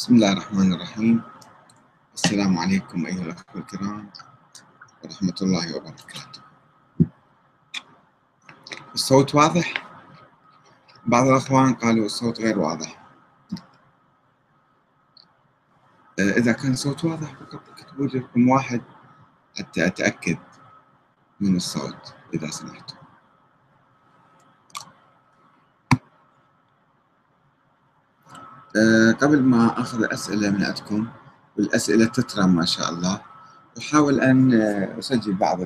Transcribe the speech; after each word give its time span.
بسم 0.00 0.14
الله 0.14 0.32
الرحمن 0.32 0.72
الرحيم. 0.72 1.22
السلام 2.14 2.58
عليكم 2.58 3.06
أيها 3.06 3.22
الأخوة 3.22 3.56
الكرام 3.56 4.10
ورحمة 5.04 5.34
الله 5.42 5.76
وبركاته. 5.76 6.40
الصوت 8.94 9.34
واضح؟ 9.34 9.74
بعض 11.06 11.26
الأخوان 11.26 11.74
قالوا 11.74 12.06
الصوت 12.06 12.40
غير 12.40 12.58
واضح. 12.58 13.06
إذا 16.18 16.52
كان 16.52 16.72
الصوت 16.72 17.04
واضح 17.04 17.34
فقط 17.34 17.68
اكتبوا 17.68 18.06
لي 18.06 18.18
رقم 18.18 18.48
واحد 18.48 18.82
حتى 19.58 19.86
أتأكد 19.86 20.38
من 21.40 21.56
الصوت 21.56 22.14
إذا 22.34 22.50
سمحتم. 22.50 22.99
أه 28.76 29.12
قبل 29.12 29.42
ما 29.42 29.80
أخذ 29.80 30.12
أسئلة 30.12 30.50
من 30.50 30.64
عندكم 30.64 31.06
والأسئلة 31.58 32.04
تترى 32.06 32.46
ما 32.46 32.64
شاء 32.64 32.90
الله 32.90 33.20
أحاول 33.78 34.20
أن 34.20 34.54
أسجل 34.98 35.34
بعض 35.34 35.58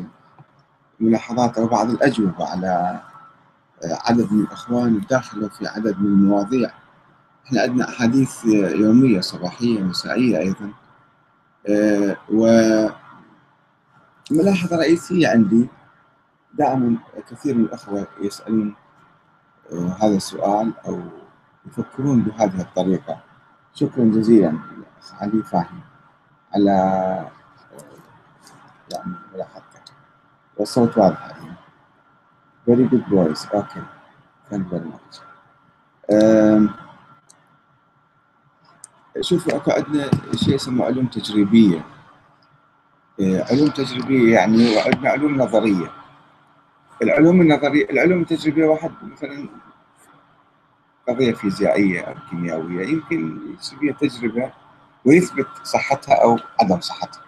الملاحظات 1.00 1.58
أو 1.58 1.66
بعض 1.66 1.90
الأجوبة 1.90 2.46
على 2.46 3.00
عدد 3.84 4.32
من 4.32 4.40
الأخوان 4.40 4.96
الداخل 4.96 5.50
في 5.50 5.66
عدد 5.66 5.98
من 6.00 6.06
المواضيع. 6.06 6.70
إحنا 7.46 7.62
عندنا 7.62 7.88
أحاديث 7.88 8.44
يومية 8.54 9.20
صباحية 9.20 9.82
مسائية 9.82 10.38
أيضا. 10.38 10.72
أه 11.68 12.16
وملاحظة 14.30 14.76
رئيسية 14.76 15.28
عندي 15.28 15.68
دائما 16.54 16.96
كثير 17.30 17.54
من 17.54 17.64
الأخوة 17.64 18.06
يسألون 18.20 18.74
أه 19.72 19.96
هذا 20.00 20.16
السؤال 20.16 20.72
أو 20.86 21.02
يفكرون 21.66 22.22
بهذه 22.22 22.60
الطريقة. 22.60 23.20
شكرا 23.74 24.04
جزيلا 24.04 24.58
علي 25.20 25.42
فاهم 25.42 25.80
على 26.54 26.70
يعني 28.92 29.14
ملاحظتك 29.34 29.82
والصوت 30.56 30.98
واضح. 30.98 31.26
يعني 31.26 31.54
very 32.70 32.88
good 32.90 33.04
voice 33.10 33.46
okay. 33.46 33.82
Thank 34.50 34.62
you 34.62 34.70
very 34.70 34.88
much. 34.94 35.20
شوفوا 39.20 39.56
أكو 39.56 39.70
عندنا 39.70 40.10
شيء 40.34 40.54
اسمه 40.54 40.84
علوم 40.84 41.06
تجريبية. 41.06 41.84
علوم 43.20 43.68
تجريبية 43.68 44.34
يعني 44.34 44.76
وعندنا 44.76 45.10
علوم 45.10 45.36
نظرية. 45.36 45.90
العلوم 47.02 47.40
النظرية 47.40 47.90
العلوم 47.90 48.20
التجريبية 48.20 48.66
واحد 48.66 48.90
مثلا 49.02 49.48
قضية 51.08 51.32
فيزيائية 51.32 52.00
أو 52.00 52.14
كيميائية 52.30 52.88
يمكن 52.88 53.38
يصير 53.58 53.78
فيها 53.78 53.92
تجربة 53.92 54.52
ويثبت 55.04 55.46
صحتها 55.62 56.22
أو 56.22 56.38
عدم 56.60 56.80
صحتها. 56.80 57.24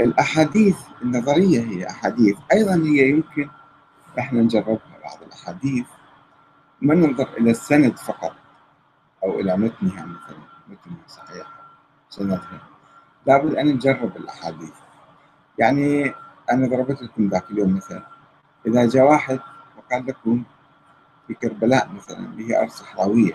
الأحاديث 0.00 0.76
النظرية 1.02 1.60
هي 1.60 1.90
أحاديث. 1.90 2.36
أيضا 2.52 2.74
هي 2.74 3.08
يمكن 3.08 3.48
إحنا 4.18 4.42
نجربها 4.42 4.98
بعض 5.04 5.22
الأحاديث 5.26 5.86
ما 6.80 6.94
ننظر 6.94 7.28
إلى 7.38 7.50
السند 7.50 7.96
فقط 7.98 8.32
أو 9.24 9.40
إلى 9.40 9.56
متنها 9.56 10.04
مثلا 10.06 10.38
متنها 10.68 11.06
صحيح 11.06 11.46
سندها. 12.08 12.60
لابد 13.26 13.54
أن 13.54 13.66
نجرب 13.66 14.16
الأحاديث. 14.16 14.74
يعني 15.58 16.14
أنا 16.52 16.66
ضربت 16.68 17.02
لكم 17.02 17.28
ذاك 17.28 17.50
اليوم 17.50 17.76
مثلا 17.76 18.02
إذا 18.66 18.88
جاء 18.88 19.04
واحد 19.04 19.40
وقال 19.76 20.06
لكم 20.06 20.42
في 21.30 21.48
كربلاء 21.48 21.88
مثلا 21.92 22.18
اللي 22.18 22.48
هي 22.48 22.60
أرض 22.60 22.70
صحراوية. 22.70 23.34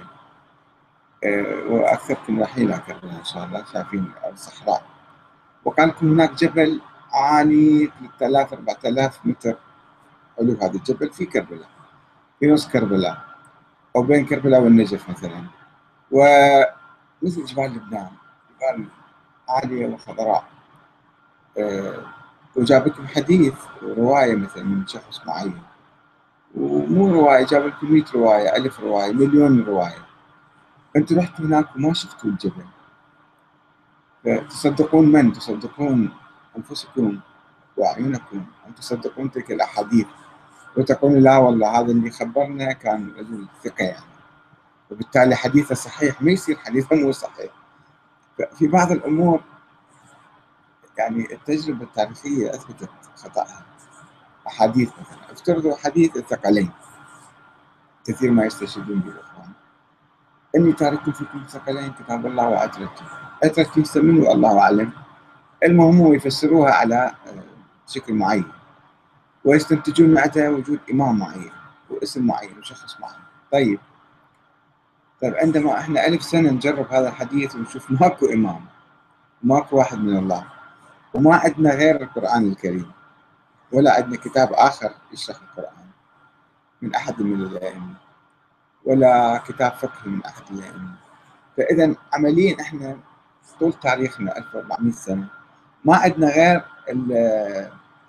أه 1.23 1.65
وأكثركم 1.69 2.39
رايحين 2.39 2.69
إلى 2.69 2.81
كربلاء 2.87 3.19
إن 3.19 3.23
شاء 3.23 3.43
الله 3.45 3.65
شايفين 3.73 4.11
أرض 4.25 4.35
صحراء. 4.35 4.83
وكان 5.65 5.87
لكم 5.87 6.11
هناك 6.11 6.33
جبل 6.33 6.81
عالي 7.11 7.91
3000 8.19 8.53
4000 8.53 9.25
متر. 9.25 9.55
علو 10.39 10.57
هذا 10.61 10.73
الجبل 10.73 11.09
في 11.09 11.25
كربلاء 11.25 11.69
في 12.39 12.51
نص 12.51 12.67
كربلاء 12.67 13.17
أو 13.95 14.01
بين 14.01 14.25
كربلاء 14.25 14.61
والنجف 14.61 15.09
مثلا. 15.09 15.43
ومثل 16.11 17.45
جبال 17.45 17.75
لبنان 17.75 18.11
جبال 18.61 18.87
عالية 19.49 19.87
وخضراء. 19.87 20.43
أه 21.57 22.03
وجاب 22.55 22.87
لكم 22.87 23.07
حديث 23.07 23.53
رواية 23.83 24.35
مثلا 24.35 24.63
من 24.63 24.87
شخص 24.87 25.27
معين. 25.27 25.61
ومو 26.55 27.13
رواية 27.13 27.45
جاب 27.45 27.65
لكم 27.65 27.91
100 27.91 28.03
رواية 28.15 28.55
ألف 28.55 28.79
رواية 28.79 29.11
مليون 29.11 29.63
رواية. 29.63 30.05
أنتم 30.95 31.19
رحتوا 31.19 31.45
هناك 31.45 31.75
وما 31.75 31.93
شفتوا 31.93 32.29
الجبل. 32.29 32.65
تصدقون 34.49 35.11
من؟ 35.11 35.33
تصدقون 35.33 36.13
أنفسكم 36.57 37.19
وأعينكم 37.77 38.45
أن 38.67 38.75
تصدقون 38.75 39.31
تلك 39.31 39.51
الأحاديث؟ 39.51 40.07
وتقولون 40.77 41.19
لا 41.19 41.37
والله 41.37 41.79
هذا 41.79 41.91
اللي 41.91 42.11
خبرنا 42.11 42.73
كان 42.73 43.11
رجل 43.17 43.47
ثقة 43.63 43.83
يعني. 43.83 44.05
وبالتالي 44.91 45.35
حديثه 45.35 45.75
صحيح 45.75 46.21
ما 46.21 46.31
يصير 46.31 46.57
حديثه 46.57 46.95
مو 46.95 47.11
صحيح. 47.11 47.51
في 48.57 48.67
بعض 48.67 48.91
الأمور 48.91 49.41
يعني 50.97 51.33
التجربة 51.33 51.83
التاريخية 51.83 52.49
أثبتت 52.49 52.89
خطأها. 53.15 53.65
أحاديث 54.47 54.89
مثلا. 54.89 55.31
افترضوا 55.31 55.75
حديث 55.75 56.17
الثقلين. 56.17 56.71
كثير 58.05 58.31
ما 58.31 58.45
يستشهدون 58.45 58.99
به 58.99 59.09
الإخوان 59.11 59.49
إني 60.55 60.73
تارك 60.73 61.09
فيكم 61.09 61.37
الثقلين 61.37 61.93
كتاب 61.93 62.25
الله 62.25 62.49
وعترته 62.49 63.05
عترة 63.43 63.71
يسمونه 63.77 64.31
الله 64.31 64.59
أعلم. 64.59 64.91
المهم 65.63 66.01
هو 66.01 66.13
يفسروها 66.13 66.71
على 66.71 67.11
شكل 67.87 68.13
معين. 68.13 68.45
ويستنتجون 69.45 70.13
معناتها 70.13 70.49
وجود 70.49 70.79
إمام 70.91 71.19
معين 71.19 71.51
واسم 71.89 72.27
معين 72.27 72.59
وشخص 72.59 72.99
معين. 72.99 73.23
طيب. 73.51 73.79
طيب 75.21 75.35
عندما 75.35 75.79
إحنا 75.79 76.07
ألف 76.07 76.23
سنة 76.23 76.49
نجرب 76.51 76.93
هذا 76.93 77.09
الحديث 77.09 77.55
ونشوف 77.55 77.91
ماكو 77.91 78.25
إمام 78.25 78.65
ماكو 79.43 79.77
واحد 79.77 79.97
من 79.97 80.17
الله 80.17 80.45
وما 81.13 81.35
عندنا 81.35 81.75
غير 81.75 82.01
القرآن 82.01 82.47
الكريم. 82.47 82.91
ولا 83.75 83.95
عندنا 83.95 84.17
كتاب 84.17 84.53
آخر 84.53 84.91
يشرح 85.13 85.37
القرآن 85.41 85.87
من 86.81 86.95
أحد 86.95 87.21
من 87.21 87.41
الأئمة 87.41 87.93
ولا 88.85 89.43
كتاب 89.47 89.71
فقهي 89.71 90.09
من 90.09 90.25
أحد 90.25 90.43
الأئمة. 90.51 90.95
فإذا 91.57 91.95
عمليا 92.13 92.61
إحنا 92.61 92.97
طول 93.59 93.73
تاريخنا 93.73 94.37
1400 94.37 94.91
سنة 94.91 95.27
ما 95.85 95.95
عندنا 95.97 96.27
غير 96.27 96.65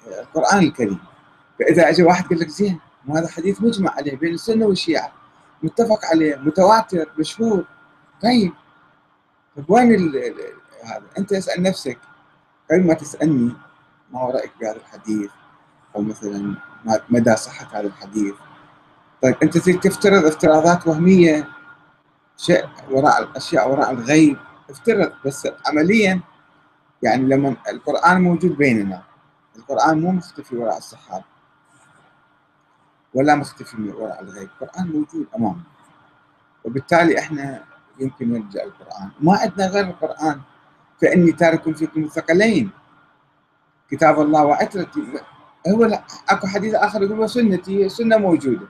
القرآن 0.07 0.59
الكريم. 0.59 0.99
فإذا 1.59 1.89
أجى 1.89 2.03
واحد 2.03 2.25
قال 2.29 2.41
لك 2.41 2.49
زين 2.49 2.81
وهذا 3.09 3.29
حديث 3.29 3.63
مجمع 3.63 3.91
عليه 3.91 4.17
بين 4.17 4.35
السنة 4.35 4.67
والشيعة 4.67 5.13
متفق 5.63 6.05
عليه 6.05 6.37
متواتر 6.37 7.13
مشهور. 7.19 7.65
طيب 8.23 8.53
طيب 9.57 9.71
وين 9.71 10.13
هذا؟ 10.85 11.03
أنت 11.19 11.33
اسأل 11.33 11.63
نفسك. 11.63 11.99
قبل 12.71 12.87
ما 12.87 12.95
تسألني 12.95 13.53
ما 14.11 14.21
هو 14.21 14.31
رأيك 14.31 14.53
بهذا 14.61 14.77
الحديث؟ 14.77 15.31
أو 15.97 16.03
مثلا 16.03 16.55
مدى 17.11 17.37
صحة 17.37 17.79
هذا 17.81 17.87
الحديث. 17.87 18.35
طيب 19.23 19.39
تريد 19.39 19.81
تفترض 19.81 20.25
افتراضات 20.25 20.87
وهمية 20.87 21.49
شيء 22.37 22.65
وراء 22.91 23.23
الأشياء 23.23 23.71
وراء 23.71 23.91
الغيب. 23.91 24.37
افترض 24.71 25.13
بس 25.25 25.49
عمليا 25.67 26.21
يعني 27.03 27.23
لما 27.23 27.57
القرآن 27.69 28.21
موجود 28.21 28.57
بيننا 28.57 29.03
القرآن 29.57 30.01
مو 30.01 30.13
مختفي 30.13 30.57
وراء 30.57 30.79
السحاب 30.79 31.23
ولا 33.15 33.35
مختفي 33.35 33.77
من 33.77 33.93
وراء 33.93 34.23
الغيب. 34.23 34.49
القرآن 34.61 34.87
موجود 34.87 35.27
أمامنا. 35.37 35.63
وبالتالي 36.65 37.19
إحنا 37.19 37.65
يمكن 38.01 38.33
نرجع 38.33 38.63
القرآن. 38.65 39.11
ما 39.21 39.39
عندنا 39.39 39.67
غير 39.67 39.85
القرآن. 39.85 40.41
فإني 41.03 41.33
تارك 41.33 41.77
فيكم 41.77 42.05
الثقلين. 42.05 42.71
كتاب 43.91 44.21
الله 44.21 44.45
وعترتي 44.45 45.01
هو 45.69 46.03
أكو 46.29 46.47
حديث 46.47 46.75
آخر 46.75 47.03
يقول 47.03 47.21
وسنتي 47.21 47.89
سنة 47.89 48.17
موجودة. 48.17 48.69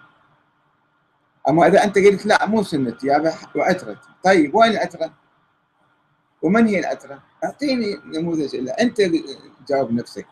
أما 1.48 1.66
إذا 1.66 1.84
أنت 1.84 1.98
قلت 1.98 2.26
لا 2.26 2.46
مو 2.46 2.62
سنتي 2.62 3.12
هذا 3.12 3.34
وعترتي 3.54 4.08
طيب 4.24 4.54
وين 4.54 4.70
العترة؟ 4.70 5.12
ومن 6.42 6.66
هي 6.66 6.80
العترة؟ 6.80 7.22
أعطيني 7.44 8.00
نموذج 8.04 8.56
الا 8.56 8.82
أنت 8.82 9.02
جاوب 9.68 9.92
نفسك. 9.92 10.26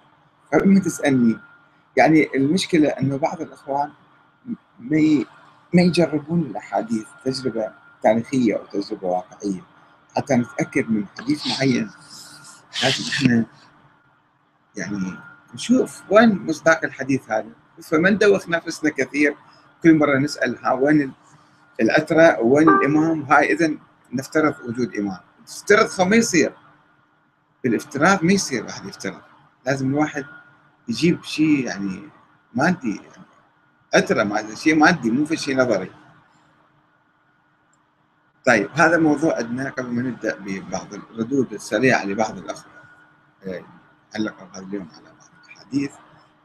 قبل 0.54 0.68
ما 0.68 0.80
تسألني. 0.80 1.38
يعني 1.96 2.28
المشكلة 2.34 2.88
إنه 2.88 3.16
بعض 3.16 3.40
الإخوان 3.40 3.90
ما 4.78 5.24
ما 5.72 5.82
يجربون 5.82 6.40
الأحاديث 6.40 7.06
تجربة 7.24 7.72
تاريخية 8.02 8.56
أو 8.56 8.64
تجربة 8.66 9.08
واقعية. 9.08 9.62
حتى 10.16 10.34
نتأكد 10.34 10.90
من 10.90 11.06
حديث 11.18 11.46
معين. 11.46 11.90
لازم 12.82 13.04
إحنا 13.10 13.46
يعني 14.76 15.18
نشوف 15.54 16.02
وين 16.10 16.46
مصداق 16.46 16.84
الحديث 16.84 17.30
هذا. 17.30 17.50
فما 17.82 18.10
ندوخ 18.10 18.48
نفسنا 18.48 18.90
كثير. 18.90 19.36
كل 19.82 19.94
مرة 19.94 20.18
نسأل 20.18 20.58
ها 20.64 20.72
وين 20.72 21.12
الأترة 21.80 22.40
وين 22.40 22.68
الإمام. 22.68 23.22
هاي 23.22 23.52
إذا 23.52 23.74
نفترض 24.12 24.54
وجود 24.68 24.96
إمام. 24.96 25.18
تفترض 25.46 26.08
ما 26.08 26.16
يصير. 26.16 26.52
بالافتراض 27.64 28.24
ما 28.24 28.32
يصير 28.32 28.64
واحد 28.64 28.86
يفترض 28.86 29.20
لازم 29.66 29.90
الواحد 29.90 30.26
يجيب 30.88 31.24
شيء 31.24 31.66
يعني 31.66 32.02
مادي 32.54 32.96
يعني. 32.96 33.24
أترة 33.94 34.22
مادي 34.22 34.56
شيء 34.56 34.74
مادي 34.74 35.10
مو 35.10 35.24
في 35.24 35.36
شيء 35.36 35.56
نظري. 35.56 35.90
طيب 38.46 38.70
هذا 38.74 38.98
موضوع 38.98 39.36
عندنا 39.36 39.70
قبل 39.70 39.88
ما 39.88 40.02
نبدأ 40.02 40.36
ببعض 40.38 40.94
الردود 40.94 41.52
السريعة 41.52 42.04
لبعض 42.04 42.38
الأخوة. 42.38 42.72
آه، 43.46 43.64
علقوا 44.14 44.46
هذا 44.52 44.66
اليوم 44.66 44.88
على 44.96 45.13
بعض 45.74 45.82
الأحاديث 45.82 45.92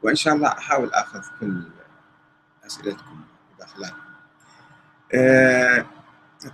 وإن 0.02 0.14
شاء 0.14 0.34
الله 0.34 0.48
أحاول 0.48 0.92
أخذ 0.92 1.22
كل 1.40 1.62
أسئلتكم 2.66 3.20
وداخلاتكم 3.54 3.96
أه 5.14 5.86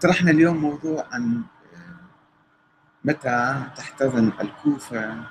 طرحنا 0.00 0.31
اليوم 0.31 0.56
موضوع 0.56 1.06
عن 1.12 1.43
آه، 1.75 1.96
متى 3.05 3.62
تحتضن 3.76 4.32
الكوفة 4.40 5.25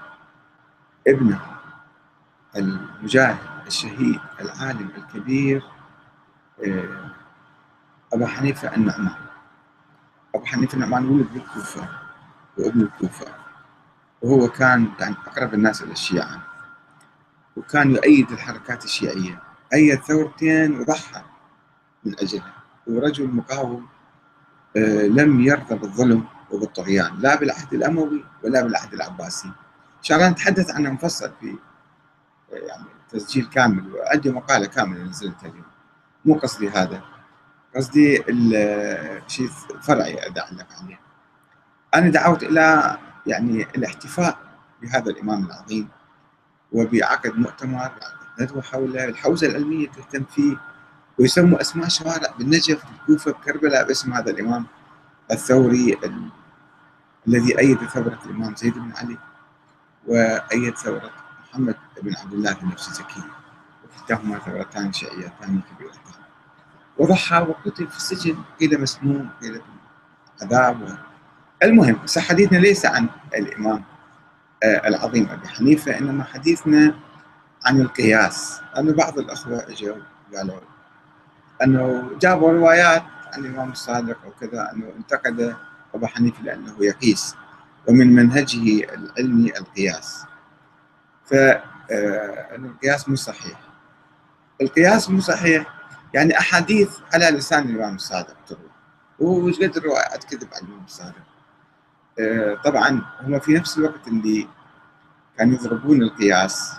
ابنه 1.08 1.40
المجاهد 2.56 3.38
الشهيد 3.68 4.20
العالم 4.42 4.90
الكبير 4.98 5.64
آه، 6.68 7.12
أبو 8.14 8.26
حنيفة 8.26 8.76
النعمان. 8.76 9.16
أبو 10.36 10.46
حنيفة 10.46 10.74
النعمان 10.74 11.06
ولد 11.06 11.28
بالكوفة 11.34 11.90
وابن 12.58 12.82
الكوفة 12.82 13.26
وهو 14.22 14.48
كان 14.48 14.90
يعني 15.00 15.16
أقرب 15.28 15.54
الناس 15.54 15.82
إلى 15.82 15.92
الشيعة. 15.92 16.42
وكان 17.56 17.92
يؤيد 17.92 18.32
الحركات 18.32 18.86
الشيعية. 18.86 19.42
أيد 19.74 20.02
ثورتين 20.02 20.80
وضحى 20.80 21.22
من 22.04 22.14
أجلها. 22.20 22.54
ورجل 22.88 23.28
مقاوم 23.28 23.88
آه، 24.78 25.08
لم 25.08 25.42
يرضى 25.42 25.76
بالظلم 25.76 26.26
وبالطغيان. 26.52 27.20
لا 27.20 27.36
بالعهد 27.36 27.74
الأموي 27.74 28.26
ولا 28.44 28.62
بالعهد 28.64 28.94
العباسي. 28.94 29.48
إن 29.48 30.04
شاء 30.04 30.18
الله 30.18 30.30
نتحدث 30.30 30.72
عنه 30.72 30.90
مفصل 30.90 31.32
في 31.40 31.56
آه، 32.54 32.56
يعني 32.56 32.86
تسجيل 33.10 33.46
كامل. 33.46 33.94
وعندي 33.94 34.32
مقالة 34.32 34.66
كاملة 34.66 35.04
نزلتها 35.04 35.50
اليوم. 35.50 35.66
مو 36.26 36.34
قصدي 36.34 36.70
هذا. 36.70 37.02
قصدي 37.76 38.24
الشيء 38.30 39.50
فرعي 39.82 40.28
أدعلق 40.28 40.68
عليه. 40.82 41.00
أنا 41.96 42.10
دعوت 42.10 42.44
إلى 42.44 42.98
يعني 43.28 43.64
الاحتفاء 43.64 44.38
بهذا 44.82 45.12
الإمام 45.12 45.46
العظيم. 45.46 45.90
وبعقد 46.76 47.38
مؤتمر 47.38 47.92
ندوة 48.40 48.62
حول 48.62 48.98
الحوزة 48.98 49.48
العلمية 49.48 49.88
تهتم 49.88 50.24
فيه 50.24 50.58
ويسموا 51.20 51.62
أسماء 51.62 51.88
شوارع 51.88 52.34
بالنجف 52.40 52.84
بالكوفة 52.86 53.32
بكربلاء 53.32 53.88
باسم 53.88 54.14
هذا 54.14 54.32
الإمام 54.32 54.66
الثوري 55.32 55.94
ال... 56.04 56.30
الذي 57.28 57.60
أيد 57.60 57.78
ثورة 57.78 58.20
الإمام 58.26 58.56
زيد 58.56 58.74
بن 58.74 58.92
علي 58.98 59.18
وأيد 60.08 60.78
ثورة 60.78 61.12
محمد 61.44 61.76
بن 62.02 62.16
عبد 62.16 62.34
الله 62.34 62.54
بن 62.54 62.72
زكي 62.78 63.24
وكلتاهما 63.86 64.40
ثورتان 64.40 64.94
شيعيتان 64.94 65.62
كبيرتان. 65.72 66.24
وضحى 66.98 67.38
وقتل 67.38 67.88
في 67.88 67.98
السجن 67.98 68.38
قيل 68.60 68.82
مسموم 68.82 69.30
قيل 69.42 69.62
عذاب 70.42 70.98
المهم 71.64 72.00
حديثنا 72.18 72.58
ليس 72.58 72.86
عن 72.86 73.10
الإمام. 73.36 73.84
العظيم. 74.88 75.30
أبي 75.30 75.48
حنيفة 75.48 75.98
إنما 75.98 76.24
حديثنا 76.24 76.96
عن 77.66 77.82
القياس. 77.82 78.62
أنه 78.78 78.94
بعض 78.94 79.20
الأخوة 79.20 79.66
إجوا 79.70 79.96
قالوا 80.36 80.60
أنه 81.64 82.10
جابوا 82.22 82.52
روايات 82.52 83.04
عن 83.34 83.46
الإمام 83.46 83.72
الصادق 83.72 84.18
وكذا 84.28 84.72
أنه 84.74 84.94
انتقد 84.98 85.56
أبو 85.96 86.08
حنيفة 86.08 86.44
لأنه 86.44 86.76
يقيس 86.80 87.36
ومن 87.88 88.16
منهجه 88.16 88.94
العلمي 88.94 89.52
القياس. 89.60 90.26
فأن 91.26 91.62
آه، 91.92 92.56
القياس 92.56 93.10
مو 93.10 93.16
صحيح. 93.16 93.60
القياس 94.62 95.10
مو 95.10 95.20
صحيح 95.20 95.66
يعني 96.14 96.40
أحاديث 96.40 96.90
على 97.14 97.26
لسان 97.26 97.70
الإمام 97.70 97.96
الصادق 97.96 98.36
تروى. 98.48 98.70
وش 99.20 99.56
قد 99.56 99.78
الروايات 99.78 100.24
كذب 100.24 100.48
على 100.54 100.62
الإمام 100.62 100.84
الصادق. 100.86 101.26
آه، 102.20 102.56
طبعا 102.64 103.02
هم 103.22 103.40
في 103.40 103.54
نفس 103.54 103.78
الوقت 103.78 104.08
اللي 104.08 104.48
كانوا 105.38 105.56
يضربون 105.56 106.02
القياس 106.02 106.74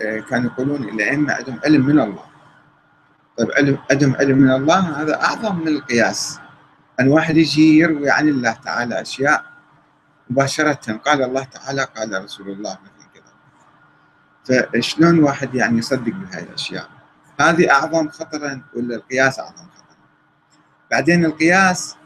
آه، 0.00 0.20
كانوا 0.20 0.50
يقولون 0.50 0.84
الأئمة 0.84 1.32
عندهم 1.32 1.60
علم 1.64 1.86
من 1.86 2.00
الله. 2.00 2.24
طيب 3.38 3.50
علم 3.52 3.78
عندهم 3.90 4.16
علم 4.16 4.38
من 4.38 4.50
الله 4.50 5.02
هذا 5.02 5.22
أعظم 5.22 5.60
من 5.60 5.68
القياس. 5.68 6.38
أن 7.00 7.08
واحد 7.08 7.36
يجي 7.36 7.78
يروي 7.78 8.10
عن 8.10 8.28
الله 8.28 8.52
تعالى 8.52 9.00
أشياء 9.00 9.44
مباشرة. 10.30 10.92
قال 10.92 11.22
الله 11.22 11.44
تعالى 11.44 11.82
قال 11.96 12.24
رسول 12.24 12.50
الله 12.50 12.78
مثل 12.84 13.06
كذا. 13.14 14.70
فشلون 14.72 15.18
واحد 15.18 15.54
يعني 15.54 15.78
يصدق 15.78 16.12
بهذه 16.12 16.42
الأشياء؟ 16.42 16.88
هذه 17.40 17.70
أعظم 17.70 18.08
خطرا 18.08 18.62
ولا 18.74 18.96
القياس 18.96 19.38
أعظم 19.40 19.54
خطرا؟ 19.56 19.96
بعدين 20.90 21.24
القياس 21.24 21.96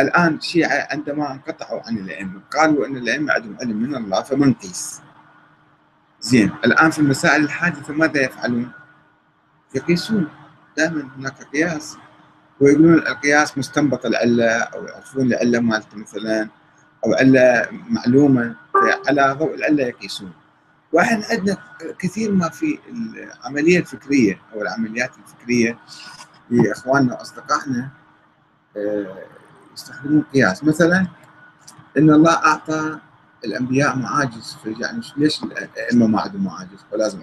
الآن 0.00 0.34
الشيعة 0.34 0.88
عندما 0.90 1.32
انقطعوا 1.32 1.80
عن 1.86 1.98
الأئمة 1.98 2.40
قالوا 2.50 2.86
أن 2.86 2.96
الأئمة 2.96 3.32
عندهم 3.32 3.56
علم 3.60 3.76
من 3.76 3.94
الله 3.96 4.22
فما 4.22 4.46
نقيس 4.46 5.00
زين 6.20 6.52
الآن 6.64 6.90
في 6.90 6.98
المسائل 6.98 7.44
الحادثة 7.44 7.94
ماذا 7.94 8.22
يفعلون؟ 8.22 8.70
يقيسون. 9.74 10.28
دائما 10.76 11.08
هناك 11.18 11.42
قياس 11.42 11.96
ويقولون 12.60 12.94
القياس 12.94 13.58
مستنبط 13.58 14.06
العلة 14.06 14.50
أو 14.50 14.86
يعرفون 14.86 15.26
العلة 15.26 15.60
مالته 15.60 15.96
مثلا 15.96 16.48
أو 17.06 17.14
علة 17.14 17.68
معلومة 17.70 18.54
على 19.08 19.36
ضوء 19.38 19.54
العلة 19.54 19.82
يقيسون. 19.84 20.32
وإحنا 20.92 21.26
عندنا 21.30 21.56
كثير 21.98 22.32
ما 22.32 22.48
في 22.48 22.78
العملية 22.88 23.78
الفكرية 23.78 24.40
أو 24.54 24.62
العمليات 24.62 25.10
الفكرية 25.18 25.78
لإخواننا 26.50 27.14
وأصدقائنا. 27.14 27.88
آه، 28.76 29.16
يستخدمون 29.76 30.24
قياس. 30.34 30.64
مثلا 30.64 31.06
إن 31.98 32.10
الله 32.10 32.32
أعطى 32.32 32.98
الأنبياء 33.44 33.96
معاجز 33.96 34.56
يعني 34.66 35.00
ليش 35.16 35.42
الأئمة 35.42 36.06
ما 36.06 36.20
عندهم 36.20 36.44
معاجز؟ 36.44 36.84
ولازم 36.92 37.20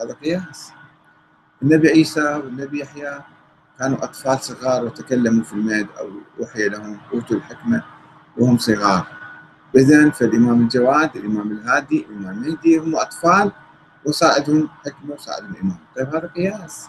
هذا 0.00 0.12
قياس. 0.12 0.70
النبي 1.62 1.88
عيسى 1.88 2.34
والنبي 2.34 2.80
يحيى 2.80 3.20
كانوا 3.78 4.04
أطفال 4.04 4.38
صغار 4.40 4.84
وتكلموا 4.84 5.44
في 5.44 5.52
المهد 5.52 5.86
أو 6.00 6.10
وحي 6.38 6.68
لهم 6.68 6.98
أوتوا 7.14 7.36
الحكمة 7.36 7.82
وهم 8.38 8.58
صغار. 8.58 9.06
اذا 9.76 10.10
فالإمام 10.10 10.62
الجواد 10.62 11.16
الإمام 11.16 11.52
الهادي 11.52 12.06
الإمام 12.10 12.44
المهدي 12.44 12.78
هم 12.78 12.96
أطفال 12.96 13.52
وصار 14.04 14.32
عندهم 14.32 14.68
حكمة 14.84 15.14
وصار 15.14 15.34
عندهم 15.34 15.56
إمام. 15.62 15.78
طيب 15.96 16.14
هذا 16.14 16.26
قياس. 16.26 16.86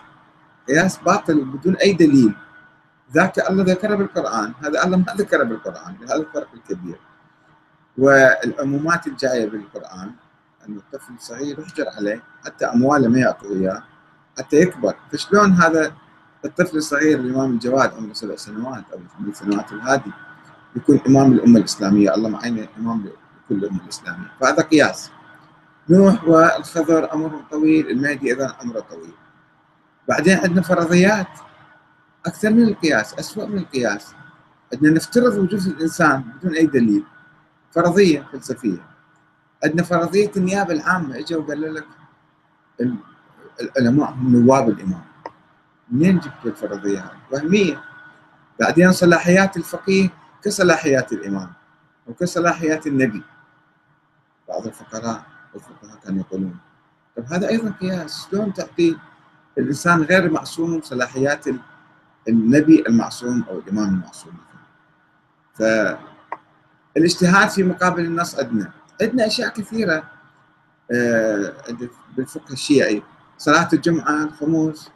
قياس 0.68 0.98
باطل 0.98 1.46
بدون 1.46 1.75
أي 1.75 1.94
دليل. 1.94 2.34
ذاك 3.14 3.50
الله 3.50 3.64
ذكره 3.64 3.96
بالقرآن. 3.96 4.54
هذا 4.64 4.84
الله 4.84 4.98
ما 4.98 5.14
ذكره 5.18 5.44
بالقرآن 5.44 5.96
هذا 6.04 6.16
الفرق 6.16 6.48
الكبير. 6.54 7.00
والعمومات 7.98 9.08
الجاية 9.08 9.50
بالقرآن 9.50 10.12
أن 10.68 10.78
الطفل 10.78 11.14
الصغير 11.14 11.60
يحجر 11.60 11.86
عليه 11.98 12.24
حتى 12.46 12.66
أمواله 12.66 13.08
ما 13.08 13.20
يعطوه 13.20 13.52
إياه 13.52 13.84
حتى 14.38 14.56
يكبر. 14.58 14.96
فشلون 15.12 15.52
هذا 15.52 15.94
الطفل 16.46 16.78
الصغير 16.78 17.20
الإمام 17.20 17.52
الجواد 17.52 17.94
عمره 17.94 18.14
سبع 18.14 18.36
سنوات 18.36 18.84
أو 18.94 19.00
ثمان 19.18 19.34
سنوات 19.34 19.72
الهادي 19.72 20.12
يكون 20.76 21.00
إمام 21.08 21.32
الأمة 21.32 21.60
الإسلامية؟ 21.60 22.16
الله 22.16 22.30
معينه 22.30 22.68
إمام 22.78 23.06
لكل 23.06 23.64
الأمة 23.64 23.84
الإسلامية. 23.84 24.32
فهذا 24.42 24.62
قياس. 24.64 25.12
نوح 25.90 26.24
والخضر 26.24 27.14
أمرهم 27.14 27.42
طويل 27.52 27.90
المهدي 27.90 28.30
أيضا 28.30 28.56
أمره 28.64 28.80
طويل. 28.80 29.14
بعدين 30.08 30.38
عندنا 30.38 30.62
فرضيات. 30.62 31.28
أكثر 32.27 32.50
من 32.50 32.63
القياس 32.63 33.13
أسوأ 33.13 33.46
من 33.46 33.57
القياس. 33.57 34.15
عندنا 34.74 34.91
نفترض 34.91 35.38
وجود 35.38 35.67
الإنسان 35.67 36.22
بدون 36.22 36.55
أي 36.55 36.65
دليل 36.65 37.03
فرضية 37.72 38.27
فلسفية. 38.31 38.86
عندنا 39.63 39.84
فرضية 39.84 40.31
النيابة 40.38 40.74
العامة 40.74 41.17
اجى 41.17 41.36
وقال 41.36 41.74
لك 41.74 41.86
العلماء 43.62 44.12
هم 44.12 44.36
نواب 44.36 44.69
الإمام. 44.69 45.03
منين 45.91 46.19
جبت 46.19 46.46
الفرضية 46.46 47.00
هذه؟ 47.00 47.17
وهمية. 47.31 47.84
بعدين 48.60 48.91
صلاحيات 48.91 49.57
الفقيه 49.57 50.10
كصلاحيات 50.43 51.13
الإمام 51.13 51.53
وكصلاحيات 52.07 52.88
النبي. 52.88 53.24
بعض 54.48 54.65
الفقراء 54.67 55.24
والفقهاء 55.53 56.00
كانوا 56.03 56.19
يقولون 56.19 56.57
طب 57.17 57.24
هذا 57.34 57.50
أيضا 57.50 57.72
قياس. 57.81 58.27
شلون 58.31 58.53
تعطي 58.53 58.98
الإنسان 59.57 60.01
غير 60.01 60.31
معصوم 60.31 60.81
صلاحيات 60.81 61.46
النبي 62.27 62.84
المعصوم 62.88 63.43
أو 63.50 63.60
الإمام 63.60 63.89
المعصوم 63.89 64.34
فالاجتهاد 65.53 67.50
في 67.50 67.63
مقابل 67.63 68.05
النص 68.05 68.39
عندنا. 68.39 68.72
عندنا 69.01 69.27
أشياء 69.27 69.50
كثيرة. 69.50 70.03
آه، 70.91 71.53
بالفقه 72.17 72.53
الشيعي. 72.53 73.03
صلاة 73.38 73.69
الجمعة 73.74 74.24
الخموس 74.24 74.89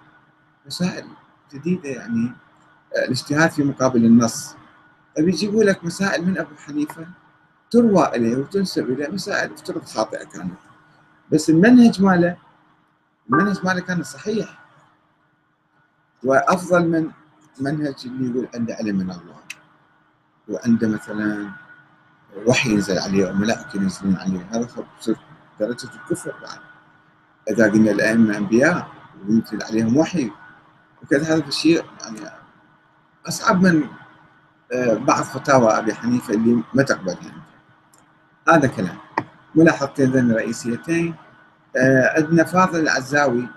مسائل 0.66 1.06
جديدة 1.54 1.90
يعني. 1.90 2.32
الاجتهاد 2.98 3.52
في 3.52 3.64
مقابل 3.64 4.06
النص. 4.06 4.56
طيب 5.18 5.30
يجيبوا 5.30 5.64
لك 5.64 5.86
مسائل 5.86 6.26
من 6.26 6.38
أبو 6.38 6.56
حنيفة 6.56 7.08
تروى 7.72 8.08
إليه 8.16 8.38
وتنسب 8.38 8.90
إليه. 8.90 9.08
مسائل 9.08 9.54
افترض 9.54 9.86
خاطئة 9.86 10.24
كانت. 10.24 10.60
بس 11.32 11.50
المنهج 11.50 12.02
ماله؟ 12.02 12.38
المنهج 13.30 13.66
ماله 13.66 13.80
كان 13.82 14.04
صحيح. 14.04 14.60
وأفضل 16.24 16.88
من 16.88 17.12
منهج 17.60 17.96
اللي 18.06 18.30
يقول 18.30 18.48
عنده 18.56 18.76
علم 18.76 18.96
من 18.96 19.12
الله. 19.12 19.42
وعنده 20.50 20.88
مثلا 20.88 21.50
وحي 22.48 22.70
ينزل 22.70 23.00
عليه 23.00 23.30
أو 23.30 23.34
ملائكة 23.34 23.76
ينزلون 23.76 24.16
عليه 24.16 24.48
هذا 24.52 24.68
تصير 25.00 25.18
درجة 25.60 25.90
الكفر 25.96 26.34
بعد. 26.42 26.60
إذا 27.50 27.72
قلنا 27.72 27.92
الأئمة 27.92 28.38
انبياء 28.38 28.88
وينزل 29.28 29.64
عليهم 29.64 29.98
وحي 29.98 30.32
وكذا 31.04 31.36
هذا 31.36 31.48
الشيء 31.48 31.86
يعني 32.02 32.20
أصعب 33.28 33.62
من 33.62 33.84
آه، 34.74 34.94
بعض 34.94 35.24
فتاوى 35.24 35.78
أبي 35.78 35.94
حنيفة 35.94 36.34
اللي 36.34 36.64
ما 36.74 36.84
تقبل 36.84 37.16
يعني. 37.22 37.42
هذا 38.50 38.68
كلام. 38.68 38.98
ملاحظتين 39.56 40.32
رئيسيتين. 40.32 41.16
آه، 41.78 42.14
عندنا 42.18 42.44
فاضل 42.44 42.80
العزاوي 42.80 43.48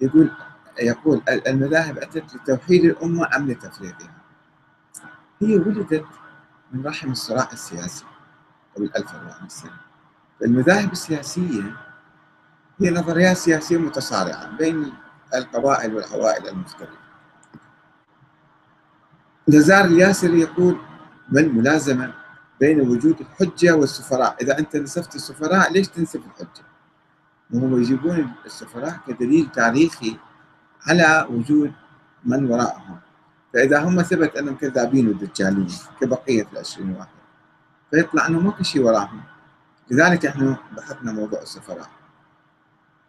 يقول 0.00 0.30
يقول 0.80 1.22
المذاهب 1.28 1.98
أتت 1.98 2.34
لتوحيد 2.34 2.84
الأمة 2.84 3.36
أم 3.36 3.50
لتفريقها؟ 3.50 4.14
هي 5.42 5.56
ولدت 5.56 6.04
من 6.72 6.86
رحم 6.86 7.10
الصراع 7.12 7.48
السياسي 7.52 8.04
قبل 8.76 8.90
1400 8.96 9.48
سنه 9.48 9.70
المذاهب 10.42 10.92
السياسية 10.92 11.76
هي 12.80 12.90
نظريات 12.90 13.36
سياسية 13.36 13.76
متصارعة 13.76 14.56
بين 14.56 14.92
القبائل 15.34 15.94
والعوائل 15.94 16.48
المختلفة. 16.48 16.96
نزار 19.48 19.84
الياسري 19.84 20.40
يقول 20.40 20.78
بالملازمة 21.28 22.14
بين 22.60 22.80
وجود 22.80 23.20
الحجة 23.20 23.76
والسفراء؟ 23.76 24.36
إذا 24.42 24.58
أنت 24.58 24.76
نسفت 24.76 25.14
السفراء 25.14 25.72
ليش 25.72 25.88
تنسف 25.88 26.20
الحجة؟ 26.26 26.64
وهم 27.54 27.80
يجيبون 27.80 28.32
السفراء 28.46 29.00
كدليل 29.06 29.48
تاريخي 29.52 30.18
على 30.86 31.26
وجود 31.30 31.72
من 32.24 32.50
وراءهم. 32.50 32.98
فإذا 33.54 33.80
هم 33.84 34.02
ثبت 34.02 34.36
أنهم 34.36 34.56
كذابين 34.56 35.08
ودجالين 35.08 35.68
كبقية 36.00 36.46
العشرين 36.52 36.90
واحد 36.92 37.08
فيطلع 37.90 38.26
أنه 38.26 38.40
ماكو 38.40 38.62
شيء 38.62 38.82
وراهم. 38.82 39.20
لذلك 39.90 40.26
إحنا 40.26 40.56
بحثنا 40.76 41.12
موضوع 41.12 41.42
السفراء. 41.42 41.88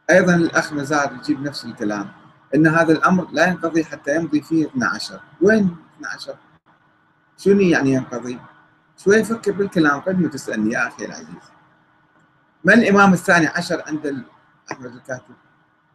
أيضا 0.09 0.35
الأخ 0.35 0.73
نزار 0.73 1.13
يجيب 1.13 1.41
نفس 1.41 1.65
الكلام 1.65 2.09
أن 2.55 2.67
هذا 2.67 2.93
الأمر 2.93 3.27
لا 3.31 3.47
ينقضي 3.47 3.83
حتى 3.83 4.15
يمضي 4.15 4.41
فيه 4.41 4.65
12 4.67 5.19
وين 5.41 5.75
12 5.97 6.35
شنو 7.37 7.59
يعني 7.59 7.93
ينقضي؟ 7.93 8.39
شوي 8.97 9.23
فكر 9.23 9.51
بالكلام؟ 9.51 9.99
قبل 9.99 10.23
ما 10.23 10.29
تسألني 10.29 10.73
يا 10.73 10.87
أخي 10.87 11.05
العزيز. 11.05 11.27
من 12.63 12.73
الإمام 12.73 13.13
الثاني 13.13 13.47
عشر 13.47 13.83
عند 13.87 14.23
أحمد 14.71 14.85
الكاتب؟ 14.95 15.35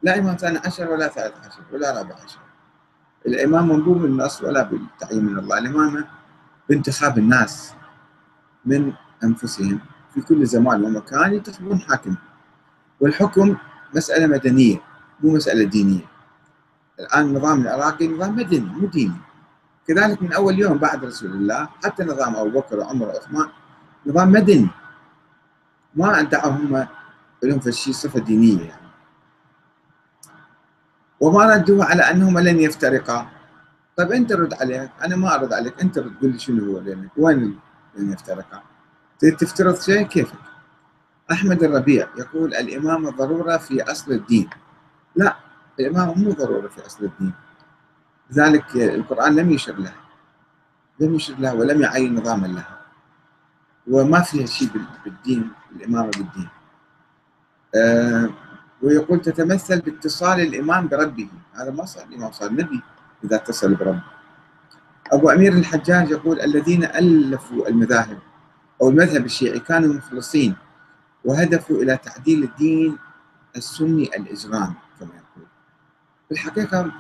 لا 0.02 0.18
إمام 0.18 0.37
ثاني 0.37 0.59
عشر 0.59 0.90
ولا 0.90 1.09
ثالث 1.09 1.35
عشر 1.47 1.62
ولا 1.73 1.99
رابع 1.99 2.14
عشر. 2.14 2.38
الإمام 3.26 3.68
منبوب 3.68 3.97
من 3.97 4.04
النص 4.04 4.42
ولا 4.42 4.62
بالتعيين 4.62 5.25
من 5.25 5.38
الله. 5.38 5.59
الإمامة 5.59 6.04
بانتخاب 6.68 7.18
الناس 7.18 7.75
من 8.64 8.92
أنفسهم 9.25 9.80
في 10.14 10.21
كل 10.21 10.47
زمان 10.47 10.85
ومكان 10.85 11.35
ينتخبون 11.35 11.80
حاكم. 11.80 12.14
والحكم 13.00 13.56
مسألة 13.94 14.26
مدنية 14.26 14.76
مو 15.21 15.32
مسألة 15.35 15.64
دينية. 15.64 16.06
الآن 17.00 17.25
النظام 17.25 17.61
العراقي 17.61 18.09
نظام 18.09 18.37
مدني 18.37 18.61
مو 18.61 18.87
ديني. 18.87 19.16
كذلك 19.87 20.23
من 20.23 20.32
أول 20.32 20.59
يوم 20.59 20.78
بعد 20.78 21.04
رسول 21.04 21.30
الله 21.30 21.68
حتى 21.85 22.04
نظام 22.04 22.37
أبو 22.37 22.50
بكر 22.61 22.78
وعمر 22.78 23.06
وعثمان 23.06 23.49
نظام 24.06 24.32
مدني. 24.32 24.68
ما 25.94 26.21
ادعوا 26.21 26.52
هم 26.52 26.87
لهم 27.42 27.61
في 27.61 27.66
الشيء 27.66 27.94
صفة 27.94 28.21
دينية 28.21 28.62
يعني. 28.62 28.81
وما 31.22 31.54
ردوا 31.54 31.84
على 31.84 32.02
أنهما 32.02 32.40
لن 32.40 32.58
يفترقا. 32.58 33.28
طيب 33.96 34.12
أنت 34.12 34.32
رد 34.32 34.54
عليك 34.54 34.90
أنا 35.04 35.16
ما 35.16 35.34
أرد 35.34 35.52
عليك 35.52 35.80
أنت 35.80 35.98
رد 35.98 36.14
قول 36.20 36.32
لي 36.32 36.38
شنو 36.38 36.72
هو 36.72 36.78
لأنك 36.80 37.10
وين 37.16 37.58
لن 37.96 38.12
يفترقا؟ 38.12 38.62
تفترض 39.20 39.76
شيء؟ 39.80 40.02
كيفك؟ 40.02 40.42
أحمد 41.32 41.62
الربيع 41.62 42.08
يقول 42.18 42.54
الإمامة 42.54 43.10
ضرورة 43.10 43.56
في 43.56 43.82
أصل 43.82 44.12
الدين. 44.12 44.50
لا 45.16 45.36
الإمامة 45.80 46.14
مو 46.14 46.30
ضرورة 46.30 46.68
في 46.68 46.86
أصل 46.86 47.04
الدين. 47.04 47.32
لذلك 48.30 48.76
القرآن 48.76 49.36
لم 49.36 49.50
يشر 49.50 49.76
لها. 49.78 49.94
لم 51.00 51.14
يشر 51.14 51.34
لها 51.38 51.52
ولم 51.52 51.82
يعين 51.82 52.14
نظاما 52.14 52.46
لها. 52.46 52.78
وما 53.86 54.20
فيها 54.20 54.46
شيء 54.46 54.68
بالدين 55.04 55.50
الإمامة 55.76 56.10
بالدين. 56.10 56.48
آه 57.74 58.30
ويقول 58.82 59.20
تتمثل 59.20 59.80
باتصال 59.80 60.40
الإمام 60.40 60.88
بربه. 60.88 61.28
هذا 61.54 61.70
ما 61.70 61.84
صار 61.84 62.04
الإمام 62.04 62.32
صار. 62.32 62.52
نبي 62.52 62.80
إذا 63.24 63.36
اتصل 63.36 63.74
بربه. 63.74 64.02
أبو 65.12 65.30
أمير 65.30 65.52
الحجاج 65.52 66.10
يقول 66.10 66.40
الذين 66.40 66.84
ألفوا 66.84 67.68
المذاهب 67.68 68.18
أو 68.82 68.88
المذهب 68.88 69.24
الشيعي 69.24 69.58
كانوا 69.58 69.94
مخلصين 69.94 70.56
وهدفوا 71.24 71.76
إلى 71.82 71.96
تعديل 71.96 72.42
الدين 72.44 72.98
السني 73.56 74.04
الإجرام 74.16 74.74
كما 75.00 75.10
يقول. 75.10 75.48
في 76.28 76.32
الحقيقة 76.32 76.92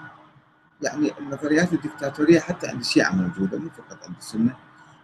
يعني 0.82 1.12
النظريات 1.18 1.72
الدكتاتورية 1.72 2.40
حتى 2.40 2.66
عند 2.66 2.80
الشيعة 2.80 3.12
موجودة 3.12 3.58
مو 3.58 3.68
فقط 3.70 4.04
عند 4.06 4.16
السنة. 4.18 4.56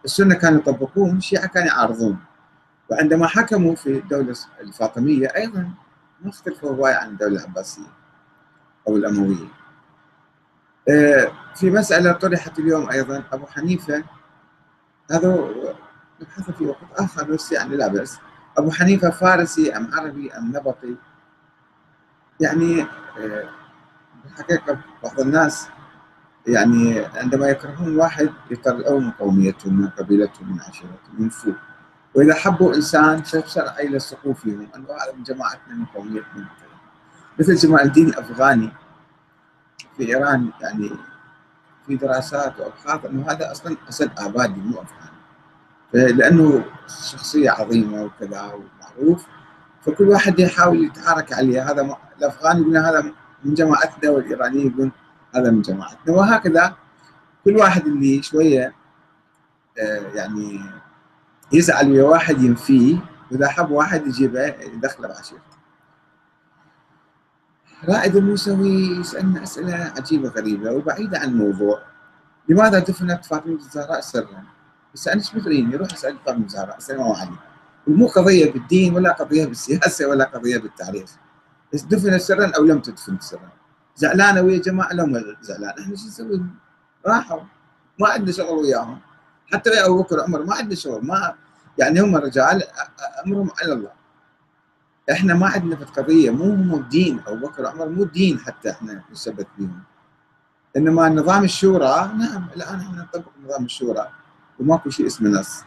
السنة 0.05 0.35
كانوا 0.35 0.59
يطبقون 0.59 1.17
الشيعة 1.17 1.47
كانوا 1.47 1.69
يعارضون. 1.69 2.19
وعندما 2.91 3.27
حكموا 3.27 3.75
في 3.75 3.99
الدولة 3.99 4.35
الفاطمية 4.61 5.27
أيضا 5.27 5.71
ما 6.21 6.31
اختلفوا 6.31 6.71
هواية 6.71 6.95
عن 6.95 7.09
الدولة 7.09 7.41
العباسية 7.45 7.83
أو 8.89 8.97
الأموية. 8.97 9.49
آه، 10.89 11.33
في 11.55 11.71
مسألة 11.71 12.13
طرحت 12.13 12.59
اليوم 12.59 12.91
أيضا 12.91 13.25
أبو 13.33 13.47
حنيفة. 13.47 14.05
هذا 15.11 15.49
نبحث 16.21 16.51
في 16.51 16.67
وقت 16.67 16.79
آخر 16.97 17.25
بس 17.25 17.53
يعني 17.53 17.77
لا 17.77 17.89
بأس. 17.89 18.19
أبو 18.59 18.71
حنيفة 18.71 19.11
فارسي 19.11 19.77
أم 19.77 19.91
عربي 19.95 20.33
أم 20.33 20.49
نبطي؟ 20.57 20.97
يعني 22.41 22.83
آه، 23.19 23.49
الحقيقة 24.25 24.79
بعض 25.05 25.21
الناس 25.21 25.69
يعني 26.47 27.05
عندما 27.05 27.49
يكرهون 27.49 27.97
واحد 27.97 28.31
يطلعون 28.51 29.11
قوميته 29.11 29.71
من 29.71 29.89
قبيلته 29.89 30.45
من 30.45 30.61
عشيرته 30.61 31.13
من 31.19 31.29
فوق. 31.29 31.55
وإذا 32.15 32.35
حبوا 32.35 32.75
إنسان 32.75 33.23
فيصير 33.23 33.65
يلصقوا 33.81 34.35
فيهم 34.35 34.69
أنه 34.77 34.87
هذا 34.87 35.13
من 35.17 35.23
جماعتنا 35.23 35.75
من 35.75 35.85
قوميتنا 35.85 36.49
مثل 37.39 37.55
جمال 37.55 37.81
الدين 37.81 38.09
الأفغاني 38.09 38.73
في 39.97 40.09
إيران 40.09 40.51
يعني 40.61 40.91
في 41.87 41.97
دراسات 41.97 42.61
وأبحاث 42.61 43.05
أنه 43.05 43.31
هذا 43.31 43.53
أصلا 43.53 43.77
أسد 43.89 44.11
آبادي 44.19 44.61
مو 44.61 44.83
أفغاني. 44.83 46.13
لأنه 46.13 46.65
شخصية 46.87 47.51
عظيمة 47.51 48.03
وكذا 48.03 48.43
ومعروف. 48.43 49.27
فكل 49.83 50.09
واحد 50.09 50.41
يحاول 50.41 50.85
يتعارك 50.85 51.33
عليه 51.33 51.71
هذا 51.71 51.97
الأفغاني 52.19 52.61
يقول 52.61 52.77
هذا 52.77 53.13
من 53.45 53.55
جماعتنا 53.55 54.11
والإيرانيين 54.11 54.67
يقول 54.67 54.91
هذا 55.35 55.51
من 55.51 55.63
جماعتنا. 55.63 56.15
وهكذا 56.15 56.77
كل 57.45 57.57
واحد 57.57 57.87
اللي 57.87 58.23
شوية 58.23 58.75
آه، 59.79 60.01
يعني 60.15 60.61
يزعل 61.53 61.91
ويا 61.91 62.03
واحد 62.05 62.43
ينفيه. 62.43 62.99
وإذا 63.31 63.49
حب 63.49 63.71
واحد 63.71 64.07
يجيبه 64.07 64.47
يدخله 64.47 65.09
بعشيرته 65.09 65.59
رائد 67.89 68.17
الموسوي 68.17 68.97
يسألنا 69.01 69.43
أسئلة 69.43 69.93
عجيبة 69.97 70.29
غريبة 70.29 70.71
وبعيدة 70.71 71.19
عن 71.19 71.29
الموضوع. 71.29 71.83
لماذا 72.49 72.79
دفنت 72.79 73.25
فاطمة 73.25 73.55
الزهراء 73.55 74.01
سرا؟ 74.01 74.45
بس 74.95 75.09
أنا 75.09 75.21
إيش 75.21 75.35
بدريني 75.35 75.77
روح 75.77 75.93
اسأل 75.93 76.19
فاطمة 76.27 76.45
الزهراء 76.45 76.77
السلام 76.77 77.13
عليكم. 77.13 77.37
ومو 77.87 78.07
قضية 78.07 78.53
بالدين 78.53 78.95
ولا 78.95 79.13
قضية 79.13 79.47
بالسياسة 79.47 80.07
ولا 80.07 80.25
قضية 80.25 80.59
بالتاريخ. 80.59 81.11
بس 81.75 81.83
دفنت 81.83 82.21
سرا 82.21 82.53
أو 82.57 82.65
لم 82.65 82.81
تدفن 82.81 83.19
سرا؟ 83.21 83.49
زعلانة 83.97 84.41
ويا 84.41 84.59
جماعة؟ 84.59 84.93
لهم 84.93 85.37
زعلان 85.41 85.79
إحنا 85.79 85.97
شو 85.97 86.07
نسوي؟ 86.07 86.43
راحوا. 87.07 87.41
ما 88.01 88.09
عندنا 88.09 88.33
شغل 88.33 88.59
وياهم. 88.59 89.01
حتى 89.53 89.71
ويا 89.71 89.87
أبو 89.87 90.03
بكر 90.03 90.19
وعمر 90.19 90.45
ما 90.45 90.55
عندنا 90.55 90.75
شغل 90.75 91.07
ما 91.07 91.35
يعني 91.79 92.01
هم 92.01 92.17
رجال 92.17 92.63
أمرهم 93.27 93.51
على 93.63 93.73
الله. 93.73 93.91
إحنا 95.11 95.35
ما 95.35 95.47
عندنا 95.47 95.77
في 95.77 95.83
القضية 95.83 96.31
مو 96.31 96.45
هم 96.45 96.89
دين 96.91 97.21
أبو 97.27 97.47
بكر 97.47 97.63
وعمر 97.63 97.89
مو 97.89 98.05
دين 98.05 98.39
حتى 98.39 98.71
إحنا 98.71 99.03
نثبت 99.13 99.47
بهم 99.59 99.83
إنما 100.77 101.09
نظام 101.09 101.45
الشورى 101.45 102.13
نعم 102.19 102.49
الآن 102.57 102.81
إحنا 102.81 103.03
نطبق 103.03 103.31
نظام 103.45 103.65
الشورى 103.65 104.09
وماكو 104.61 104.91
شيء 104.91 105.07
اسمه 105.07 105.31
نص. 105.31 105.63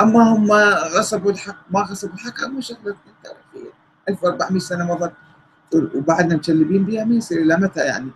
أما 0.00 0.22
هم 0.22 0.52
غصبوا 0.98 1.30
الحق 1.30 1.56
ما 1.70 1.80
غصبوا 1.80 2.14
الحق 2.14 2.44
مو 2.46 2.60
شغله 2.60 2.96
تاريخيه 3.24 3.72
1400 4.08 4.58
سنة 4.60 4.84
مضت 4.84 5.12
وبعدنا 5.94 6.36
مشلبين 6.36 6.84
بها 6.84 7.04
ما 7.04 7.14
يصير 7.14 7.42
إلى 7.42 7.56
متى 7.56 7.80
يعني؟ 7.80 8.10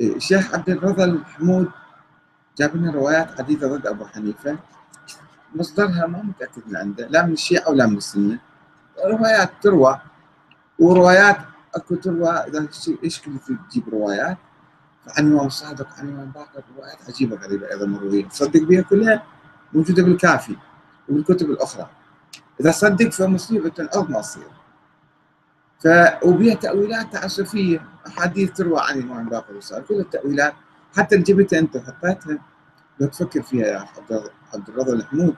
الشيخ 0.00 0.54
عبد 0.54 0.70
الرضا 0.70 1.04
الحمود 1.04 1.68
جاب 2.58 2.76
لنا 2.76 2.92
روايات 2.92 3.40
عديدة 3.40 3.68
ضد 3.68 3.86
أبو 3.86 4.04
حنيفة. 4.04 4.58
مصدرها 5.54 6.06
ما 6.06 6.22
متأكد 6.22 6.62
من 6.66 6.76
عنده 6.76 7.06
لا 7.06 7.26
من 7.26 7.32
الشيعة 7.32 7.70
ولا 7.70 7.86
من 7.86 7.96
السنة. 7.96 8.38
روايات 9.06 9.50
تروى 9.62 10.00
وروايات 10.78 11.36
أكو 11.74 11.94
تروى 11.94 12.28
إذا 12.28 12.68
إيش 13.04 13.22
تجيب 13.70 13.88
روايات؟ 13.88 14.38
عن 15.08 15.26
الامام 15.26 15.46
الصادق 15.46 15.88
عن 15.98 16.08
الامام 16.08 16.30
باقر 16.30 16.62
روايات 16.76 16.98
عجيبة 17.08 17.36
غريبة 17.36 17.70
أيضا 17.70 17.86
مروية. 17.86 18.28
تصدق 18.28 18.62
بها 18.62 18.82
كلها 18.82 19.22
موجودة 19.72 20.02
بالكافي 20.02 20.56
وبالكتب 21.08 21.50
الأخرى. 21.50 21.90
إذا 22.60 22.70
صدق 22.70 23.08
فمصيبة 23.08 23.88
عظمى 23.94 24.20
تصير. 24.20 24.48
ف 25.80 25.88
وبها 26.24 26.54
تأويلات 26.54 27.12
تعسفيه 27.12 27.82
أحاديث 28.06 28.52
تروى 28.52 28.80
عن 28.80 28.98
الامام 28.98 29.28
باقر 29.28 29.60
كل 29.88 30.00
التأويلات 30.00 30.54
حتى 30.96 31.14
اللي 31.14 31.24
جبتها 31.24 31.58
أنت 31.58 31.76
وحطيتها 31.76 32.38
لو 33.00 33.06
تفكر 33.06 33.42
فيها 33.42 33.66
يا 33.66 33.86
عبد 34.54 34.68
الرضا 34.68 34.92
الحمود 34.92 35.36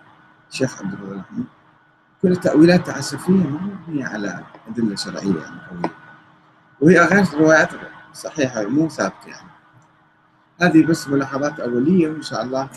الشيخ 0.50 0.82
عبد 0.82 0.92
الرضا 0.92 1.14
الحمود 1.14 1.46
كل 2.22 2.32
التأويلات 2.32 2.86
تعسفية 2.86 3.32
ما 3.32 3.60
مبنية 3.60 4.06
على 4.06 4.44
أدلة 4.68 4.96
شرعية 4.96 5.40
يعني 5.40 5.60
قوية. 5.70 5.94
وهي 6.80 6.98
غير 6.98 7.24
روايات 7.34 7.70
صحيحة 8.12 8.62
مو 8.64 8.88
ثابتة 8.88 9.28
يعني. 9.28 9.50
هذه 10.60 10.86
بس 10.86 11.08
ملاحظات 11.08 11.60
أولية 11.60 12.08
وإن 12.08 12.22
شاء 12.22 12.42
الله 12.42 12.68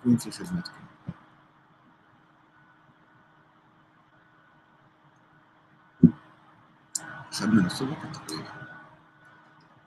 يكون 0.00 0.16
في 0.16 0.30
خدمتكم. 0.30 0.80
أخذنا 7.32 7.62
نص 7.62 7.78
تقريبا 7.78 8.50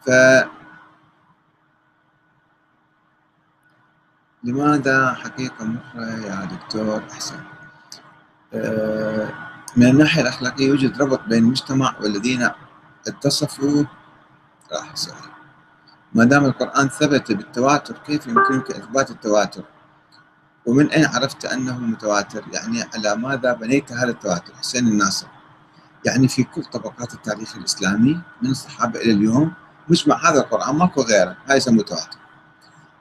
ف 0.06 0.10
لماذا 4.44 5.14
حقيقة 5.14 5.66
مرة 5.66 6.06
يا 6.26 6.46
دكتور 6.46 7.04
أحسن 7.12 7.40
من 9.78 9.88
الناحية 9.88 10.22
الأخلاقية 10.22 10.68
يوجد 10.68 11.02
ربط 11.02 11.22
بين 11.28 11.44
المجتمع 11.44 11.96
والذين 12.02 12.50
اتصفوا 13.08 13.84
راح 14.74 14.92
السؤال 14.92 15.18
ما 16.14 16.24
دام 16.24 16.46
القرآن 16.46 16.88
ثبت 16.90 17.32
بالتواتر 17.32 17.98
كيف 17.98 18.28
يمكنك 18.28 18.72
إثبات 18.72 19.12
التواتر؟ 19.12 19.64
ومن 20.66 20.90
أين 20.90 21.06
عرفت 21.06 21.46
أنه 21.46 21.80
متواتر؟ 21.80 22.44
يعني 22.54 22.84
على 22.96 23.16
ماذا 23.16 23.54
بنيت 23.54 23.92
هذا 23.92 24.10
التواتر؟ 24.10 24.54
حسين 24.56 24.88
الناصر 24.88 25.28
يعني 26.06 26.28
في 26.28 26.44
كل 26.44 26.64
طبقات 26.64 27.14
التاريخ 27.14 27.56
الإسلامي 27.56 28.22
من 28.42 28.50
الصحابة 28.50 29.00
إلى 29.00 29.12
اليوم 29.12 29.54
مجمع 29.90 30.30
هذا 30.30 30.40
القرآن 30.40 30.76
ماكو 30.76 31.02
غيره 31.02 31.38
هاي 31.48 31.58
يسموه 31.58 31.84
تواتر 31.84 32.23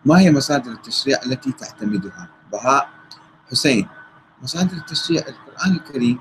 ما 0.04 0.21
هي 0.21 0.30
مصادر 0.30 0.71
التشريع 0.71 1.18
التي 1.26 1.52
تعتمدها؟ 1.52 2.28
بهاء 2.52 2.88
حسين. 3.50 3.88
مصادر 4.42 4.76
التشريع 4.76 5.23
القرآن 5.28 5.73
الكريم 5.73 6.18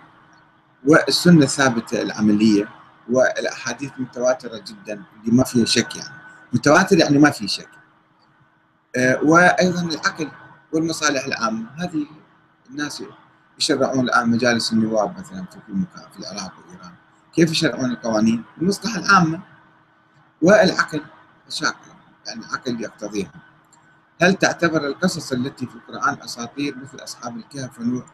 والسنة 0.87 1.43
الثابتة 1.43 2.01
العملية 2.01 2.69
والأحاديث 3.09 3.91
متواترة 3.97 4.57
جدا 4.67 4.93
اللي 4.93 5.37
ما 5.37 5.43
فيها 5.43 5.65
شك 5.65 5.95
يعني. 5.95 6.15
متواتر 6.53 6.97
يعني 6.97 7.17
ما 7.17 7.29
في 7.29 7.47
شك. 7.47 7.69
آه، 8.95 9.19
وأيضا 9.23 9.81
العقل 9.81 10.31
والمصالح 10.73 11.25
العامة. 11.25 11.65
هذه 11.77 12.05
الناس 12.69 13.03
يشرعون 13.59 13.99
الآن 13.99 14.29
مجالس 14.29 14.73
النواب 14.73 15.19
مثلا 15.19 15.45
في 15.45 15.57
كل 15.67 15.73
مكان 15.73 16.11
في 16.11 16.19
العراق 16.19 16.53
وإيران 16.57 16.93
كيف 17.33 17.51
يشرعون 17.51 17.91
القوانين؟ 17.91 18.43
المصلحة 18.61 18.99
العامة 18.99 19.39
والعقل 20.41 21.01
الشاكل 21.47 21.77
يعني 22.27 22.45
العقل 22.45 22.81
يقتضيها. 22.81 23.31
هل 24.21 24.33
تعتبر 24.33 24.87
القصص 24.87 25.31
التي 25.31 25.67
في 25.67 25.75
القرآن 25.75 26.17
أساطير 26.23 26.75
مثل 26.77 27.03
أصحاب 27.03 27.37
الكهف 27.37 27.79
ونوح؟ 27.79 28.05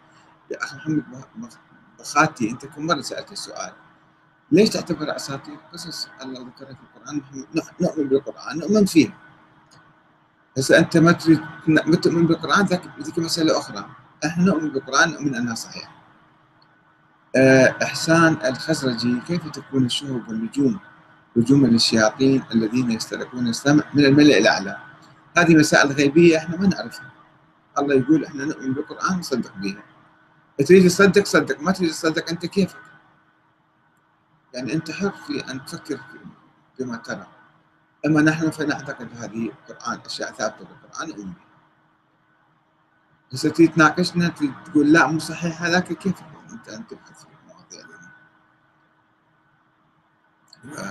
يا 0.52 0.64
أخي 0.64 0.78
محمد 0.78 1.54
بخاتي 2.00 2.52
أنت 2.52 2.66
كم 2.66 2.86
مرة 2.86 3.02
سألت 3.02 3.32
السؤال؟ 3.32 3.72
ليش 4.52 4.70
تعتبر 4.70 5.16
أساطير 5.16 5.58
قصص 5.74 6.08
الله 6.22 6.40
ذكرها 6.40 6.74
في 6.74 6.82
القرآن 6.84 7.22
نؤمن 7.82 8.08
بالقرآن 8.10 8.58
نؤمن 8.58 8.86
فيها. 8.86 9.14
بس 10.58 10.72
أنت 10.72 10.98
ما 10.98 11.12
تريد 11.12 11.42
ما 11.68 11.96
تؤمن 11.96 12.28
بالقرآن 12.28 12.66
ذاك 12.66 12.82
ذيك 13.02 13.20
مسألة 13.20 13.60
أخرى. 13.60 13.86
إحنا 14.26 14.44
نؤمن 14.44 14.70
بالقرآن 14.70 15.12
نؤمن 15.12 15.36
أنها 15.36 15.56
صحيحة. 15.56 15.92
آه، 17.36 17.76
إحسان 17.84 18.38
الخزرجي 18.46 19.22
كيف 19.28 19.48
تكون 19.48 19.86
الشهب 19.86 20.30
والنجوم؟ 20.30 20.80
هجوما 21.38 21.68
للشياطين 21.68 22.44
الذين 22.52 22.92
يسترقون 22.92 23.48
السمع 23.48 23.84
من 23.94 24.06
الملأ 24.06 24.38
الأعلى. 24.38 24.87
هذه 25.38 25.56
مسائل 25.56 25.92
غيبية 25.92 26.38
إحنا 26.38 26.58
ما 26.58 26.68
نعرفها. 26.68 27.12
الله 27.78 27.96
يقول 27.96 28.26
إحنا 28.26 28.46
نؤمن 28.46 28.74
بالقرآن 28.74 29.20
نصدق 29.20 29.58
بها. 29.58 29.84
تريد 30.66 30.88
تصدق 30.88 31.26
صدق. 31.26 31.62
ما 31.62 31.72
تريد 31.72 31.92
تصدق 31.92 32.30
أنت 32.30 32.46
كيفك؟ 32.46 32.78
يعني 34.54 34.74
أنت 34.74 34.92
حر 34.92 35.12
في 35.12 35.52
أن 35.52 35.66
تفكر 35.66 36.00
بما 36.80 36.98
ترى. 36.98 37.28
أما 38.06 38.22
نحن 38.22 38.52
فنعتقد 38.52 39.10
هذه 39.18 39.52
القرآن 39.70 40.00
أشياء 40.06 40.32
ثابتة 40.32 40.66
بالقرآن 40.66 41.10
نؤمن 41.10 41.24
بها. 41.24 41.48
بس 43.34 43.42
تريد 43.42 43.72
تناقشنا 43.74 44.28
تقول 44.66 44.94
لا 44.94 45.08
مو 45.08 45.20
صحيح 45.20 45.64
هذاك 45.64 45.94
كيف 45.94 46.16
أنت 46.52 46.70
أنت 46.70 46.92
تبحث 46.92 47.22
في 47.22 47.28
المواضيع 47.44 47.82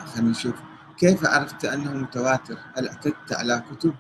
خلينا 0.07 0.31
نشوف. 0.31 0.55
كيف 0.97 1.27
عرفت 1.27 1.65
أنه 1.65 1.93
متواتر؟ 1.93 2.59
هل 2.77 2.89
اعتدت 2.89 3.33
على 3.33 3.65
كتب؟ 3.71 3.95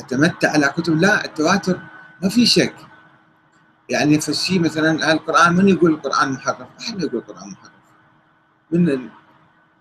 اعتمدت 0.00 0.44
على 0.44 0.68
كتب 0.68 0.96
لا 1.00 1.24
التواتر 1.24 1.80
ما 2.22 2.28
في 2.28 2.46
شك. 2.46 2.74
يعني 3.88 4.16
الشيء 4.16 4.60
مثلا 4.60 5.12
القرآن 5.12 5.54
من 5.54 5.68
يقول 5.68 5.90
القرآن 5.90 6.32
محرف؟ 6.32 6.68
إحنا 6.80 7.04
نقول 7.04 7.16
القرآن 7.20 7.50
محرف. 7.50 7.70
من 8.70 9.10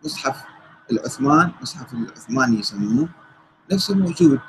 المصحف 0.04 0.44
العثمان 0.92 1.52
مصحف 1.62 1.94
العثماني 1.94 2.60
يسموه 2.60 3.10
نفسه 3.72 3.96
موجود 3.96 4.40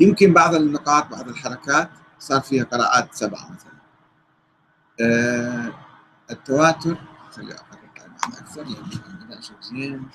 يمكن 0.00 0.32
بعض 0.32 0.54
النقاط 0.54 1.06
بعض 1.06 1.28
الحركات 1.28 1.90
صار 2.18 2.40
فيها 2.40 2.64
قراءات 2.64 3.14
سبعة 3.14 3.50
مثلا. 3.50 3.78
آه 5.00 5.72
التواتر 6.30 6.96
خلي 7.32 7.54
أقرب 7.54 7.78
أكثر 8.38 8.62
لأن 8.62 9.38
أشوف 9.38 9.62
زين. 9.62 10.08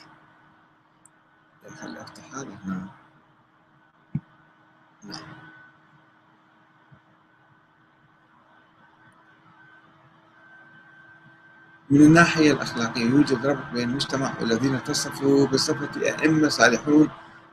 خلي 1.82 2.02
أفتح 2.02 2.34
هذا 2.34 2.58
هنا. 2.66 3.03
من 11.90 12.02
الناحية 12.02 12.52
الأخلاقية 12.52 13.06
يوجد 13.06 13.46
ربط 13.46 13.66
بين 13.74 13.90
المجتمع 13.90 14.34
والذين 14.42 14.76
اتصفوا 14.76 15.48
بصفة 15.48 16.02
أئمة 16.02 16.50
صالحون 16.50 17.10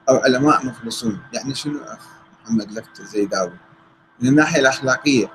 أو 0.08 0.16
علماء 0.16 0.66
مخلصون. 0.66 1.22
يعني 1.32 1.54
شنو 1.54 1.78
أخ 1.84 2.06
محمد 2.44 2.72
لفت 2.72 3.00
الزيداوي 3.00 3.56
من 4.20 4.28
الناحية 4.28 4.60
الأخلاقية 4.60 5.32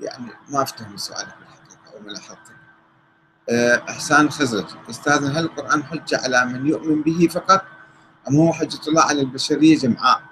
يعني 0.00 0.30
ما 0.48 0.62
أفتهم 0.62 0.96
سؤالك 0.96 1.34
بالحقيقة 1.38 1.96
أو 1.96 2.02
ملاحظتك 2.02 2.54
أه، 3.50 3.82
إحسان 3.88 4.30
خزرج 4.30 4.66
أستاذنا 4.90 5.38
هل 5.38 5.44
القرآن 5.44 5.84
حجة 5.84 6.20
على 6.24 6.44
من 6.46 6.66
يؤمن 6.66 7.02
به 7.02 7.28
فقط 7.30 7.64
أم 8.28 8.36
هو 8.36 8.52
حجة 8.52 8.88
الله 8.88 9.02
على 9.02 9.20
البشرية 9.20 9.78
جمعاء؟ 9.78 10.22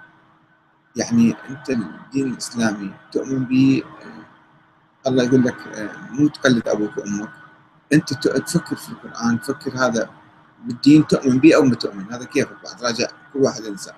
يعني 0.96 1.36
أنت 1.50 1.70
الدين 1.70 2.32
الإسلامي 2.32 2.94
تؤمن 3.12 3.44
به 3.44 3.82
الله 5.06 5.24
يقول 5.24 5.44
لك 5.44 5.56
مو 6.10 6.28
تقلد 6.28 6.68
أبوك 6.68 6.96
وأمك. 6.98 7.28
أنت 7.92 8.14
تفكر 8.28 8.76
في 8.76 8.88
القرآن 8.88 9.40
تفكر 9.40 9.86
هذا 9.86 10.10
بالدين 10.64 11.06
تؤمن 11.06 11.38
به 11.38 11.56
أو 11.56 11.62
ما 11.62 11.74
تؤمن 11.74 12.12
هذا 12.12 12.24
كيفك 12.24 12.56
بعد؟ 12.64 12.82
راجع 12.82 13.06
كل 13.32 13.38
واحد 13.38 13.62
إنسان 13.64 13.94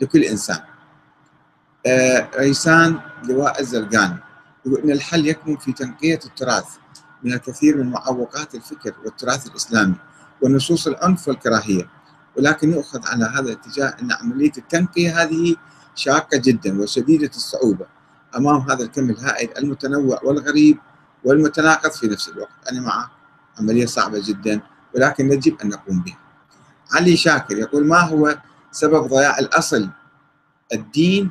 لكل 0.00 0.22
إنسان. 0.22 0.60
آه 1.86 2.28
ريسان 2.36 3.00
لواء 3.24 3.60
الزرقاني 3.60 4.16
يقول 4.66 4.80
إن 4.80 4.90
الحل 4.90 5.26
يكمن 5.26 5.56
في 5.56 5.72
تنقية 5.72 6.20
التراث 6.24 6.66
من 7.22 7.32
الكثير 7.32 7.76
من 7.76 7.90
معوقات 7.90 8.54
الفكر 8.54 8.94
والتراث 9.04 9.46
الإسلامي 9.46 9.94
ونصوص 10.42 10.86
العنف 10.86 11.28
والكراهية. 11.28 11.90
ولكن 12.36 12.72
يؤخذ 12.72 13.08
على 13.08 13.24
هذا 13.24 13.40
الاتجاه 13.40 13.96
إن 14.02 14.12
عملية 14.12 14.52
التنقية 14.58 15.22
هذه 15.22 15.56
شاقة 15.98 16.38
جدا 16.38 16.82
وشديدة 16.82 17.30
الصعوبة 17.36 17.86
أمام 18.36 18.70
هذا 18.70 18.84
الكم 18.84 19.10
الهائل 19.10 19.58
المتنوع 19.58 20.20
والغريب 20.24 20.78
والمتناقض 21.24 21.90
في 21.90 22.06
نفس 22.06 22.28
الوقت. 22.28 22.68
أنا 22.72 22.80
معه 22.80 23.10
عملية 23.58 23.86
صعبة 23.86 24.22
جدا 24.24 24.60
ولكن 24.94 25.32
يجب 25.32 25.60
أن 25.60 25.68
نقوم 25.68 26.02
بها. 26.02 26.18
علي 26.92 27.16
شاكر 27.16 27.58
يقول 27.58 27.86
ما 27.86 28.00
هو 28.00 28.38
سبب 28.72 29.06
ضياع 29.06 29.38
الأصل؟ 29.38 29.88
الدين 30.72 31.30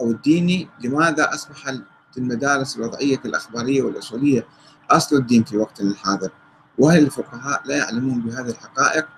أو 0.00 0.10
الديني 0.10 0.68
لماذا 0.84 1.34
أصبح 1.34 1.70
في 2.12 2.18
المدارس 2.18 2.76
الوضعية 2.76 3.20
الأخبارية 3.24 3.82
والأصولية 3.82 4.46
أصل 4.90 5.16
الدين 5.16 5.44
في 5.44 5.56
وقتنا 5.56 5.90
الحاضر؟ 5.90 6.30
وهل 6.78 7.02
الفقهاء 7.02 7.62
لا 7.64 7.76
يعلمون 7.76 8.20
بهذه 8.22 8.50
الحقائق؟ 8.50 9.08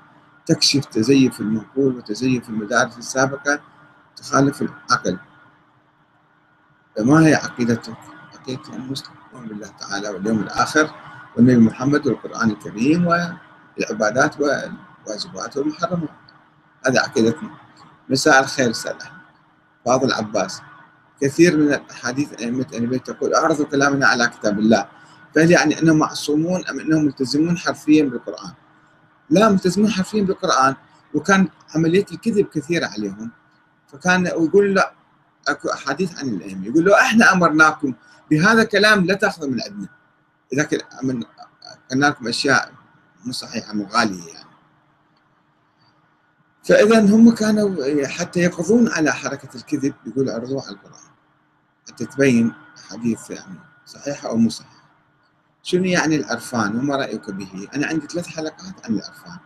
تكشف 0.46 0.84
تزيف 0.84 1.40
المنقول 1.40 1.96
وتزيف 1.96 2.48
المدارس 2.48 2.98
السابقة 2.98 3.60
تخالف 4.16 4.62
العقل. 4.62 5.18
فما 6.96 7.26
هي 7.26 7.34
عقيدتك؟ 7.34 7.96
عقيدة 8.34 8.74
المسلم 8.74 9.14
يؤمن 9.32 9.48
بالله 9.48 9.68
تعالى 9.68 10.08
واليوم 10.08 10.38
الآخر؟ 10.38 10.90
والنبي 11.36 11.56
محمد 11.56 12.06
والقرآن 12.06 12.50
الكريم 12.50 13.06
والعبادات 13.06 14.40
والواجبات 14.40 15.56
والمحرمات. 15.56 16.08
هذه 16.86 16.98
عقيدتنا. 17.00 17.50
مساء 18.08 18.40
الخير 18.40 18.70
أستاذ 18.70 18.92
أحمد 19.02 19.20
فاضل 19.86 20.12
عباس 20.12 20.62
كثير 21.20 21.56
من 21.56 21.74
الأحاديث 21.74 22.32
أئمة 22.32 22.66
النبي 22.74 22.98
تقول 22.98 23.34
أعرضوا 23.34 23.64
كلامنا 23.64 24.06
على 24.06 24.26
كتاب 24.26 24.58
الله. 24.58 24.88
فهل 25.34 25.50
يعني 25.50 25.82
أنهم 25.82 25.98
معصومون 25.98 26.66
أم 26.66 26.80
أنهم 26.80 27.04
ملتزمون 27.04 27.58
حرفيا 27.58 28.02
بالقرآن؟ 28.02 28.52
لا 29.30 29.48
ملتزمون 29.48 29.90
حرفيا 29.90 30.22
بالقرآن. 30.22 30.74
وكان 31.14 31.48
عملية 31.74 32.06
الكذب 32.12 32.46
كثيرة 32.46 32.86
عليهم. 32.86 33.30
فكان 33.94 34.26
يقول 34.26 34.74
لا 34.74 34.92
أكو 35.48 35.68
أحاديث 35.68 36.18
عن 36.18 36.28
الأئمة. 36.28 36.66
يقول 36.66 36.84
له 36.84 37.00
إحنا 37.00 37.32
أمرناكم 37.32 37.94
بهذا 38.30 38.62
الكلام 38.62 39.04
لا 39.04 39.14
تأخذوا 39.14 39.48
من 39.48 39.62
عندنا 39.62 39.88
اذا 40.52 40.68
قلنا 41.90 42.06
لكم 42.06 42.28
أشياء 42.28 42.72
مو 43.24 43.32
صحيحة 43.32 43.72
مو 43.72 43.84
غالية 43.84 44.28
يعني. 44.28 44.44
فاذا 46.64 47.00
هم 47.00 47.34
كانوا 47.34 48.06
حتى 48.06 48.40
يقضون 48.40 48.88
على 48.88 49.12
حركة 49.12 49.48
الكذب 49.54 49.94
يقول 50.06 50.30
اعرضوها 50.30 50.64
على 50.64 50.74
القرآن. 50.74 51.14
حتى 51.88 52.06
تبين 52.06 52.52
حديث 52.90 53.30
يعني 53.30 53.58
صحيحه 53.86 54.28
أو 54.28 54.36
مو 54.36 54.50
صحيحه 54.50 54.84
شنو 55.62 55.84
يعني 55.84 56.16
العرفان؟ 56.16 56.76
وما 56.76 56.96
رأيك 56.96 57.30
به؟ 57.30 57.68
أنا 57.74 57.86
عندي 57.86 58.06
ثلاث 58.06 58.26
حلقات 58.26 58.84
عن 58.84 58.94
العرفان. 58.94 59.38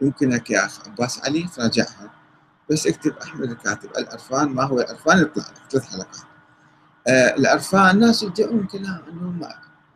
يمكنك 0.00 0.50
يا 0.50 0.66
أخ 0.66 0.88
عباس 0.88 1.24
علي 1.24 1.48
تراجعها. 1.56 2.10
بس 2.70 2.86
اكتب 2.86 3.16
أحمد 3.22 3.50
الكاتب 3.50 3.90
العرفان 3.98 4.48
ما 4.48 4.62
هو 4.62 4.80
العرفان 4.80 5.18
يطلع 5.18 5.44
لك 5.44 5.70
ثلاث 5.70 5.84
حلقات. 5.84 6.16
آه 7.08 7.36
العرفان 7.36 7.90
الناس 7.90 8.22
يدعون 8.22 8.66
كلام 8.66 9.02
إنهم 9.08 9.48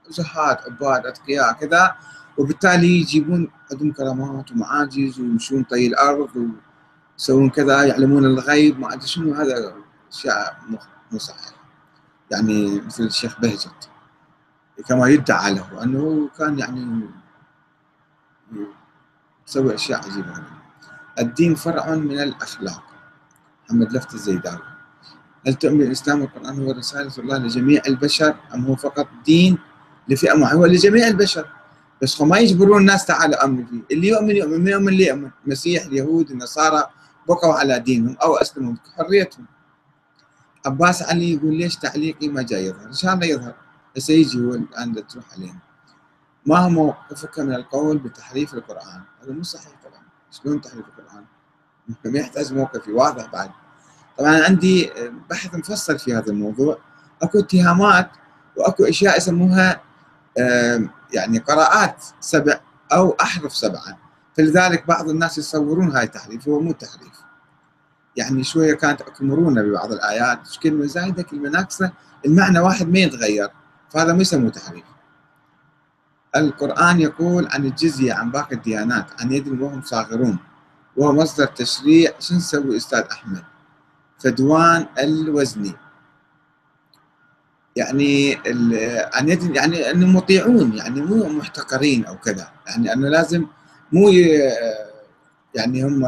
زهاد 0.09 0.59
عباد 0.67 1.07
أتقياء 1.07 1.53
كذا 1.53 1.97
وبالتالي 2.39 3.01
يجيبون 3.01 3.51
عندهم 3.73 3.93
كرامات 3.93 4.53
ومعاجز 4.53 5.21
ويمشون 5.21 5.63
طي 5.63 5.87
الأرض 5.87 6.31
ويسوون 7.19 7.51
كذا 7.51 7.85
يعلمون 7.85 8.25
الغيب 8.25 8.81
ما 8.81 8.93
أدري 8.95 9.07
شنو 9.07 9.35
هذا 9.35 9.75
أشياء 10.13 10.59
مو 11.13 11.19
صحيح 11.19 11.53
يعني 12.31 12.81
مثل 12.81 13.03
الشيخ 13.03 13.41
بهجت 13.41 13.89
كما 14.87 15.09
يدعى 15.09 15.55
له 15.55 15.83
أنه 15.83 16.31
كان 16.39 16.59
يعني 16.59 17.09
يسوي 19.49 19.75
أشياء 19.75 20.05
عجيبة. 20.05 20.43
الدين 21.19 21.55
فرع 21.55 21.95
من 21.95 22.21
الأخلاق. 22.21 22.83
محمد 23.65 23.93
لفت 23.93 24.15
الزيداوي 24.15 24.63
هل 25.47 25.55
تؤمن 25.55 25.83
الإسلام 25.83 26.21
والقرآن 26.21 26.63
هو 26.63 26.73
رسالة 26.73 27.13
الله 27.19 27.39
لجميع 27.39 27.83
البشر 27.87 28.35
أم 28.55 28.65
هو 28.67 28.77
فقط 28.77 29.09
دين 29.25 29.59
لفئة 30.09 30.35
معينة؟ 30.35 30.59
هو 30.61 30.67
لجميع 30.67 31.07
البشر. 31.09 31.47
بس 32.03 32.21
ما 32.21 32.39
يجبرون 32.39 32.81
الناس 32.81 33.07
تعالوا 33.07 33.45
امنوا 33.45 33.67
فيه 33.67 33.95
اللي 33.97 34.09
يؤمن 34.09 34.37
يؤمن 34.37 34.61
من 34.61 34.69
يؤمن 34.69 34.89
اللي 34.89 35.07
يؤمن. 35.07 35.31
المسيح 35.47 35.85
اليهود 35.85 36.31
النصارى 36.31 36.87
بقوا 37.29 37.55
على 37.55 37.79
دينهم 37.79 38.17
أو 38.23 38.37
أسلموا 38.37 38.75
حريتهم 38.97 39.47
عباس 40.67 41.03
علي 41.03 41.33
يقول 41.33 41.55
ليش 41.55 41.77
تعليقي 41.77 42.29
ما 42.29 42.43
جاي 42.43 42.67
يظهر؟ 42.67 42.87
إن 42.87 42.93
شاء 42.93 43.15
الله 43.15 43.27
يظهر. 43.27 43.55
بس 43.97 44.11
يجي 44.11 44.39
هو 44.39 44.55
الآن 44.55 45.07
تروح 45.07 45.25
علينا. 45.33 45.59
ما 46.47 46.59
هو 46.59 46.69
موقفك 46.69 47.39
من 47.39 47.55
القول 47.55 47.99
بتحريف 47.99 48.55
القرآن؟ 48.55 49.03
هذا 49.23 49.33
مو 49.33 49.43
صحيح. 49.43 49.78
شلون 50.31 50.61
تحريف 50.61 50.85
القرآن؟ 50.87 51.25
ما 52.05 52.19
يحتاج 52.19 52.53
موقفي 52.53 52.93
واضح 52.93 53.33
بعد. 53.33 53.51
طبعا 54.19 54.45
عندي 54.45 54.91
بحث 55.31 55.55
مفصل 55.55 55.99
في 55.99 56.15
هذا 56.15 56.31
الموضوع. 56.31 56.79
أكو 57.23 57.39
اتهامات 57.39 58.11
وأكو 58.57 58.85
أشياء 58.85 59.17
يسموها 59.17 59.81
يعني 61.13 61.39
قراءات 61.39 62.05
سبع 62.21 62.61
أو 62.93 63.17
أحرف 63.21 63.57
سبعة. 63.57 63.99
فلذلك 64.37 64.87
بعض 64.87 65.09
الناس 65.09 65.39
يصورون 65.39 65.97
هاي 65.97 66.07
تحريف 66.07 66.49
هو 66.49 66.61
مو 66.61 66.73
تحريف. 66.73 67.23
يعني 68.17 68.45
شوية 68.45 68.75
كانت 68.75 69.01
اكو 69.01 69.25
مرونه 69.25 69.63
ببعض 69.63 69.93
الآيات. 69.93 70.39
كلمة؟ 70.63 70.87
زايدة 70.87 71.23
كلمة 71.23 71.49
ناقصة. 71.49 71.93
المعنى 72.27 72.59
واحد 72.59 72.89
ما 72.89 72.99
يتغير. 72.99 73.49
فهذا 73.91 74.13
ما 74.13 74.21
يسموه 74.21 74.51
تحريف. 74.51 74.85
القرآن 76.37 77.01
يقول 77.01 77.49
عن 77.51 77.65
الجزية 77.65 78.13
عن 78.13 78.31
باقي 78.31 78.57
الديانات 78.57 79.07
عن 79.21 79.33
يد 79.33 79.49
وهم 79.49 79.83
صاغرون 79.83 80.39
وهو 80.97 81.13
مصدر 81.13 81.47
تشريع. 81.47 82.11
شو 82.21 82.35
نسوي 82.35 82.77
أستاذ 82.77 83.05
أحمد؟ 83.13 83.43
فدوان 84.19 84.87
الوزني 84.99 85.75
يعني 87.77 88.35
عن 89.15 89.29
يد 89.29 89.57
يعني 89.57 89.91
أنهم 89.91 90.17
مطيعون 90.17 90.73
يعني 90.73 91.01
مو 91.01 91.29
محتقرين 91.29 92.05
أو 92.05 92.19
كذا. 92.19 92.49
يعني 92.67 92.93
أنه 92.93 93.09
لازم 93.09 93.47
مو 93.93 94.09
يعني 95.55 95.85
هم 95.85 96.07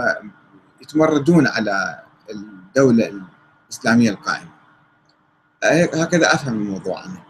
يتمردون 0.83 1.47
على 1.47 2.03
الدولة 2.31 3.23
الإسلامية 3.69 4.11
القائمة. 4.11 4.51
هكذا 5.95 6.35
أفهم 6.35 6.55
الموضوع 6.55 7.05
آه، 7.05 7.30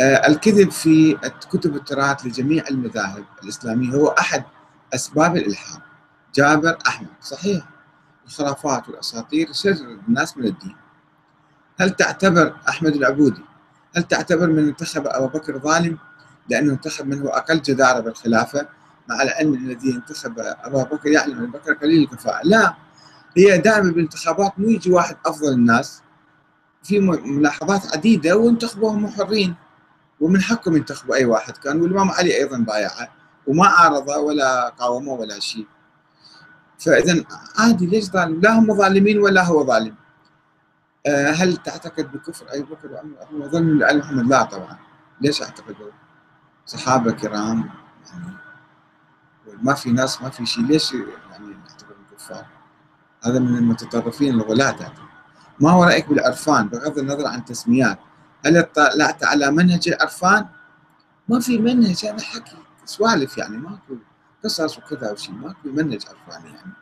الكذب 0.00 0.70
في 0.70 1.18
كتب 1.52 1.76
التراث 1.76 2.26
لجميع 2.26 2.64
المذاهب 2.70 3.24
الإسلامية 3.42 3.94
هو 3.94 4.08
أحد 4.08 4.44
أسباب 4.94 5.36
الإلحاد. 5.36 5.80
جابر 6.34 6.78
أحمد 6.86 7.08
صحيح. 7.20 7.64
الخرافات 8.26 8.88
والأساطير 8.88 9.52
شر 9.52 9.98
الناس 10.08 10.36
من 10.36 10.44
الدين. 10.44 10.76
هل 11.80 11.90
تعتبر 11.90 12.56
أحمد 12.68 12.94
العبودي؟ 12.94 13.42
هل 13.96 14.02
تعتبر 14.02 14.46
من 14.46 14.68
انتخب 14.68 15.06
أبو 15.06 15.26
بكر 15.26 15.58
ظالم؟ 15.58 15.98
لأنه 16.48 16.72
انتخب 16.72 17.06
من 17.06 17.22
هو 17.22 17.28
أقل 17.28 17.62
جدارة 17.62 18.00
بالخلافة 18.00 18.68
مع 19.08 19.22
العلم 19.22 19.54
الذي 19.54 19.94
انتخب 19.94 20.34
أبا 20.38 20.82
بكر 20.82 21.08
يعلم 21.08 21.38
أن 21.38 21.50
بكر 21.50 21.72
قليل 21.72 22.02
الكفاءة. 22.02 22.40
لا 22.44 22.74
هي 23.36 23.58
دائما 23.58 23.90
بالانتخابات 23.90 24.52
مو 24.58 24.68
يجي 24.68 24.90
واحد 24.90 25.16
أفضل 25.26 25.52
الناس. 25.52 26.02
في 26.82 27.00
ملاحظات 27.00 27.96
عديدة 27.96 28.36
وانتخبوهم 28.36 29.08
حرين 29.08 29.54
ومن 30.20 30.42
حقهم 30.42 30.76
ينتخبوا 30.76 31.14
أي 31.14 31.24
واحد 31.24 31.56
كان 31.56 31.80
والإمام 31.80 32.10
علي 32.10 32.36
أيضا 32.36 32.58
بايعه 32.58 33.08
وما 33.46 33.66
عارضه 33.66 34.18
ولا 34.18 34.68
قاومه 34.68 35.12
ولا 35.12 35.38
شيء 35.40 35.66
فاذا 36.78 37.24
عادي 37.58 37.86
ليش 37.86 38.04
ظالم؟ 38.04 38.40
لا 38.40 38.58
هم 38.58 38.74
ظالمين 38.74 39.18
ولا 39.18 39.44
هو 39.44 39.66
ظالم. 39.66 39.94
أه 41.06 41.30
هل 41.30 41.56
تعتقد 41.56 42.12
بكفر 42.12 42.46
أبي 42.48 42.62
بكر 42.62 42.92
وعمر 42.92 43.16
هو 43.32 43.48
ظلم 43.48 43.78
لال 43.78 43.98
محمد؟ 43.98 44.26
لا 44.26 44.42
طبعا. 44.42 44.78
ليش 45.20 45.42
أعتقد 45.42 45.76
صحابة 46.66 47.12
كرام 47.12 47.70
يعني 48.12 48.36
ما 49.62 49.74
في 49.74 49.92
ناس 49.92 50.22
ما 50.22 50.30
في 50.30 50.46
شيء 50.46 50.64
ليش 50.64 50.92
يعني 50.92 51.46
نعتبرهم 51.46 52.04
كفار؟ 52.16 52.46
هذا 53.24 53.38
من 53.38 53.56
المتطرفين 53.56 54.34
الغلاة 54.34 54.92
ما 55.60 55.70
هو 55.70 55.84
رأيك 55.84 56.08
بالعرفان 56.08 56.68
بغض 56.68 56.98
النظر 56.98 57.26
عن 57.26 57.44
تسميات 57.44 57.98
هل 58.44 58.56
اطلعت 58.56 59.24
على 59.24 59.50
منهج 59.50 59.88
العرفان؟ 59.88 60.46
ما 61.28 61.40
في 61.40 61.58
منهج 61.58 62.06
هذا 62.06 62.22
حكي 62.22 62.56
سوالف 62.84 63.38
يعني 63.38 63.56
ماكو 63.56 63.96
قصص 64.44 64.78
وكذا 64.78 65.12
وشيء 65.12 65.34
ماكو 65.34 65.58
منهج 65.64 66.00
عرفاني 66.08 66.54
يعني. 66.54 66.72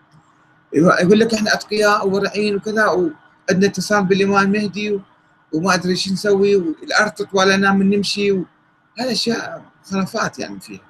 يقول 1.02 1.20
لك 1.20 1.34
إحنا 1.34 1.54
أتقياء 1.54 2.08
وورعين 2.08 2.56
وكذا 2.56 2.86
وعندنا 2.86 3.66
اتصال 3.66 4.04
بالإمام 4.04 4.54
المهدي 4.54 5.00
وما 5.52 5.74
أدري 5.74 5.96
شو 5.96 6.12
نسوي 6.12 6.56
والارض 6.56 7.10
تطوى 7.10 7.44
لنا 7.44 7.72
من 7.72 7.90
نمشي 7.90 8.32
هذا 8.98 9.12
أشياء 9.12 9.64
خرافات 9.90 10.38
يعني 10.38 10.60
فيها. 10.60 10.80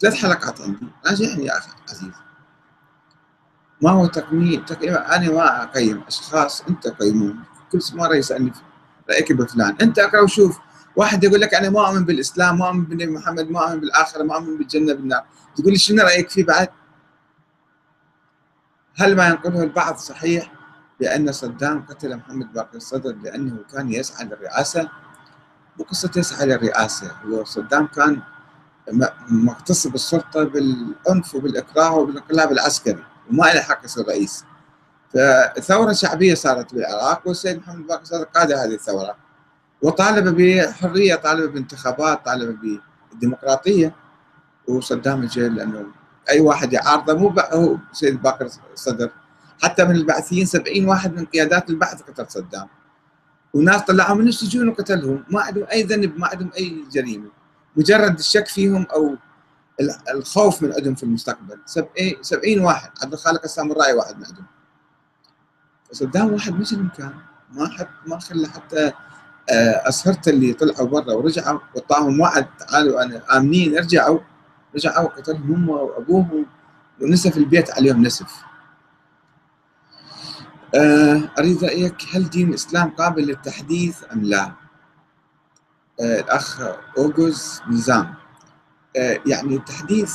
ثلاث 0.00 0.14
حلقات 0.14 0.60
عندي. 0.60 0.86
راجعني 1.06 1.44
يا 1.44 1.58
أخي 1.58 1.70
عزيز 1.90 2.10
ما 3.82 3.90
هو 3.90 4.06
تقييم 4.06 4.64
تقييم 4.64 4.94
أنا 4.94 5.30
ما 5.30 5.62
أقيم 5.62 6.02
أشخاص 6.08 6.62
أنت 6.62 6.88
قيمون 6.88 7.38
كل 7.72 7.80
مره 7.92 8.14
يسألني 8.14 8.52
رايك 9.10 9.32
بفلان 9.32 9.76
انت 9.82 9.98
اقرا 9.98 10.20
وشوف 10.20 10.58
واحد 10.96 11.24
يقول 11.24 11.40
لك 11.40 11.54
أنا 11.54 11.70
ما 11.70 11.88
أؤمن 11.88 12.04
بالإسلام 12.04 12.58
ما 12.58 12.68
أؤمن 12.68 12.84
بالنبي 12.84 13.06
محمد 13.06 13.50
ما 13.50 13.64
أؤمن 13.64 13.80
بالآخرة 13.80 14.22
ما 14.22 14.34
أؤمن 14.34 14.58
بالجنة 14.58 14.92
بالنار. 14.92 15.24
تقول 15.56 15.72
لي 15.72 15.78
شنو 15.78 16.02
رأيك 16.02 16.30
فيه 16.30 16.44
بعد؟ 16.44 16.68
هل 18.96 19.16
ما 19.16 19.28
ينقله 19.28 19.62
البعض 19.62 19.96
صحيح 19.96 20.52
بأن 21.00 21.32
صدام 21.32 21.86
قتل 21.86 22.16
محمد 22.16 22.52
باقر 22.52 22.76
الصدر 22.76 23.16
لأنه 23.22 23.58
كان 23.72 23.92
يسعى 23.92 24.24
للرئاسة؟ 24.24 24.88
مو 25.78 25.84
قصة 25.84 26.10
يسعى 26.16 26.46
للرئاسة 26.46 27.12
هو 27.24 27.44
صدام 27.44 27.86
كان 27.86 28.22
مغتصب 29.28 29.94
السلطه 29.94 30.44
بالعنف 30.44 31.34
وبالإكراه 31.34 31.94
وبالانقلاب 31.94 32.52
العسكري 32.52 33.04
وما 33.30 33.44
له 33.44 33.60
حق 33.60 33.84
يصير 33.84 34.08
رئيس. 34.08 34.44
فثورة 35.56 35.92
شعبية 35.92 36.34
صارت 36.34 36.74
بالعراق 36.74 37.22
والسيد 37.28 37.58
محمد 37.58 37.86
باقر 37.86 38.04
صدر 38.04 38.24
قاد 38.24 38.52
هذه 38.52 38.74
الثورة. 38.74 39.16
وطالب 39.82 40.36
بحرية 40.36 41.14
طالب 41.14 41.52
بانتخابات 41.52 42.24
طالب 42.24 42.80
بالديمقراطية 43.10 43.94
وصدام 44.68 45.22
الجيل 45.22 45.54
لأنه 45.54 45.86
أي 46.30 46.40
واحد 46.40 46.72
يعارضه 46.72 47.14
مو 47.14 47.34
هو 47.52 47.76
سيد 47.92 48.22
باكر 48.22 48.48
الصدر 48.72 49.10
حتى 49.62 49.84
من 49.84 49.94
البعثيين 49.94 50.46
70 50.46 50.88
واحد 50.88 51.14
من 51.14 51.24
قيادات 51.24 51.70
البعث 51.70 52.02
قتل 52.02 52.26
صدام. 52.28 52.68
وناس 53.54 53.82
طلعوا 53.82 54.16
من 54.16 54.28
السجون 54.28 54.68
وقتلهم. 54.68 55.24
ما 55.30 55.40
عندهم 55.40 55.66
أي 55.72 55.82
ذنب 55.82 56.18
ما 56.18 56.26
عندهم 56.26 56.50
أي 56.56 56.84
جريمة. 56.92 57.30
مجرد 57.76 58.18
الشك 58.18 58.46
فيهم 58.46 58.86
أو 58.92 59.16
الخوف 60.14 60.62
من 60.62 60.72
عندهم 60.72 60.94
في 60.94 61.02
المستقبل. 61.02 61.58
70 62.22 62.60
واحد. 62.60 62.90
عبد 63.02 63.12
الخالق 63.12 63.40
السامرائي 63.44 63.92
واحد 63.92 64.18
من 64.18 64.24
عندهم. 64.26 64.46
صدام 65.92 66.32
واحد 66.32 66.52
مجرم 66.52 66.88
كان 66.88 67.14
ما 67.52 67.68
حد 67.68 67.88
ما 68.06 68.18
خلى 68.18 68.48
حتى 68.48 68.92
آه، 69.50 69.88
اسهرته 69.88 70.30
اللي 70.30 70.52
طلعوا 70.52 70.88
برا 70.88 71.14
ورجعوا 71.14 71.60
وطاهم 71.74 72.20
وعد 72.20 72.46
تعالوا 72.56 73.02
أنا 73.02 73.22
آمنين 73.36 73.76
ارجعوا 73.78 74.18
رجعوا 74.74 75.08
قتلهم 75.08 75.52
هم 75.52 75.68
وأبوهم 75.68 76.46
ونسف 77.02 77.36
البيت 77.36 77.70
عليهم 77.70 78.02
نسف. 78.02 78.34
آه، 80.74 81.20
أريد 81.38 81.64
رأيك 81.64 81.96
هل 82.14 82.30
دين 82.30 82.48
الإسلام 82.48 82.90
قابل 82.90 83.22
للتحديث 83.22 84.02
أم 84.12 84.22
لا؟ 84.22 84.52
آه، 86.00 86.20
الأخ 86.20 86.60
أوغوز 86.98 87.60
نظام 87.70 88.14
يعني 89.26 89.56
التحديث 89.56 90.14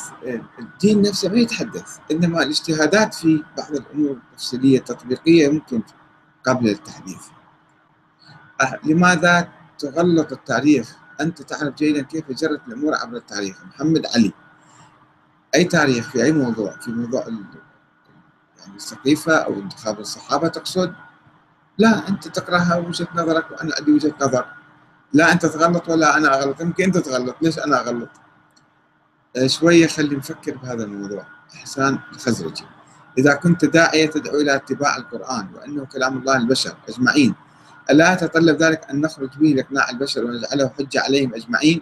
الدين 0.59 1.01
نفسه 1.01 1.29
ما 1.29 1.37
يتحدث 1.37 1.97
إنما 2.11 2.43
الاجتهادات 2.43 3.13
في 3.13 3.43
بعض 3.57 3.71
الأمور 3.71 4.11
التفصيلية 4.11 4.77
التطبيقية 4.77 5.49
ممكن 5.49 5.81
قبل 6.43 6.69
التحديث. 6.69 7.21
أه، 8.61 8.79
لماذا 8.83 9.49
تغلط 9.79 10.31
التاريخ 10.31 10.95
أنت 11.21 11.41
تعرف 11.41 11.75
جيدا 11.75 12.01
كيف 12.01 12.31
جرت 12.31 12.61
الأمور 12.67 12.95
عبر 12.95 13.17
التاريخ 13.17 13.65
محمد 13.65 14.05
علي 14.15 14.33
أي 15.55 15.63
تاريخ 15.63 16.09
في 16.09 16.23
أي 16.23 16.31
موضوع؟ 16.31 16.71
في 16.71 16.91
موضوع 16.91 17.21
يعني 18.59 18.75
السقيفة 18.75 19.35
أو 19.35 19.53
انتخاب 19.53 19.99
الصحابة 19.99 20.47
تقصد؟ 20.47 20.93
لا 21.77 22.07
أنت 22.09 22.27
تقرأها 22.27 22.75
وجهة 22.77 23.07
نظرك 23.15 23.51
وأنا 23.51 23.71
عندي 23.79 23.91
وجهة 23.91 24.13
نظر. 24.21 24.45
لا 25.13 25.31
أنت 25.31 25.45
تغلط 25.45 25.89
ولا 25.89 26.17
أنا 26.17 26.39
أغلط. 26.39 26.61
يمكن 26.61 26.83
أنت 26.83 26.97
تغلط. 26.97 27.35
ليش 27.41 27.59
أنا 27.59 27.81
أغلط؟ 27.81 28.09
أه، 28.09 28.20
شوية 29.45 29.87
خلي 29.87 30.15
نفكر 30.15 30.57
بهذا 30.57 30.83
الموضوع. 30.83 31.25
إحسان 31.55 31.99
الخزرجي. 32.13 32.65
إذا 33.17 33.33
كنت 33.33 33.65
داعية 33.65 34.05
تدعو 34.05 34.35
إلى 34.35 34.55
اتباع 34.55 34.97
القرآن 34.97 35.47
وأنه 35.55 35.85
كلام 35.85 36.17
الله 36.17 36.37
البشر 36.37 36.77
أجمعين. 36.89 37.35
ألا 37.89 38.13
يتطلب 38.13 38.57
ذلك 38.63 38.89
أن 38.89 39.01
نخرج 39.01 39.37
به 39.37 39.47
لإقناع 39.47 39.89
البشر 39.89 40.25
ونجعله 40.25 40.71
حجة 40.79 41.01
عليهم 41.01 41.33
أجمعين؟ 41.33 41.81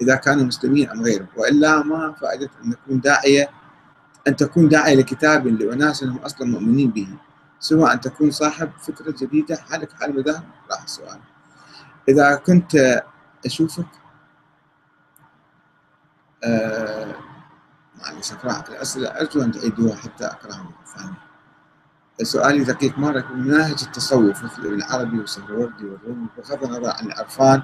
إذا 0.00 0.14
كانوا 0.14 0.44
مسلمين 0.44 0.90
أم 0.90 1.02
غيرهم. 1.02 1.28
وإلا 1.36 1.82
ما 1.82 2.12
فائدة 2.12 2.50
أن 2.64 2.70
نكون 2.70 3.00
داعية 3.00 3.50
أن 4.28 4.36
تكون 4.36 4.68
داعية 4.68 4.94
لكتاب 4.94 5.46
لأناس 5.46 6.04
هم 6.04 6.18
أصلا 6.18 6.46
مؤمنين 6.46 6.90
به. 6.90 7.08
سواء 7.60 7.92
أن 7.92 8.00
تكون 8.00 8.30
صاحب 8.30 8.70
فكرة 8.80 9.14
جديدة 9.18 9.56
حالك 9.56 9.92
حال 9.92 10.16
مذاهب 10.16 10.44
راح 10.70 10.82
السؤال. 10.82 11.18
إذا 12.08 12.34
كنت 12.34 13.02
أشوفك 13.46 13.86
آه 16.44 17.14
معلش 18.32 18.44
أقرأ 18.44 18.68
الأسئلة 18.68 19.08
أرجو 19.08 19.42
أن 19.42 19.52
تعيدوها 19.52 19.96
حتى 19.96 20.24
أقرأها 20.24 20.70
ثانية. 20.96 21.18
سؤالي 22.22 22.64
دقيق. 22.64 22.98
مرة 22.98 23.24
مناهج 23.34 23.82
التصوف 23.82 24.44
مثل 24.44 24.62
ابن 24.62 24.74
العربي 24.74 25.18
وسهروردي 25.18 25.84
والرومي؟ 25.84 26.26
بغض 26.38 26.64
النظر 26.64 26.90
عن 26.90 27.06
العرفان 27.06 27.62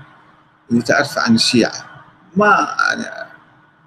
اللي 0.70 0.82
تعرف 0.82 1.18
عن 1.18 1.34
الشيعة. 1.34 2.04
ما 2.36 2.76
أنا 2.92 3.26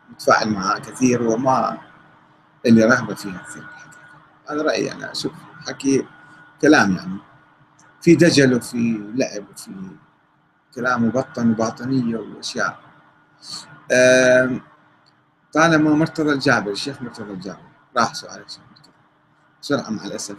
متفاعل 0.09 0.49
معها 0.49 0.79
كثير 0.79 1.23
وما 1.23 1.77
اللي 2.65 2.83
رغبة 2.83 3.15
فيها 3.15 3.41
كثير 3.47 3.67
هذا 4.49 4.61
رأيي 4.61 4.91
أنا. 4.91 5.11
أشوف 5.11 5.31
حكي 5.67 6.07
كلام 6.61 6.95
يعني. 6.95 7.17
في 8.01 8.15
دجل 8.15 8.53
وفي 8.53 9.11
لعب 9.15 9.45
وفي 9.53 9.71
كلام 10.75 11.05
مبطن 11.05 11.51
وباطنية 11.51 12.17
وأشياء. 12.17 12.79
طالما 15.55 15.91
مرتضى 15.91 16.31
الجابر 16.31 16.71
الشيخ 16.71 17.01
مرتضى 17.01 17.33
الجابر. 17.33 17.67
راح 17.97 18.13
سؤالك 18.13 18.45
بسرعة 19.61 19.89
مع 19.89 20.05
الأسف. 20.05 20.35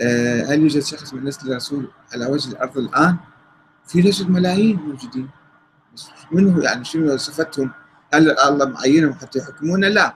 آه، 0.00 0.44
هل 0.44 0.60
يوجد 0.60 0.82
شخص 0.82 1.14
من 1.14 1.24
نسل 1.24 1.50
الرسول 1.50 1.90
على 2.12 2.26
وجه 2.26 2.48
الأرض 2.52 2.78
الآن؟ 2.78 3.16
في 3.86 4.00
رجل 4.00 4.30
ملايين 4.30 4.76
موجودين. 4.76 5.30
من 6.32 6.54
هو 6.54 6.60
يعني 6.60 6.84
شنو 6.84 7.16
صفتهم؟ 7.16 7.72
هل 8.14 8.38
الله 8.38 8.66
معينهم 8.66 9.14
حتى 9.14 9.38
يحكمونا؟ 9.38 9.86
لا. 9.86 10.14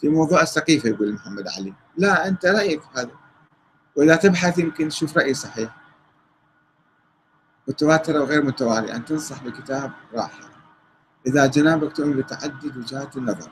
في 0.00 0.08
موضوع 0.08 0.42
السقيفة 0.42 0.88
يقول 0.88 1.12
محمد 1.12 1.48
علي. 1.48 1.74
لا 1.96 2.28
أنت 2.28 2.46
رأيك 2.46 2.82
هذا. 2.96 3.10
وإذا 3.96 4.16
تبحث 4.16 4.58
يمكن 4.58 4.88
تشوف 4.88 5.16
رأي 5.16 5.34
صحيح. 5.34 5.76
متواترة 7.68 8.20
وغير 8.20 8.42
متوالية 8.42 8.96
أن 8.96 9.04
تنصح 9.04 9.44
بكتاب 9.44 9.92
راحة. 10.14 10.57
إذا 11.26 11.46
جنابك 11.46 11.96
تؤمن 11.96 12.16
بتعدد 12.16 12.76
وجهات 12.76 13.16
النظر. 13.16 13.50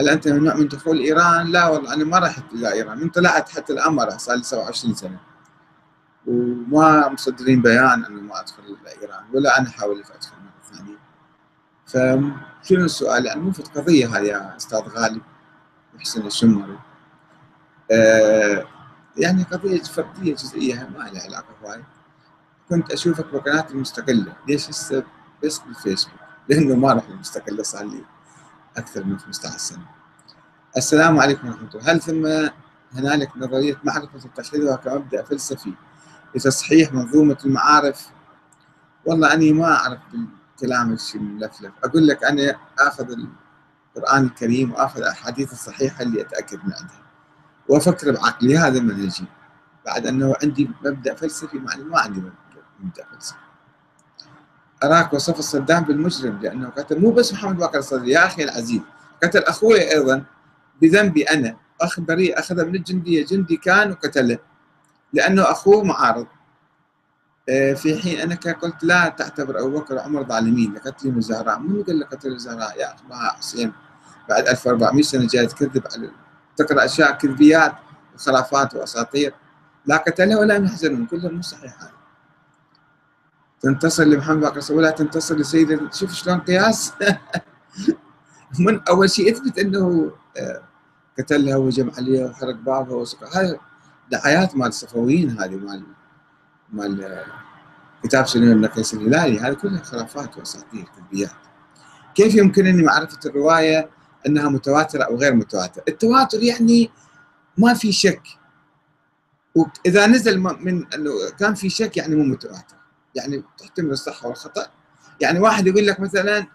هل 0.00 0.08
أنت 0.08 0.28
ممنوع 0.28 0.54
من 0.54 0.68
دخول 0.68 0.98
إيران؟ 0.98 1.46
لا 1.46 1.68
والله 1.68 1.94
أنا 1.94 2.04
ما 2.04 2.18
رحت 2.18 2.52
إلى 2.52 2.72
إيران. 2.72 2.98
من 2.98 3.08
طلعت 3.08 3.48
حتى 3.48 3.72
الآن 3.72 3.92
ما 3.92 4.04
رحت 4.04 4.20
صار 4.20 4.36
لي 4.36 4.42
27 4.42 4.94
سنة. 4.94 5.18
وما 6.26 7.08
مصدرين 7.08 7.62
بيان 7.62 8.04
انه 8.04 8.20
ما 8.20 8.40
أدخل 8.40 8.62
إلى 8.62 9.02
إيران 9.02 9.24
ولا 9.32 9.58
أنا 9.58 9.70
حاولت 9.70 10.10
أدخل 10.10 10.36
مرة 10.36 10.76
ثانية. 10.76 10.98
فشنو 11.86 12.84
السؤال؟ 12.84 13.26
يعني 13.26 13.40
مو 13.40 13.52
قضيه 13.74 14.16
هذه 14.16 14.24
يا 14.24 14.56
أستاذ 14.56 14.78
غالب 14.78 15.22
محسن 15.94 16.26
الشمري. 16.26 16.78
آه 17.92 18.66
يعني 19.16 19.42
قضية 19.42 19.82
فردية 19.82 20.34
جزئية 20.34 20.88
ما 20.98 20.98
لها 20.98 21.22
علاقة 21.22 21.54
بهاي 21.62 21.84
كنت 22.68 22.92
أشوفك 22.92 23.26
بقناه 23.32 23.66
المستقلة. 23.70 24.32
ليش 24.48 24.70
هسه 24.70 25.04
بس 25.44 25.58
بالفيسبوك؟ 25.58 26.25
لأنه 26.48 26.76
ما 26.76 26.92
رحت 26.92 27.08
المستقله 27.10 27.62
صار 27.62 27.84
لي 27.84 28.04
أكثر 28.76 29.04
من 29.04 29.18
15 29.18 29.58
سنة. 29.58 29.86
السلام 30.76 31.18
عليكم 31.18 31.48
ورحمة 31.48 31.68
الله. 31.74 31.92
هل 31.92 32.00
ثم 32.00 32.50
هنالك 32.98 33.36
نظرية 33.36 33.80
معرفة 33.84 34.18
تتخذها 34.18 34.76
كمبدأ 34.76 35.22
فلسفي؟ 35.22 35.74
لتصحيح 36.34 36.92
منظومة 36.92 37.36
المعارف 37.44 38.08
والله 39.06 39.32
أني 39.32 39.52
ما 39.52 39.74
أعرف 39.74 39.98
بالكلام 40.12 40.92
الشيء 40.92 41.20
الملفلف. 41.20 41.72
أقول 41.84 42.06
لك 42.06 42.24
أنا 42.24 42.56
آخذ 42.78 43.14
القرآن 43.96 44.24
الكريم 44.24 44.72
وآخذ 44.72 45.00
الأحاديث 45.00 45.52
الصحيحة 45.52 46.02
اللي 46.02 46.20
أتأكد 46.20 46.56
من 46.64 46.72
عندها. 46.72 47.02
وأفكر 47.68 48.12
بعقلي. 48.12 48.58
هذا 48.58 48.80
منهجي 48.80 49.24
بعد 49.86 50.06
أنه 50.06 50.34
عندي 50.42 50.70
مبدأ 50.84 51.14
فلسفي 51.14 51.58
مع 51.58 51.76
ما 51.76 52.00
عندي 52.00 52.22
مبدأ 52.80 53.04
فلسفي. 53.12 53.45
أراك 54.84 55.12
وصف 55.12 55.40
صدام 55.40 55.84
بالمجرم 55.84 56.38
لأنه 56.42 56.68
قتل 56.68 57.00
مو 57.00 57.10
بس 57.10 57.32
محمد 57.32 57.56
باقر 57.56 57.78
الصدري 57.78 58.10
يا 58.10 58.26
أخي 58.26 58.44
العزيز 58.44 58.80
قتل 59.22 59.42
أخوي 59.42 59.92
أيضا 59.92 60.24
بذنبي 60.82 61.22
أنا. 61.22 61.56
أخ 61.80 62.00
بريء 62.00 62.38
أخذه 62.38 62.64
من 62.64 62.74
الجندية 62.74 63.26
جندي 63.26 63.56
كان 63.56 63.90
وقتله 63.90 64.38
لأنه 65.12 65.42
أخوه 65.42 65.84
معارض. 65.84 66.26
آه، 67.48 67.72
في 67.74 67.98
حين 67.98 68.20
أنك 68.20 68.48
قلت 68.48 68.84
لا 68.84 69.08
تعتبر 69.08 69.60
أبو 69.60 69.78
بكر 69.78 69.94
وعمر 69.94 70.24
ظالمين 70.24 70.74
لقتلهم 70.74 71.18
الزهراء 71.18 71.58
من 71.58 71.82
قال 71.82 71.98
لك 72.00 72.14
قتل 72.14 72.28
الزهراء 72.28 72.80
يا 72.80 72.94
أخي 72.94 73.36
حسين 73.38 73.72
بعد 74.28 74.48
1400 74.48 75.02
سنة 75.02 75.26
جاي 75.26 75.46
تكذب 75.46 75.82
على 75.92 76.10
تقرأ 76.56 76.84
أشياء 76.84 77.12
كذبيات 77.12 77.72
وخرافات 78.14 78.74
وأساطير. 78.74 79.34
لا 79.86 79.96
قتله 79.96 80.38
ولا 80.38 80.54
يحزنون 80.54 81.06
كلهم 81.06 81.34
مو 81.34 81.42
صحيح 81.42 81.82
هذا 81.82 81.95
تنتصر 83.66 84.04
لمحمد 84.04 84.40
باقر 84.40 84.74
ولا 84.74 84.90
تنتصر 84.90 85.36
لسيد 85.36 85.92
شوف 85.92 86.12
شلون 86.12 86.38
قياس. 86.38 86.92
من 88.64 88.80
أول 88.88 89.10
شيء 89.10 89.32
اثبت 89.32 89.58
إنه 89.58 90.12
آه، 90.36 90.62
قتلها 91.18 91.56
وجمع 91.56 91.92
عليها 91.98 92.30
وحرق 92.30 92.54
بابها 92.54 93.04
هاي 93.32 93.58
دعايات 94.10 94.56
مال 94.56 94.68
الصفويين 94.68 95.30
هذه 95.30 95.56
مال 95.56 95.82
مال 96.72 97.02
آه، 97.02 97.24
كتاب 98.02 98.26
سليم 98.26 98.60
بن 98.60 98.66
قيس 98.66 98.94
الهلالي. 98.94 99.38
هذه 99.40 99.52
كلها 99.54 99.82
خرافات 99.82 100.38
وأساطير 100.38 100.84
كذبيات 100.96 101.30
كيف 102.14 102.34
يمكنني 102.34 102.82
معرفة 102.82 103.18
الرواية 103.26 103.90
إنها 104.26 104.48
متواترة 104.48 105.02
أو 105.02 105.16
غير 105.16 105.34
متواترة؟ 105.34 105.84
التواتر 105.88 106.42
يعني 106.42 106.90
ما 107.58 107.74
في 107.74 107.92
شك. 107.92 108.22
وإذا 109.54 110.06
نزل 110.06 110.38
من 110.40 110.94
إنه 110.94 111.10
كان 111.38 111.54
في 111.54 111.68
شك 111.68 111.96
يعني 111.96 112.14
مو 112.14 112.22
متواتر. 112.24 112.75
يعني 113.16 113.44
تحتمل 113.58 113.90
الصحة 113.90 114.28
والخطأ. 114.28 114.66
يعني 115.20 115.38
واحد 115.38 115.66
يقول 115.66 115.86
لك 115.86 116.00
مثلا 116.00 116.46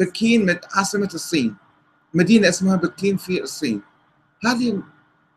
بكين 0.00 0.58
عاصمة 0.74 1.10
الصين 1.14 1.56
مدينة 2.14 2.48
اسمها 2.48 2.76
بكين 2.76 3.16
في 3.16 3.42
الصين. 3.42 3.82
هذه 4.46 4.82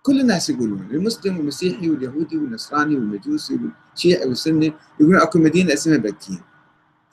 كل 0.04 0.20
الناس 0.22 0.50
يقولون 0.50 0.88
المسلم 0.92 1.38
والمسيحي 1.38 1.90
واليهودي 1.90 2.38
والنصراني 2.38 2.96
والمجوسي 2.96 3.60
والشيعي 3.94 4.28
والسني 4.28 4.74
يقولون 5.00 5.22
أكو 5.22 5.40
مدينة 5.40 5.74
اسمها 5.74 5.98
بكين. 5.98 6.42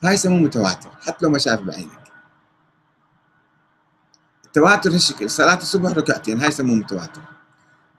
فهاي 0.02 0.14
يسموه 0.14 0.38
متواتر 0.38 0.90
حتى 1.00 1.24
لو 1.24 1.30
ما 1.30 1.38
شاف 1.38 1.60
بعينك. 1.60 2.06
التواتر 4.44 4.90
هالشكل 4.90 5.30
صلاة 5.30 5.56
الصبح 5.56 5.90
ركعتين 5.90 6.40
هاي 6.40 6.48
يسموه 6.48 6.76
متواتر. 6.76 7.20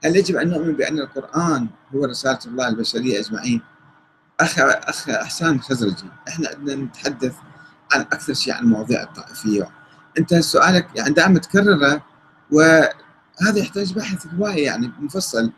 هل 0.04 0.16
يجب 0.16 0.36
أن 0.36 0.48
نؤمن 0.48 0.72
بأن 0.72 0.98
القرآن 0.98 1.68
هو 1.94 2.04
رسالة 2.04 2.38
الله 2.46 2.68
البشرية 2.68 3.20
أجمعين؟ 3.20 3.62
أخ 4.40 4.58
أخ 4.58 5.08
أحسان 5.08 5.54
الخزرجي 5.54 6.04
إحنا 6.28 6.54
بدنا 6.54 6.74
نتحدث 6.84 7.34
عن 7.92 8.00
أكثر 8.00 8.34
شيء 8.34 8.54
عن 8.54 8.64
المواضيع 8.64 9.02
الطائفية. 9.02 9.70
أنت 10.18 10.34
سؤالك 10.34 10.88
يعني 10.94 11.14
دائما 11.14 11.38
تكرره 11.38 12.02
وهذا 12.52 13.58
يحتاج 13.58 13.92
بحث 13.94 14.26
هواية 14.26 14.64
يعني 14.64 14.92
مفصل. 15.00 15.52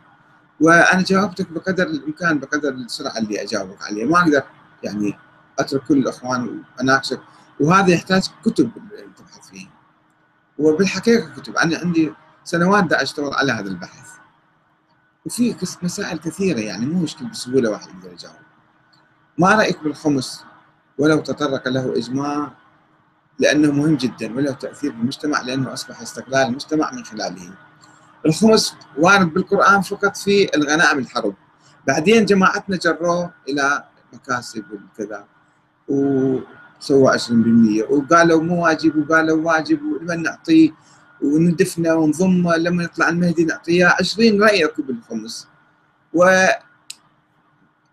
وأنا 0.61 1.03
جاوبتك 1.03 1.53
بقدر 1.53 1.87
الإمكان 1.87 2.39
بقدر 2.39 2.69
السرعة 2.69 3.19
اللي 3.19 3.43
أجاوبك 3.43 3.83
عليها. 3.83 4.07
ما 4.07 4.19
أقدر 4.19 4.43
يعني 4.83 5.19
أترك 5.59 5.83
كل 5.83 5.99
الإخوان 5.99 6.65
وأناقشك. 6.79 7.21
وهذا 7.61 7.91
يحتاج 7.91 8.23
كتب 8.45 8.71
تبحث 9.17 9.49
فيه 9.51 9.67
وبالحقيقة 10.59 11.29
كتب. 11.37 11.57
أنا 11.57 11.79
عندي 11.79 12.13
سنوات 12.45 12.85
دا 12.85 13.03
أشتغل 13.03 13.35
على 13.35 13.53
هذا 13.53 13.69
البحث. 13.69 14.11
وفي 15.27 15.57
مسائل 15.83 16.19
كثيرة 16.19 16.61
يعني 16.61 16.87
مو 16.87 17.01
مشكلة 17.03 17.29
بسهولة 17.29 17.71
واحد 17.71 17.89
يقدر 17.89 18.13
يجاوب. 18.13 18.37
ما 19.39 19.55
رأيك 19.55 19.83
بالخمس 19.85 20.45
ولو 20.99 21.21
تطرق 21.21 21.69
له 21.69 21.97
إجماع؟ 21.97 22.53
لأنه 23.39 23.73
مهم 23.73 23.97
جدا 23.97 24.37
وله 24.37 24.53
تأثير 24.53 24.93
بالمجتمع 24.93 25.41
لأنه 25.41 25.73
أصبح 25.73 26.01
استقلال 26.01 26.49
المجتمع 26.49 26.91
من 26.93 27.05
خلاله. 27.05 27.53
الخمس 28.27 28.75
وارد 28.99 29.35
بالقرآن 29.35 29.81
فقط 29.81 30.17
في 30.17 30.57
الغنائم 30.57 30.99
الحرب. 30.99 31.35
بعدين 31.87 32.25
جماعتنا 32.25 32.77
جروه 32.77 33.33
إلى 33.49 33.85
مكاسب 34.13 34.65
وكذا 34.73 35.25
وسووا 35.89 37.11
20% 37.11 37.91
وقالوا 37.91 38.43
مو 38.43 38.65
واجب 38.65 38.97
وقالوا 38.97 39.47
واجب 39.47 39.83
ولمن 39.83 40.23
نعطيه 40.23 40.71
وندفنه 41.23 41.95
ونضمه 41.95 42.57
لما 42.57 42.85
يطلع 42.85 43.09
المهدي 43.09 43.45
نعطيه 43.45 43.87
20 44.01 44.43
رأي 44.43 44.65
اكو 44.65 44.83
بالخمس؟ 44.83 45.49
و 46.15 46.47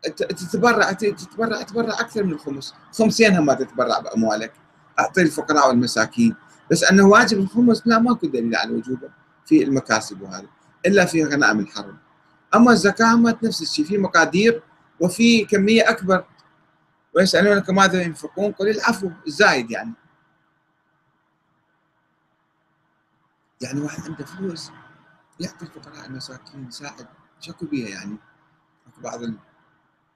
تتبرع 0.08 0.92
تتبرع 0.92 1.62
تتبرع 1.62 2.00
أكثر 2.00 2.24
من 2.24 2.32
الخمس. 2.32 2.74
خمسين 2.94 3.40
ما 3.40 3.54
تتبرع 3.54 4.00
بأموالك. 4.00 4.54
أعطي 5.00 5.22
الفقراء 5.22 5.68
والمساكين. 5.68 6.36
بس 6.72 6.84
أنه 6.84 7.08
واجب 7.08 7.40
الخمس 7.40 7.88
لا 7.88 8.00
ماكو 8.00 8.28
دليل 8.28 8.56
على 8.56 8.74
وجوبه. 8.74 9.10
في 9.46 9.64
المكاسب 9.64 10.22
وهذا. 10.22 10.48
إلا 10.86 11.06
في 11.06 11.24
غنائم 11.24 11.60
الحرب 11.60 11.98
أما 12.56 12.72
الزكاة 12.72 13.16
ما 13.16 13.38
نفس 13.44 13.62
الشيء. 13.62 13.86
في 13.86 13.98
مقادير 13.98 14.64
وفي 15.00 15.46
كمية 15.46 15.90
أكبر. 15.90 16.26
ويسألونك 17.16 17.70
ماذا 17.70 18.02
ينفقون؟ 18.02 18.52
قل 18.52 18.70
العفو 18.70 19.12
الزايد 19.28 19.72
يعني. 19.72 19.94
يعني 23.62 23.82
واحد 23.82 24.04
عنده 24.04 24.26
فلوس 24.26 24.72
يعطي 25.40 25.66
الفقراء 25.66 26.06
المساكين 26.06 26.68
يساعد. 26.68 27.08
شكو 27.40 27.66
بيها 27.66 27.90
يعني؟ 27.90 28.18
بعض 29.04 29.20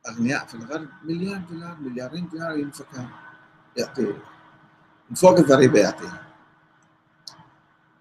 الاغنياء 0.05 0.45
في 0.45 0.55
الغرب 0.55 0.87
مليار 1.03 1.41
دولار 1.51 1.77
مليارين 1.81 2.29
دولار 2.33 2.57
ينفقها 2.57 3.09
يعطي 3.77 4.01
من 5.09 5.15
فوق 5.15 5.37
الضريبة 5.37 5.79
يعطيها. 5.79 6.21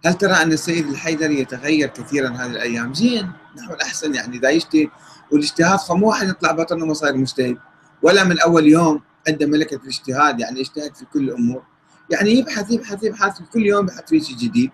هل 0.05 0.15
ترى 0.15 0.33
أن 0.33 0.53
السيد 0.53 0.89
الحيدري 0.89 1.41
يتغير 1.41 1.89
كثيرا 1.89 2.29
هذه 2.29 2.51
الأيام؟ 2.51 2.95
زين 2.95 3.33
نحو 3.57 3.75
الأحسن 3.75 4.15
يعني. 4.15 4.37
إذا 4.37 4.51
يجتهد 4.51 4.91
والاجتهاد 5.33 5.79
مو 5.91 6.09
واحد 6.09 6.29
يطلع 6.29 6.53
بطنه 6.53 6.87
ما 6.87 6.95
صاير 6.95 7.17
مجتهد. 7.17 7.59
ولا 8.03 8.25
من 8.25 8.41
أول 8.41 8.67
يوم 8.67 9.03
عنده 9.29 9.47
ملكة 9.47 9.77
الاجتهاد 9.77 10.41
يعني 10.41 10.61
يجتهد 10.61 10.95
في 10.95 11.05
كل 11.05 11.29
الأمور. 11.29 11.63
يعني 12.11 12.31
يبحث 12.31 12.71
يبحث 12.71 13.05
يبحث 13.05 13.43
كل 13.43 13.67
يوم 13.67 13.85
يبحث 13.85 14.09
في 14.09 14.21
شيء 14.21 14.37
جديد. 14.37 14.71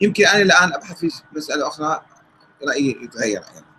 يمكن 0.00 0.26
أنا 0.26 0.42
الآن 0.42 0.72
أبحث 0.72 0.98
في 0.98 1.10
مسألة 1.32 1.68
أخرى 1.68 2.02
رأيي 2.68 2.98
يتغير 3.02 3.38
آه 3.40 3.73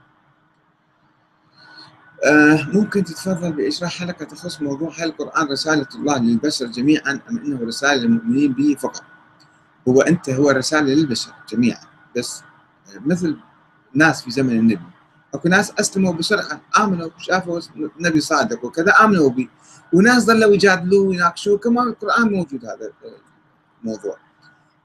ممكن 2.73 3.03
تتفضل 3.03 3.51
بإشراح 3.51 3.99
حلقة 3.99 4.25
تخص 4.25 4.61
موضوع 4.61 4.91
هل 4.97 5.03
القرآن 5.03 5.47
رسالة 5.47 5.87
الله 5.95 6.17
للبشر 6.17 6.65
جميعا 6.65 7.19
أم 7.29 7.37
أنه 7.37 7.59
رسالة 7.65 7.93
للمؤمنين 7.93 8.53
به 8.53 8.75
فقط؟ 8.79 9.03
هو 9.87 10.01
أنت 10.01 10.29
هو 10.29 10.49
رسالة 10.49 10.93
للبشر 10.93 11.31
جميعا 11.49 11.79
بس 12.17 12.43
مثل 13.05 13.37
ناس 13.93 14.21
في 14.21 14.31
زمن 14.31 14.59
النبي. 14.59 14.85
أكو 15.33 15.49
ناس 15.49 15.73
اسلموا 15.79 16.13
بسرعة 16.13 16.61
آمنوا 16.79 17.09
شافوا 17.17 17.61
النبي 17.99 18.19
صادق 18.19 18.65
وكذا 18.65 18.93
آمنوا 19.03 19.29
به. 19.29 19.47
وناس 19.93 20.23
ظلوا 20.23 20.53
يجادلوه 20.53 21.07
ويناقشوه 21.07 21.57
كما 21.57 21.83
القرآن 21.83 22.31
موجود 22.31 22.65
هذا 22.65 22.91
الموضوع. 23.83 24.17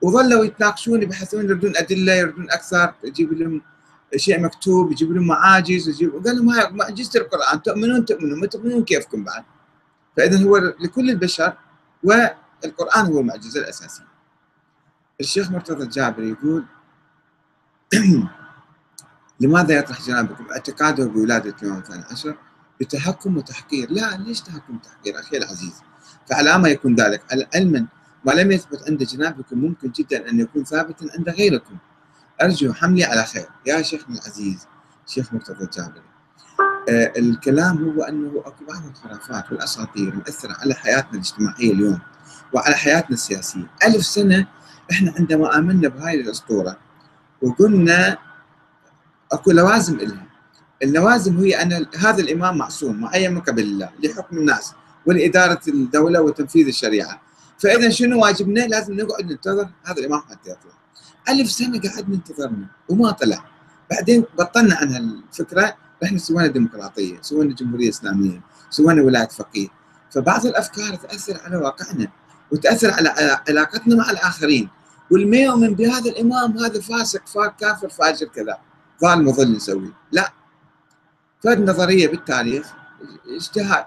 وظلوا 0.03 0.45
يتناقشون 0.45 1.03
يبحثون 1.03 1.45
يردون 1.45 1.77
أدلة 1.77 2.13
يردون 2.13 2.51
أكثر 2.51 2.95
يجيب 3.05 3.33
لهم 3.33 3.63
شيء 4.17 4.41
مكتوب 4.41 4.93
يجيب 4.93 5.13
لهم 5.13 5.27
معاجز 5.27 5.89
يجيب 5.89 6.15
وقال 6.15 6.37
لهم 6.37 6.77
معجزه 6.77 7.21
القرآن 7.21 7.63
تؤمنون 7.63 8.05
تؤمنون 8.05 8.41
ما 8.41 8.47
تؤمنون 8.47 8.85
كيفكم 8.85 9.25
بعد؟ 9.25 9.45
فإذا 10.17 10.45
هو 10.45 10.57
لكل 10.57 11.11
البشر 11.11 11.53
والقرآن 12.03 13.07
هو 13.07 13.21
المعجزة 13.21 13.61
الأساسية. 13.61 14.05
الشيخ 15.21 15.51
مرتضى 15.51 15.85
الجابر 15.85 16.23
يقول 16.23 16.65
لماذا 19.41 19.79
يطرح 19.79 20.07
جنابكم 20.07 20.47
اعتقاده 20.51 21.07
بولادة 21.07 21.55
الإمام 21.63 21.79
الثاني 21.79 22.05
عشر 22.11 22.37
بتحكم 22.81 23.37
وتحقير؟ 23.37 23.91
لا 23.91 24.17
ليش 24.17 24.41
تحكم 24.41 24.77
وتحقير؟ 24.77 25.21
أخي 25.21 25.37
العزيز 25.37 25.83
فعلى 26.31 26.59
ما 26.59 26.69
يكون 26.69 26.95
ذلك 26.95 27.49
علما 27.55 27.87
ما 28.25 28.33
لم 28.33 28.53
يثبت 28.53 28.89
عند 28.89 29.03
جنابكم 29.03 29.59
ممكن 29.59 29.91
جدا 29.91 30.31
أن 30.31 30.41
يكون 30.41 30.65
ثابتا 30.65 31.07
عند 31.19 31.29
غيركم. 31.29 31.77
أرجو 32.43 32.73
حملي 32.73 33.05
على 33.05 33.25
خير. 33.25 33.49
يا 33.67 33.83
شيخنا 33.83 34.19
العزيز 34.19 34.67
شيخ 35.07 35.35
مرتضى 35.35 35.65
الجابري. 35.65 36.03
آه 36.89 37.13
الكلام 37.17 37.85
هو 37.85 38.03
أنه 38.03 38.43
أكو 38.47 38.65
بعض 38.65 38.87
الخرافات 38.87 39.53
والأساطير 39.53 40.15
مؤثرة 40.15 40.57
على 40.61 40.75
حياتنا 40.75 41.13
الاجتماعية 41.13 41.73
اليوم 41.73 41.99
وعلى 42.53 42.75
حياتنا 42.75 43.11
السياسية. 43.11 43.71
ألف 43.87 44.07
سنة 44.07 44.47
إحنا 44.93 45.15
عندما 45.19 45.59
آمنا 45.59 45.89
بهاي 45.89 46.21
الأسطورة 46.21 46.77
وقلنا 47.43 48.19
أكو 49.33 49.51
لوازم 49.51 49.97
لها 49.97 50.27
اللوازم 50.83 51.39
هي 51.39 51.63
أن 51.63 51.87
هذا 51.99 52.23
الإمام 52.23 52.59
معصوم 52.59 53.01
معين 53.01 53.35
من 53.35 53.41
قبل 53.41 53.63
الله 53.63 53.91
لحكم 54.05 54.39
الناس 54.39 54.73
ولإدارة 55.07 55.61
الدولة 55.69 56.21
وتنفيذ 56.21 56.67
الشريعة. 56.67 57.21
فإذا 57.59 57.91
شنو 57.91 58.23
واجبنا؟ 58.23 58.61
لازم 58.61 58.95
نقعد 58.95 59.33
ننتظر 59.33 59.69
هذا 59.85 60.01
الإمام 60.01 60.21
حتى 60.21 60.51
يطلع. 60.51 60.80
ألف 61.29 61.51
سنة 61.51 61.81
قاعد 61.81 62.11
ننتظرنا 62.11 62.67
وما 62.89 63.11
طلع. 63.11 63.45
بعدين 63.91 64.25
بطلنا 64.39 64.77
عن 64.77 64.93
هالفكرة 64.93 65.77
رحنا 66.03 66.19
سوينا 66.19 66.47
ديمقراطية 66.47 67.21
سوينا 67.23 67.55
جمهورية 67.55 67.89
إسلامية 67.89 68.41
سوينا 68.71 69.03
ولاية 69.03 69.29
فقيه. 69.29 69.69
فبعض 70.11 70.47
الأفكار 70.47 70.95
تأثر 70.95 71.41
على 71.45 71.57
واقعنا 71.57 72.09
وتأثر 72.53 72.91
على 72.91 73.09
علاقتنا 73.49 73.97
مع 73.97 74.11
الآخرين. 74.11 74.69
والما 75.11 75.37
يؤمن 75.37 75.75
بهذا 75.75 76.11
الإمام 76.11 76.59
هذا 76.59 76.81
فاسق 76.81 77.57
كافر 77.61 77.89
فاجر 77.89 78.27
كذا. 78.27 78.59
ظالم 79.03 79.29
وظل 79.29 79.53
نسوي. 79.53 79.93
لا. 80.13 80.33
فهذه 81.45 81.61
نظريه 81.61 82.09
بالتاريخ 82.09 82.73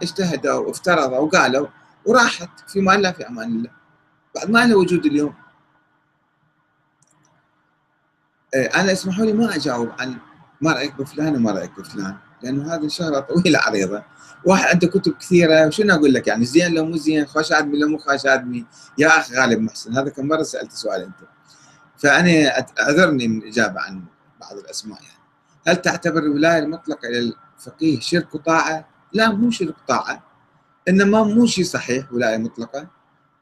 اجتهدوا 0.02 0.54
وافترضوا 0.54 1.18
وقالوا 1.18 1.68
وراحت 2.06 2.50
في 2.68 2.82
ما 2.82 2.96
الله 2.96 3.12
في 3.12 3.28
أمان 3.28 3.56
الله. 3.56 3.70
بعد 4.36 4.50
ما 4.50 4.66
لها 4.66 4.76
وجود 4.76 5.06
اليوم 5.06 5.34
إيه، 5.34 5.44
أنا 8.56 8.92
اسمحوا 8.92 9.26
لي 9.26 9.34
ما 9.34 9.56
أجاوب 9.56 9.90
عن 10.00 10.16
ما 10.62 10.72
رايك 10.72 10.96
بفلان 10.96 11.36
وما 11.36 11.52
رايك 11.52 11.80
بفلان 11.80 12.16
لأنه 12.44 12.76
هذه 12.76 12.88
شغلة 12.88 13.20
طويلة 13.20 13.60
عريضة. 13.60 14.04
واحد 14.46 14.68
عنده 14.68 14.88
كتب 14.88 15.14
كثيرة 15.14 15.68
وشنو 15.68 15.96
أقول 15.96 16.14
لك؟ 16.14 16.28
يعني 16.28 16.46
زين 16.46 16.74
لو 16.74 16.86
مو 16.86 16.98
زين 16.98 17.26
خوش 17.26 17.52
ادمي 17.52 17.80
لو 17.80 17.88
مو 17.88 17.98
خوش 17.98 18.26
ادمي 18.26 18.66
يا 18.98 19.08
أخي 19.08 19.36
غالب 19.36 19.62
محسن 19.62 19.98
هذا 19.98 20.10
كم 20.10 20.28
مرة 20.28 20.44
سألت 20.44 20.72
سؤال 20.72 21.02
أنت. 21.02 21.16
فأنا 21.98 22.66
أعذرني 22.80 23.28
من 23.28 23.38
الإجابة 23.38 23.82
عن 23.82 24.04
بعض 24.42 24.58
الأسماء 24.58 25.02
يعني. 25.02 25.24
هل 25.68 25.76
تعتبر 25.76 26.20
الولاية 26.20 26.60
المطلقة 26.60 27.08
إلى 27.08 27.34
الفقيه 27.60 28.00
شرك 28.00 28.36
وطاعة؟ 28.36 28.88
لا 29.14 29.32
مو 29.32 29.52
شرك 29.52 29.76
طاعه 29.88 30.24
إنما 30.90 31.24
مو 31.24 31.46
شيء 31.46 31.66
صحيح 31.66 32.14
ولاية 32.14 32.38
مطلقة 32.38 32.88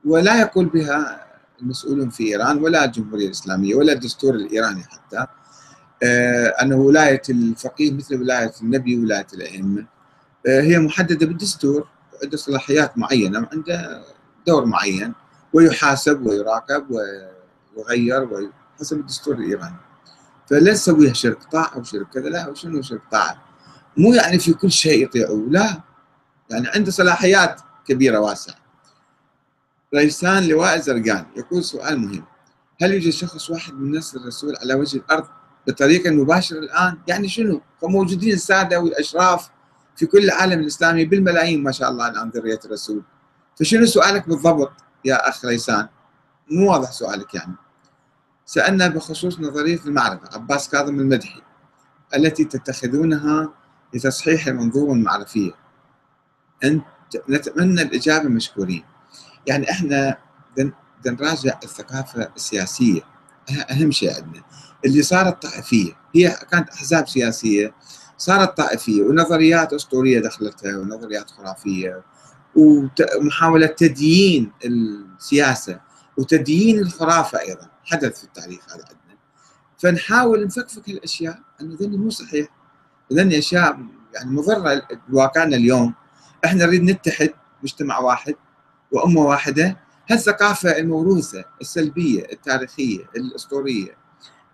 ولا 0.06 0.42
يقول 0.42 0.66
بها 0.66 1.31
المسؤولون 1.62 2.10
في 2.10 2.24
إيران 2.24 2.58
ولا 2.58 2.86
الجمهورية 2.86 3.26
الإسلامية 3.26 3.76
ولا 3.76 3.94
الدستور 3.94 4.36
الإيراني 4.36 4.84
حتى. 4.84 5.28
آه 6.04 6.48
أنه 6.62 6.76
ولاية 6.76 7.22
الفقيه 7.30 7.92
مثل 7.92 8.16
ولاية 8.16 8.52
النبي 8.62 9.00
ولايه 9.00 9.28
الأئمة. 9.34 9.86
آه 10.48 10.62
هي 10.62 10.80
محددة 10.80 11.26
بالدستور 11.26 11.88
عنده 12.24 12.38
صلاحيات 12.38 12.98
معينة 12.98 13.48
عنده 13.54 14.04
دور 14.48 14.66
معين 14.66 15.14
ويحاسب 15.54 16.26
ويراقب 16.26 16.86
ويغير 17.76 18.50
حسب 18.80 19.00
الدستور 19.00 19.36
الإيراني. 19.36 19.76
فلا 20.50 20.74
تسويها 20.74 21.14
شرك 21.14 21.44
طاعة 21.52 21.78
وشرك 21.78 22.08
كذا 22.14 22.30
لا 22.30 22.50
وشنو 22.50 22.82
شرك 22.82 23.02
طاعة؟ 23.12 23.42
مو 23.98 24.14
يعني 24.14 24.40
في 24.40 24.54
كل 24.54 24.72
شيء 24.72 25.04
يطيعوه 25.04 25.48
لا. 25.50 25.82
يعني 26.50 26.68
عنده 26.68 26.92
صلاحيات 26.92 27.62
كبيرة 27.88 28.20
واسعة. 28.20 28.61
رئيسان 29.96 30.48
لواء 30.48 30.80
زرقان 30.80 31.26
يقول 31.36 31.64
سؤال 31.64 32.00
مهم. 32.00 32.24
هل 32.82 32.94
يوجد 32.94 33.10
شخص 33.10 33.50
واحد 33.50 33.74
من 33.74 33.98
نسل 33.98 34.18
الرسول 34.18 34.56
على 34.62 34.74
وجه 34.74 34.98
الأرض 34.98 35.28
بطريقة 35.68 36.10
مباشرة 36.10 36.60
الآن؟ 36.60 36.98
يعني 37.08 37.28
شنو؟ 37.28 37.62
فموجودين 37.82 38.34
السادة 38.34 38.80
والأشراف 38.80 39.50
في 39.96 40.06
كل 40.06 40.24
العالم 40.24 40.60
الإسلامي 40.60 41.06
بالملايين 41.06 41.64
ما 41.64 41.72
شاء 41.72 41.90
الله 41.90 42.08
الآن 42.08 42.30
ذرية 42.30 42.60
الرسول. 42.66 43.04
فشنو 43.60 43.86
سؤالك 43.86 44.28
بالضبط 44.30 44.72
يا 45.06 45.30
أخ 45.30 45.46
ليسان 45.46 45.88
مو 46.52 46.72
واضح 46.72 46.92
سؤالك 46.92 47.36
يعني. 47.36 47.56
سألنا 48.46 48.88
بخصوص 48.88 49.40
نظرية 49.40 49.80
المعرفة 49.86 50.30
عباس 50.34 50.70
كاظم 50.70 51.00
المدحي 51.00 51.42
التي 52.16 52.44
تتخذونها 52.44 53.50
لتصحيح 53.94 54.48
المنظومة 54.48 54.94
المعرفية 54.94 55.52
أنت 56.64 56.84
نتمنى 57.30 57.82
الإجابة 57.82 58.30
مشكورين. 58.30 58.84
يعني 59.48 59.72
إحنا 59.72 60.18
نراجع 61.06 61.60
الثقافة 61.64 62.32
السياسية. 62.36 63.02
أهم 63.72 63.92
شيء 63.92 64.16
عندنا. 64.16 64.44
اللي 64.86 65.02
صارت 65.02 65.42
طائفية 65.42 65.94
هي 66.16 66.38
كانت 66.52 66.70
أحزاب 66.70 67.08
سياسية 67.08 67.74
صارت 68.18 68.58
طائفية 68.58 69.04
ونظريات 69.04 69.74
أسطورية 69.74 70.20
دخلتها 70.20 70.78
ونظريات 70.78 71.32
خرافية 71.32 72.04
ومحاولة 72.56 73.66
تديين 73.68 74.52
السياسة 74.66 75.80
وتديين 76.18 76.80
الخرافة 76.80 77.40
أيضا 77.40 77.70
حدث 77.84 78.18
في 78.18 78.24
التاريخ 78.24 78.66
هذا 78.70 78.84
عندنا. 78.84 79.18
فنحاول 79.78 80.46
نفكفك 80.46 80.88
الأشياء 80.88 81.40
أنه 81.62 81.78
ذني 81.82 81.98
مو 81.98 82.10
صحيح. 82.10 82.48
ذني 83.14 83.38
أشياء 83.38 83.78
يعني 84.14 84.32
مضرة 84.32 84.82
بواقعنا 85.10 85.56
اليوم. 85.56 85.94
إحنا 86.46 86.66
نريد 86.66 86.84
نتحد 86.84 87.30
مجتمع 87.64 88.00
واحد 88.00 88.36
وأمة 88.92 89.22
واحدة. 89.22 89.78
هالثقافة 90.10 90.78
الموروثة 90.78 91.46
السلبية 91.62 92.28
التاريخية 92.32 93.10
الأسطورية 93.16 93.98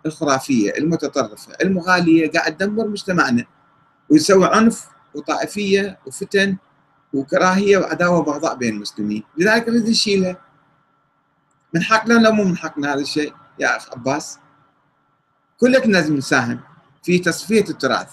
الخرافية 0.06 0.72
المتطرفة 0.78 1.54
المغالية 1.62 2.32
قاعد 2.32 2.58
تدمر 2.58 2.88
مجتمعنا. 2.88 3.46
ويسوي 4.10 4.48
عنف 4.48 4.88
وطائفية 5.14 6.00
وفتن 6.06 6.58
وكراهية 7.14 7.78
وعداوة 7.78 8.18
وبغضاء 8.18 8.56
بين 8.56 8.74
المسلمين. 8.74 9.24
لذلك 9.38 9.70
نريد 9.70 9.90
نشيلها 9.90 10.38
من 11.74 11.84
حقنا 11.84 12.14
لو 12.14 12.32
مو 12.32 12.44
من 12.44 12.58
حقنا 12.58 12.94
هذا 12.94 13.02
الشيء 13.02 13.34
يا 13.60 13.78
أخ 13.78 13.92
عباس؟ 13.92 14.40
كلنا 15.60 15.78
لازم 15.78 16.16
نساهم 16.16 16.60
في 17.04 17.20
تصفية 17.20 17.66
التراث. 17.70 18.12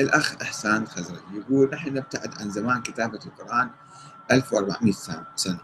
الأخ 0.00 0.34
إحسان 0.42 0.86
خزرج 0.86 1.20
يقول 1.34 1.70
نحن 1.72 1.88
نبتعد 1.94 2.34
عن 2.40 2.50
زمان 2.50 2.82
كتابة 2.82 3.18
القرآن 3.26 3.70
1400 4.32 4.92
سنة 5.36 5.58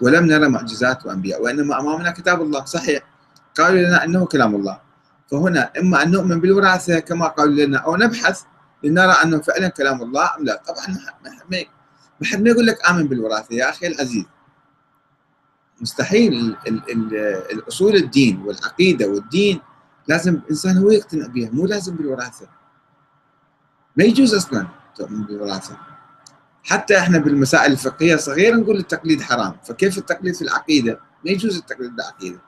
ولم 0.00 0.26
نرى 0.26 0.48
معجزات 0.48 1.06
وأنبياء 1.06 1.42
وإنما 1.42 1.80
أمامنا 1.80 2.10
كتاب 2.10 2.42
الله. 2.42 2.64
صحيح. 2.64 3.02
قالوا 3.58 3.80
لنا 3.80 4.04
أنه 4.04 4.26
كلام 4.26 4.54
الله. 4.54 4.80
فهنا 5.30 5.72
إما 5.78 6.02
أن 6.02 6.10
نؤمن 6.10 6.40
بالوراثة 6.40 6.98
كما 6.98 7.26
قالوا 7.26 7.66
لنا 7.66 7.78
أو 7.78 7.96
نبحث 7.96 8.42
لنرى 8.84 9.12
أنه 9.24 9.40
فعلا 9.40 9.68
كلام 9.68 10.02
الله 10.02 10.36
أم 10.38 10.44
لا. 10.44 10.62
طبعا 10.66 10.86
ما 12.20 12.26
حد 12.26 12.42
ما 12.42 12.50
يقول 12.50 12.66
لك 12.66 12.88
آمن 12.88 13.08
بالوراثة 13.08 13.54
يا 13.54 13.70
أخي 13.70 13.86
العزيز. 13.86 14.24
مستحيل 15.80 16.32
ال 16.32 16.56
ال 16.68 16.90
ال 16.90 17.14
الأصول 17.52 17.96
الدين 17.96 18.42
والعقيدة 18.42 19.08
والدين 19.08 19.60
لازم 20.08 20.34
الإنسان 20.34 20.78
هو 20.78 20.90
يقتنع 20.90 21.26
بها 21.26 21.50
مو 21.50 21.66
لازم 21.66 21.96
بالوراثة. 21.96 22.57
ما 23.98 24.04
يجوز 24.04 24.34
أصلا 24.34 24.66
تؤمن 24.96 25.22
بالوراثة 25.22 25.76
حتى 26.64 26.98
إحنا 26.98 27.18
بالمسائل 27.18 27.72
الفقهية 27.72 28.14
الصغيره 28.14 28.56
نقول 28.56 28.76
التقليد 28.76 29.22
حرام. 29.22 29.56
فكيف 29.64 29.98
التقليد 29.98 30.34
في 30.34 30.42
العقيدة؟ 30.42 31.00
ما 31.24 31.30
يجوز 31.30 31.56
التقليد 31.56 31.96
بالعقيدة. 31.96 32.40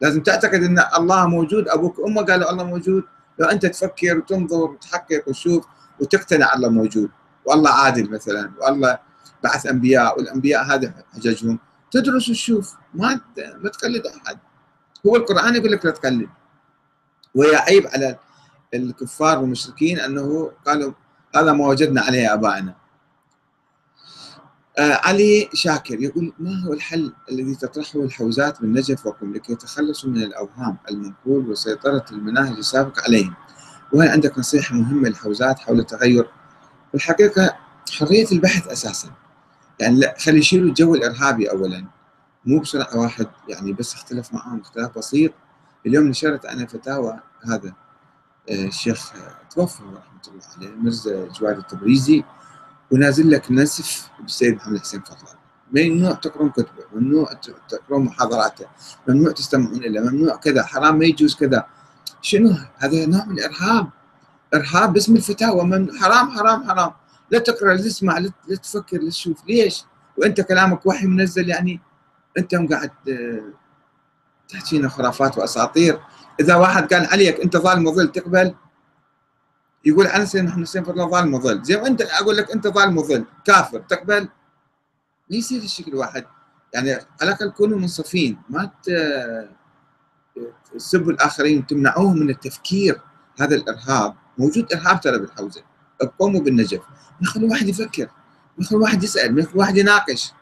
لازم 0.00 0.22
تعتقد 0.22 0.62
إن 0.62 0.84
الله 0.98 1.26
موجود 1.26 1.68
أبوك 1.68 1.98
وأمك 1.98 2.30
قالوا 2.30 2.50
الله 2.50 2.64
موجود. 2.64 3.04
لو 3.38 3.46
أنت 3.46 3.66
تفكر 3.66 4.18
وتنظر 4.18 4.56
وتحقق 4.56 5.22
وتشوف 5.26 5.66
وتقتنع 6.00 6.54
الله 6.54 6.68
موجود. 6.68 7.10
والله 7.44 7.70
عادل 7.70 8.10
مثلا 8.10 8.52
والله 8.60 8.98
بعث 9.44 9.66
أنبياء 9.66 10.18
والأنبياء 10.18 10.64
هذا 10.64 10.94
حججهم. 11.14 11.58
تدرس 11.90 12.28
وتشوف. 12.28 12.74
ما 12.94 13.20
ما 13.36 13.70
تقلد 13.70 14.06
أحد. 14.06 14.38
هو 15.06 15.16
القرآن 15.16 15.56
يقول 15.56 15.72
لك 15.72 15.84
لا 15.84 15.90
تقلد. 15.90 16.28
وهي 17.34 17.56
عيب 17.56 17.86
على 17.86 18.18
الكفار 18.74 19.38
والمشركين 19.38 19.98
أنه 19.98 20.52
قالوا 20.66 20.92
هذا 21.36 21.52
ما 21.52 21.66
وجدنا 21.66 22.00
عليه 22.00 22.34
ابائنا 22.34 22.74
آه 24.78 25.00
علي 25.02 25.48
شاكر 25.54 26.02
يقول 26.02 26.32
ما 26.38 26.64
هو 26.66 26.72
الحل 26.72 27.12
الذي 27.30 27.54
تطرحه 27.54 28.02
الحوزات 28.02 28.62
من 28.62 28.72
نجف 28.72 29.06
وقم 29.06 29.32
لكي 29.34 29.52
يتخلصوا 29.52 30.10
من 30.10 30.22
الأوهام 30.22 30.76
المنقول 30.90 31.50
وسيطرة 31.50 32.04
المناهج 32.12 32.56
السابقة 32.56 33.02
عليهم؟ 33.02 33.34
وهل 33.92 34.08
عندك 34.08 34.38
نصيحة 34.38 34.74
مهمة 34.74 35.08
للحوزات 35.08 35.58
حول 35.58 35.80
التغير؟ 35.80 36.24
في 36.88 36.94
الحقيقة 36.94 37.56
حرية 37.98 38.26
البحث 38.32 38.68
أساسا. 38.68 39.10
يعني 39.80 40.00
لا 40.00 40.14
خلي 40.18 40.38
يشيلوا 40.38 40.68
الجو 40.68 40.94
الإرهابي 40.94 41.50
أولا. 41.50 41.86
مو 42.44 42.60
بسرعة 42.60 42.96
واحد 42.96 43.26
يعني 43.48 43.72
بس 43.72 43.94
اختلف 43.94 44.34
معهم 44.34 44.60
اختلاف 44.60 44.98
بسيط. 44.98 45.32
اليوم 45.86 46.08
نشرت 46.08 46.44
أنا 46.44 46.66
فتاوى 46.66 47.20
هذا. 47.44 47.74
الشيخ 48.50 49.12
توفى 49.50 49.82
رحمة 49.82 50.20
الله 50.28 50.42
عليه 50.56 50.76
مرزا 50.76 51.28
جواد 51.28 51.58
التبريزي 51.58 52.24
ونازل 52.90 53.30
لك 53.30 53.50
نسف 53.50 54.08
بالسيد 54.20 54.54
محمد 54.54 54.78
حسين 54.78 55.00
فضل 55.00 55.44
ممنوع 55.72 56.12
تقرون 56.12 56.50
كتبه 56.50 56.84
ممنوع 56.92 57.32
تقرون 57.68 58.04
محاضراته 58.04 58.66
ممنوع 59.08 59.32
تستمعون 59.32 59.80
له 59.80 60.00
ممنوع 60.00 60.36
كذا 60.36 60.62
حرام 60.62 60.98
ما 60.98 61.04
يجوز 61.04 61.34
كذا. 61.34 61.66
شنو؟ 62.22 62.56
هذا 62.78 63.06
نوع 63.06 63.24
من 63.24 63.38
الإرهاب. 63.38 63.88
إرهاب 64.54 64.92
باسم 64.92 65.16
الفتاوى 65.16 65.64
من 65.64 65.98
حرام 65.98 66.30
حرام 66.30 66.68
حرام. 66.68 66.92
لا 67.30 67.38
تقرأ 67.38 67.74
لا 67.74 67.82
تسمع 67.82 68.18
لا 68.18 68.56
تفكر 68.62 68.98
لا 68.98 69.10
تشوف. 69.10 69.44
ليش؟ 69.48 69.84
وأنت 70.16 70.40
كلامك 70.40 70.86
وحي 70.86 71.06
منزل 71.06 71.48
يعني 71.48 71.80
أنت 72.38 72.54
قاعد 72.54 72.90
آه، 73.08 73.42
تحكينا 74.48 74.88
خرافات 74.88 75.38
وأساطير. 75.38 76.00
إذا 76.40 76.54
واحد 76.54 76.94
قال 76.94 77.06
عليك 77.06 77.40
أنت 77.40 77.56
ظالم 77.56 77.86
وظل 77.86 78.12
تقبل 78.12 78.54
يقول 79.84 80.28
سيدنا 80.28 80.50
محمد 80.50 80.64
حسين 80.66 80.84
فضل 80.84 81.10
ظالم 81.10 81.34
وظل 81.34 81.62
زي 81.62 81.76
ما 81.76 81.86
انت 81.86 82.02
أقول 82.02 82.36
لك 82.36 82.50
أنت 82.50 82.66
ظالم 82.68 82.98
وظل 82.98 83.24
كافر 83.44 83.78
تقبل. 83.78 84.28
يصير 85.30 85.62
الشكل 85.62 85.94
واحد. 85.94 86.24
يعني 86.74 86.92
على 86.92 87.04
الأقل 87.22 87.50
كونوا 87.50 87.78
منصفين 87.78 88.38
ما 88.48 88.70
تسبوا 90.74 91.12
الآخرين 91.12 91.58
وتمنعوهم 91.58 92.18
من 92.18 92.30
التفكير. 92.30 93.00
هذا 93.40 93.54
الإرهاب 93.54 94.14
موجود 94.38 94.72
إرهاب 94.72 95.00
ترى 95.00 95.18
بالحوزة. 95.18 95.62
القوم 96.02 96.44
بالنجف. 96.44 96.82
نخلي 97.22 97.46
واحد 97.46 97.68
يفكر 97.68 98.08
نخلي 98.58 98.78
واحد 98.78 99.02
يسأل 99.02 99.34
نخلي 99.34 99.58
واحد 99.58 99.76
يناقش. 99.76 100.32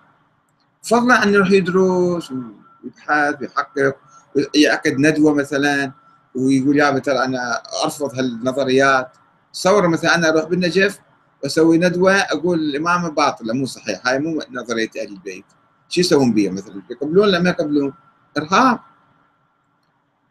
فضلا 0.82 1.14
عن 1.14 1.34
يروح 1.34 1.50
يدرس 1.50 2.32
ويبحث 2.32 3.40
ويحقق. 3.40 3.96
ويعقد 4.36 4.92
ندوة 4.92 5.34
مثلا 5.34 5.92
ويقول 6.34 6.76
يا 6.76 6.98
ترى 6.98 7.24
أنا 7.24 7.62
أرفض 7.84 8.18
هالنظريات. 8.18 9.16
تصور 9.52 9.88
مثلا 9.88 10.14
أنا 10.14 10.28
أروح 10.28 10.44
بالنجف 10.44 10.98
واسوي 11.42 11.78
ندوة 11.78 12.14
أقول 12.14 12.58
الإمامة 12.58 13.08
باطلة 13.08 13.54
مو 13.54 13.66
صحيح 13.66 14.06
هاي 14.06 14.18
مو 14.18 14.40
نظرية 14.50 14.90
أهل 15.02 15.08
البيت. 15.08 15.44
شو 15.88 16.00
يسوون 16.00 16.32
بها 16.32 16.50
مثلا؟ 16.50 16.82
يقبلون 16.90 17.24
ولا 17.24 17.38
ما 17.38 17.50
يقبلون؟ 17.50 17.94
إرهاب. 18.38 18.80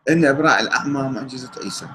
إن 0.09 0.25
إبراء 0.25 0.61
الأعمى 0.61 1.01
معجزة 1.01 1.51
عيسى 1.63 1.87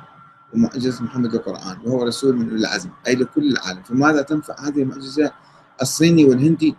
ومعجزة 0.55 1.05
محمد 1.05 1.35
القرآن 1.35 1.79
وهو 1.85 2.03
رسول 2.03 2.37
من 2.37 2.49
العزم 2.49 2.91
أي 3.07 3.15
لكل 3.15 3.53
العالم. 3.53 3.83
فماذا 3.83 4.23
تنفع 4.23 4.61
هذه 4.61 4.83
المعجزة؟ 4.83 5.33
الصيني 5.83 6.25
والهندي. 6.25 6.77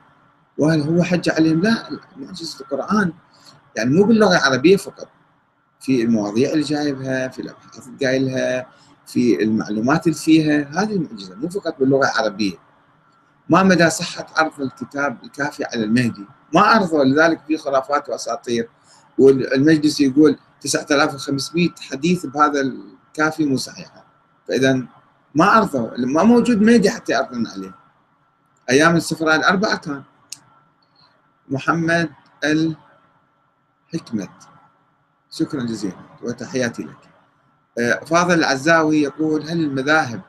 وهل 0.57 0.81
هو 0.81 1.03
حج 1.03 1.29
عليهم؟ 1.29 1.61
لا 1.61 1.89
معجزة 2.17 2.59
القرآن. 2.61 3.13
يعني 3.75 3.89
مو 3.89 4.03
باللغة 4.03 4.37
العربية 4.37 4.77
فقط. 4.77 5.07
في 5.79 6.01
المواضيع 6.01 6.49
اللي 6.49 6.63
جايبها 6.63 7.27
في 7.27 7.41
الأبحاث 7.41 7.87
اللي 7.87 8.07
قايلها 8.07 8.67
في 9.05 9.43
المعلومات 9.43 10.07
اللي 10.07 10.17
فيها. 10.17 10.83
هذه 10.83 10.93
المعجزة 10.95 11.35
مو 11.35 11.49
فقط 11.49 11.79
باللغة 11.79 12.05
العربية. 12.05 12.55
ما 13.49 13.63
مدى 13.63 13.89
صحة 13.89 14.27
عرض 14.35 14.61
الكتاب 14.61 15.23
الكافي 15.23 15.63
على 15.63 15.83
المهدي. 15.83 16.25
ما 16.53 16.61
عرضوا 16.61 17.03
لذلك 17.03 17.41
في 17.47 17.57
خرافات 17.57 18.09
وأساطير. 18.09 18.69
والمجلس 19.17 20.01
يقول 20.01 20.39
9500 20.61 21.69
حديث 21.91 22.25
بهذا 22.25 22.61
الكافي 22.61 23.45
مو 23.45 23.57
صحيحة. 23.57 24.05
فإذا 24.47 24.83
ما 25.35 25.45
عرضوا 25.45 25.97
ما 25.97 26.23
موجود 26.23 26.61
مهدي 26.61 26.89
حتى 26.89 27.11
يعرضون 27.11 27.47
عليه. 27.47 27.75
أيام 28.69 28.95
السفراء 28.95 29.35
الأربعة 29.35 29.77
كان 29.77 30.03
محمد 31.49 32.09
الحكمت. 32.43 34.29
شكرا 35.37 35.63
جزيلا 35.63 35.95
وتحياتي 36.23 36.83
لك. 36.83 36.97
آه، 37.79 38.05
فاضل 38.05 38.33
العزاوي 38.39 39.01
يقول 39.01 39.49
هل 39.49 39.59
المذاهب 39.59 40.21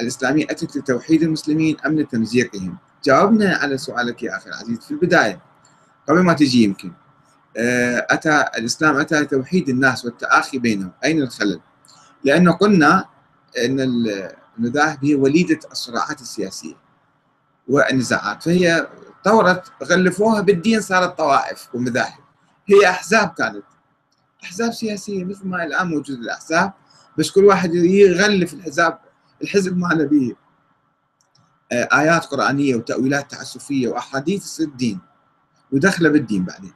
الإسلامية 0.00 0.44
أتت 0.50 0.76
لتوحيد 0.76 1.22
المسلمين 1.22 1.76
أم 1.86 2.00
لتمزيقهم؟ 2.00 2.78
جاوبنا 3.04 3.56
على 3.56 3.78
سؤالك 3.78 4.22
يا 4.22 4.36
أخي 4.36 4.50
العزيز 4.50 4.78
في 4.78 4.90
البداية 4.90 5.40
قبل 6.08 6.20
ما 6.20 6.32
تجي 6.32 6.62
يمكن. 6.62 6.92
آه، 7.56 8.06
أتى 8.10 8.44
الإسلام 8.58 8.96
أتى 8.96 9.20
لتوحيد 9.20 9.68
الناس 9.68 10.04
والتآخي 10.04 10.58
بينهم. 10.58 10.92
أين 11.04 11.22
الخلل؟ 11.22 11.60
لأنه 12.24 12.52
قلنا 12.52 13.04
أن 13.64 13.80
المذاهب 14.58 15.04
هي 15.04 15.14
وليدة 15.14 15.58
الصراعات 15.72 16.20
السياسية 16.20 16.74
والنزاعات. 17.68 18.42
فهي 18.42 18.88
طورت 19.24 19.72
غلفوها 19.84 20.40
بالدين 20.40 20.80
صارت 20.80 21.18
طوائف 21.18 21.68
ومذاهب. 21.74 22.24
هي 22.66 22.90
أحزاب 22.90 23.34
كانت 23.38 23.64
أحزاب 24.44 24.72
سياسية 24.72 25.24
مثل 25.24 25.48
ما 25.48 25.64
الآن 25.64 25.86
موجود 25.86 26.18
الأحزاب. 26.18 26.72
بس 27.18 27.30
كل 27.30 27.44
واحد 27.44 27.74
يغلف 27.74 28.54
الحزاب 28.54 28.98
الحزب 29.42 29.76
ماله 29.76 30.04
به 30.04 30.36
آه، 31.72 31.88
آيات 31.92 32.24
قرآنية 32.24 32.76
وتأويلات 32.76 33.30
تعسفية 33.30 33.88
وأحاديث 33.88 34.44
تصير 34.44 34.66
الدين 34.66 35.00
ودخله 35.72 36.08
بالدين 36.08 36.44
بعدين. 36.44 36.72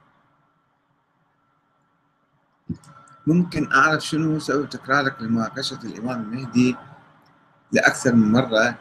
ممكن 3.27 3.73
أعرف 3.73 4.05
شنو 4.07 4.39
سبب 4.39 4.69
تكرارك 4.69 5.23
لمناقشة 5.23 5.79
الإمام 5.85 6.21
المهدي 6.21 6.77
لأكثر 7.73 8.15
من 8.15 8.33
مرة 8.33 8.79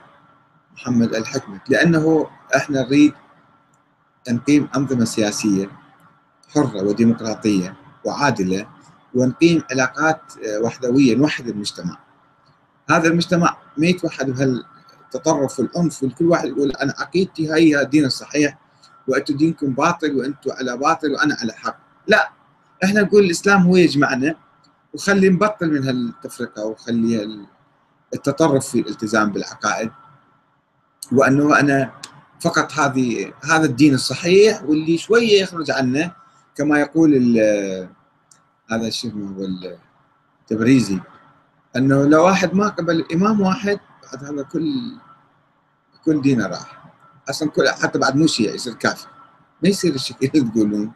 محمد 0.73 1.15
الحكمة 1.15 1.61
لأنه 1.69 2.29
إحنا 2.55 2.81
نريد 2.81 3.13
تنقيم 4.23 4.69
أنظمة 4.75 5.05
سياسية 5.05 5.71
حرة 6.49 6.83
وديمقراطية 6.83 7.75
وعادلة 8.05 8.67
ونقيم 9.15 9.63
علاقات 9.71 10.21
آه، 10.45 10.59
وحدوية 10.59 11.15
نوحد 11.15 11.47
المجتمع. 11.47 11.97
هذا 12.89 13.07
المجتمع 13.07 13.57
ما 13.77 13.87
يتوحد 13.87 14.29
بهالتطرف 14.29 15.59
والعنف 15.59 16.03
وكل 16.03 16.25
واحد 16.25 16.47
يقول 16.47 16.71
أنا 16.71 16.93
عقيدتي 16.97 17.53
هي 17.53 17.81
الدين 17.81 18.05
الصحيح 18.05 18.57
وأنتم 19.07 19.37
دينكم 19.37 19.73
باطل 19.73 20.17
وأنتم 20.17 20.51
على 20.51 20.77
باطل 20.77 21.11
وأنا 21.11 21.37
على 21.41 21.53
حق. 21.53 21.77
لا 22.07 22.31
إحنا 22.83 23.01
نقول 23.01 23.23
الإسلام 23.23 23.61
هو 23.61 23.75
يجمعنا 23.75 24.35
وخلي 24.93 25.29
نبطل 25.29 25.71
من 25.71 25.83
هالتفرقة 25.83 26.65
وخلي 26.65 27.39
التطرف 28.13 28.67
في 28.67 28.79
الالتزام 28.79 29.31
بالعقائد. 29.31 29.91
وأنه 31.11 31.59
أنا 31.59 31.91
فقط 32.39 32.71
هذه 32.71 33.33
هذا 33.43 33.65
الدين 33.65 33.93
الصحيح 33.93 34.63
واللي 34.63 34.97
شوية 34.97 35.41
يخرج 35.41 35.71
عنه 35.71 36.11
كما 36.55 36.79
يقول 36.79 37.37
هذا 38.72 38.91
هو 39.05 39.47
التبريزي 40.43 40.99
إنه 41.76 42.05
لو 42.05 42.26
واحد 42.26 42.53
ما 42.53 42.68
قبل 42.68 43.05
إمام 43.13 43.41
واحد 43.41 43.80
بعد 44.03 44.24
هذا 44.24 44.43
كل 44.43 44.97
كل 46.05 46.22
دينه 46.22 46.47
راح. 46.47 46.84
أصلا 47.30 47.49
كل 47.49 47.70
حتى 47.70 47.99
بعد 47.99 48.15
مو 48.15 48.28
شيعي 48.28 48.55
يصير 48.55 48.74
كافر. 48.74 49.07
ما 49.63 49.70
يصير 49.70 49.95
الشكل 49.95 50.30
اللي 50.36 50.51
تقولون؟ 50.51 50.91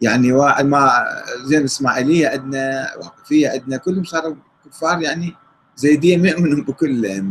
يعني 0.00 0.32
ما 0.62 1.04
زين 1.44 1.60
الاسماعيليه 1.60 2.28
عندنا 2.28 2.90
واقفية 2.96 3.50
عندنا 3.50 3.76
كلهم 3.76 4.04
صاروا 4.04 4.34
كفار 4.64 5.02
يعني 5.02 5.34
زيدين 5.76 6.22
ما 6.22 6.28
يؤمنون 6.28 6.62
بكل 6.64 7.22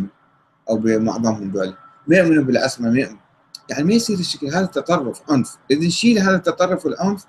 أو 0.69 0.77
بمعظمهم 0.77 1.51
دول. 1.51 1.73
ما 2.07 2.17
يؤمنون 2.17 2.43
بالعصمة 2.43 2.89
ما 2.89 2.99
يؤمنون 2.99 3.19
يعني 3.69 3.83
ما 3.83 3.93
يصير 3.93 4.19
الشكل 4.19 4.47
هذا 4.47 4.65
تطرف 4.65 5.31
عنف. 5.31 5.57
إذا 5.71 5.87
نشيل 5.87 6.19
هذا 6.19 6.35
التطرف 6.35 6.85
والعنف 6.85 7.25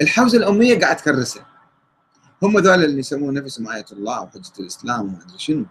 الحوزة 0.00 0.38
الأمية 0.38 0.80
قاعد 0.80 0.96
تكرسها 0.96 1.53
هم 2.44 2.58
ذول 2.58 2.84
اللي 2.84 2.98
يسمون 2.98 3.34
نفسهم 3.34 3.68
آية 3.68 3.84
الله 3.92 4.22
وحجة 4.22 4.52
الإسلام 4.60 5.00
وما 5.00 5.18
أدري 5.26 5.38
شنو. 5.38 5.66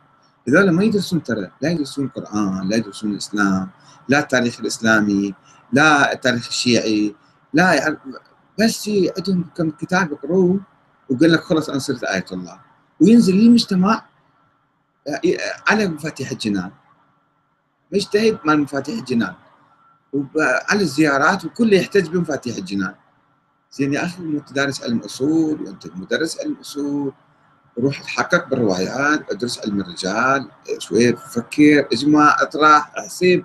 هذول 0.47 0.69
ما 0.71 0.83
يدرسون 0.83 1.23
ترى 1.23 1.51
لا 1.61 1.69
يدرسون 1.69 2.05
القرآن 2.05 2.69
لا 2.69 2.75
يدرسون 2.77 3.11
الإسلام 3.11 3.69
لا 4.09 4.19
التاريخ 4.19 4.59
الإسلامي 4.59 5.33
لا 5.73 6.13
التاريخ 6.13 6.47
الشيعي 6.47 7.15
لا 7.53 7.73
يعني 7.73 7.97
بس 8.59 8.89
عندهم 9.17 9.49
كم 9.57 9.69
كتاب 9.71 10.11
يقروه 10.11 10.59
وقال 11.09 11.31
لك 11.31 11.39
خلص 11.39 11.69
أنا 11.69 11.79
صرت 11.79 12.03
آية 12.03 12.25
الله. 12.31 12.59
وينزل 13.01 13.35
للمجتمع 13.35 14.05
على 15.67 15.87
مفاتيح 15.87 16.31
الجنان. 16.31 16.71
مجتهد 17.93 18.39
مال 18.45 18.59
مفاتيح 18.59 18.99
الجنان. 18.99 19.33
وعلى 20.13 20.81
الزيارات 20.81 21.45
وكله 21.45 21.77
يحتج 21.77 22.07
بمفاتيح 22.07 22.55
الجنان. 22.55 22.95
زين 23.73 23.93
يا 23.93 24.05
أخي 24.05 24.23
أنت 24.23 24.53
دارس 24.53 24.83
علم 24.83 24.99
أصول 24.99 25.61
وأنت 25.61 25.87
مدرس 25.95 26.39
علم 26.39 26.55
أصول. 26.61 27.13
روح 27.79 28.01
تحقق 28.01 28.49
بالروايات 28.49 29.31
ادرس 29.31 29.59
علم 29.59 29.81
الرجال 29.81 30.47
شوية 30.77 31.15
فكر 31.15 31.87
اجمع 31.93 32.35
اطرح 32.39 32.91
أحسب. 32.97 33.43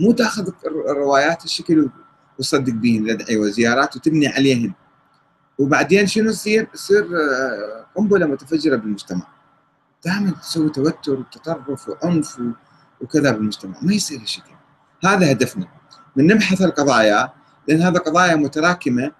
مو 0.00 0.12
تاخذ 0.12 0.50
الروايات 0.66 1.44
الشكل 1.44 1.90
وتصدق 2.38 2.72
بهن 2.72 3.04
لدعي 3.04 3.36
وزيارات 3.36 3.96
وتبني 3.96 4.28
عليهن 4.28 4.72
وبعدين 5.58 6.06
شنو 6.06 6.30
يصير؟ 6.30 6.68
يصير 6.74 7.04
آه، 7.04 7.86
قنبلة 7.94 8.26
متفجرة 8.26 8.76
بالمجتمع. 8.76 9.26
دائما 10.04 10.30
تسوي 10.30 10.70
توتر 10.70 11.12
وتطرف 11.12 11.88
وعنف 11.88 12.40
وكذا 13.00 13.30
بالمجتمع. 13.30 13.78
ما 13.82 13.92
يصير 13.92 14.20
هالشكل. 14.20 14.52
هذا 15.04 15.30
هدفنا. 15.30 15.66
من 16.16 16.26
نبحث 16.26 16.62
القضايا 16.62 17.32
لأن 17.68 17.82
هذا 17.82 17.98
قضايا 17.98 18.36
متراكمة 18.36 19.19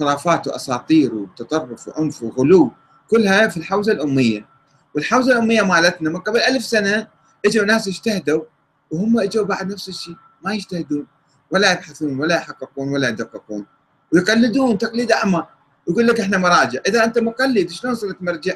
خرافات 0.00 0.48
وأساطير 0.48 1.14
وتطرف 1.14 1.88
وعنف 1.88 2.22
وغلو 2.22 2.72
كلها 3.10 3.48
في 3.48 3.56
الحوزة 3.56 3.92
الأمية. 3.92 4.46
والحوزة 4.94 5.32
الأمية 5.32 5.62
مالتنا 5.62 6.10
من 6.10 6.20
قبل 6.20 6.40
ألف 6.40 6.64
سنة 6.64 7.08
إجوا 7.44 7.64
ناس 7.64 7.88
اجتهدوا 7.88 8.44
وهم 8.90 9.20
إجوا 9.20 9.44
بعد 9.44 9.72
نفس 9.72 9.88
الشيء 9.88 10.16
ما 10.42 10.54
يجتهدون. 10.54 11.06
ولا 11.50 11.72
يبحثون 11.72 12.20
ولا 12.20 12.36
يحققون 12.36 12.88
ولا 12.88 13.08
يدققون. 13.08 13.66
ويقلدون 14.12 14.78
تقليد 14.78 15.12
أعمى. 15.12 15.46
يقول 15.88 16.06
لك 16.06 16.20
إحنا 16.20 16.38
مراجع. 16.38 16.80
إذا 16.88 17.04
أنت 17.04 17.18
مقلد 17.18 17.70
شلون 17.70 17.94
صرت 17.94 18.22
مرجع؟ 18.22 18.54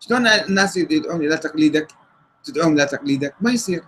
شلون 0.00 0.26
الناس 0.26 0.76
يدعون 0.76 1.20
إلى 1.20 1.36
تقليدك؟ 1.36 1.88
تدعوهم 2.44 2.72
إلى 2.72 2.86
تقليدك؟ 2.86 3.34
ما 3.40 3.52
يصير. 3.52 3.84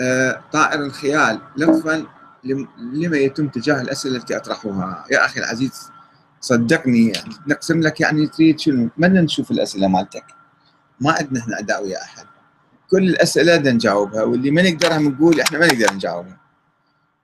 آه 0.00 0.44
طائر 0.52 0.80
الخيال 0.80 1.40
لطفا 1.56 2.19
لما 2.44 3.16
يتم 3.16 3.48
تجاه 3.48 3.80
الأسئلة 3.80 4.16
التي 4.16 4.36
اطرحها 4.36 5.04
يا 5.10 5.24
أخي 5.24 5.40
العزيز 5.40 5.90
صدقني 6.40 7.08
يعني 7.08 7.34
نقسم 7.46 7.80
لك 7.80 8.00
يعني 8.00 8.26
تريد 8.26 8.60
شنو؟ 8.60 8.84
نتمنى 8.84 9.20
نشوف 9.20 9.50
الأسئلة 9.50 9.88
مالتك؟ 9.88 10.24
ما 11.00 11.12
عندنا 11.12 11.40
إحنا 11.40 11.58
أداء 11.58 11.84
ويا 11.84 12.02
أحد. 12.02 12.26
كل 12.90 13.08
الأسئلة 13.08 13.56
بدنا 13.56 13.72
نجاوبها 13.72 14.22
واللي 14.22 14.50
ما 14.50 14.70
نقدرها 14.70 14.98
نقول 14.98 15.40
إحنا 15.40 15.58
ما 15.58 15.66
نقدر 15.66 15.94
نجاوبها. 15.94 16.40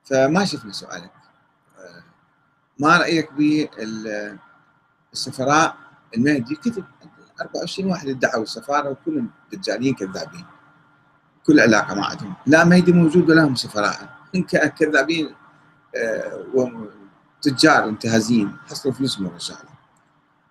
فما 0.05 0.45
شفنا 0.45 0.73
سؤالك. 0.73 1.13
آه، 1.79 2.03
ما 2.79 2.97
رأيك 2.97 3.29
بالسفراء؟ 5.13 5.77
المهدي 6.17 6.55
كتب 6.55 6.85
24 7.41 7.91
واحد 7.91 8.09
ادعوا 8.09 8.43
السفارة 8.43 8.91
وكلهم 8.91 9.31
دجالين 9.53 9.95
كذابين. 9.95 10.45
كل 11.47 11.61
علاقة 11.61 11.95
ما 11.95 12.07
عندهم. 12.07 12.35
لا 12.47 12.65
مهدي 12.65 12.93
موجود 12.93 13.31
ولا 13.31 13.45
هم 13.45 13.55
سفراء. 13.55 14.16
كذابين 14.79 15.35
آه، 15.97 16.45
وتجار 16.55 17.85
انتهازين. 17.89 18.57
حصلوا 18.71 18.95
فلوسهم 18.95 19.27
الرجال. 19.27 19.57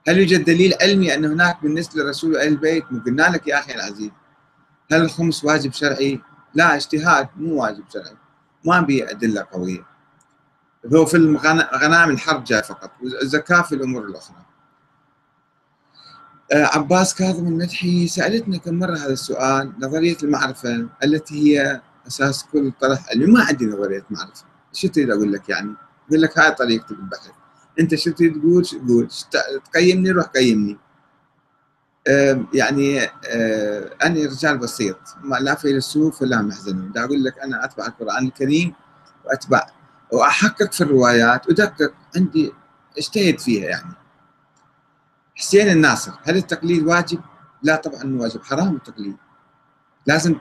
هل 0.08 0.18
يوجد 0.18 0.44
دليل 0.44 0.74
علمي 0.82 1.14
أن 1.14 1.26
هناك 1.26 1.62
بالنسبة 1.62 2.02
للرسول 2.02 2.34
واهل 2.34 2.48
البيت؟ 2.48 2.84
قلنا 3.06 3.24
لك 3.24 3.48
يا 3.48 3.60
أخي 3.60 3.76
العزيز. 3.76 4.12
هل 4.92 5.02
الخمس 5.02 5.46
واجب 5.46 5.74
شرعي؟ 5.74 6.22
لا 6.54 6.76
اجتهاد 6.76 7.28
مو 7.38 7.64
واجب 7.64 7.84
شرعي. 7.94 8.16
ما 8.66 8.82
به 8.82 9.10
أدلة 9.10 9.48
قوية. 9.52 9.86
هو 10.94 11.06
في 11.06 11.18
غنائم 11.76 12.10
الحرب 12.10 12.44
جاء 12.44 12.62
فقط 12.62 12.92
والزكاة 13.04 13.62
في 13.62 13.76
الأمور 13.76 14.06
الأخرى. 14.06 14.46
آه، 16.52 16.66
عباس 16.66 17.16
كاظم 17.16 17.48
المدحي 17.48 18.08
سألتنا 18.08 18.58
كم 18.58 18.74
مرة 18.74 18.98
هذا 18.98 19.14
السؤال؟ 19.14 19.74
نظرية 19.80 20.18
المعرفة 20.24 20.88
التي 21.04 21.60
هي 21.60 21.82
أساس 22.08 22.45
كل 22.51 22.72
طرح 22.82 23.10
علمي 23.10 23.26
ما 23.26 23.43
عندي 23.43 23.66
نظريه 23.66 24.06
معرفه 24.10 24.45
شو 24.74 24.88
تريد 24.88 25.12
أقول 25.12 25.34
لك 25.34 25.49
يعني؟ 25.49 25.76
أقول 26.08 26.22
لك 26.22 26.39
هاي 26.39 26.51
طريقتي 26.51 26.93
بالبحث 26.95 27.30
أنت 27.80 27.95
شو 27.95 28.12
تريد 28.12 28.41
تقول؟ 28.41 28.66
شو 28.66 28.78
تقول؟ 28.80 29.10
تقيمني؟ 29.72 30.12
روح 30.12 30.26
قيمني. 30.26 30.78
يعني 32.53 32.99
أنا 34.03 34.30
رجال 34.30 34.58
بسيط. 34.58 34.97
لا 35.39 35.56
فيلسوف 35.56 36.22
ولا 36.22 36.41
محزن. 36.41 36.91
دا 36.91 37.03
أقول 37.03 37.24
لك 37.24 37.39
أنا 37.39 37.66
أتبع 37.66 37.86
القرآن 37.86 38.26
الكريم 38.26 38.74
وأتبع 39.26 39.68
وأحقق 40.12 40.72
في 40.72 40.82
الروايات 40.82 41.49
ودقق 41.49 41.93
عندي 42.16 42.53
اجتهد 42.97 43.39
فيها 43.39 43.70
يعني. 43.70 43.93
حسين 45.36 45.70
الناصر 45.70 46.12
هل 46.24 46.38
التقليد 46.38 46.84
واجب؟ 46.84 47.20
لا 47.64 47.76
طبعا 47.76 48.18
واجب. 48.22 48.43
حرام 48.43 48.76
التقليد. 48.76 49.18
لازم 50.08 50.36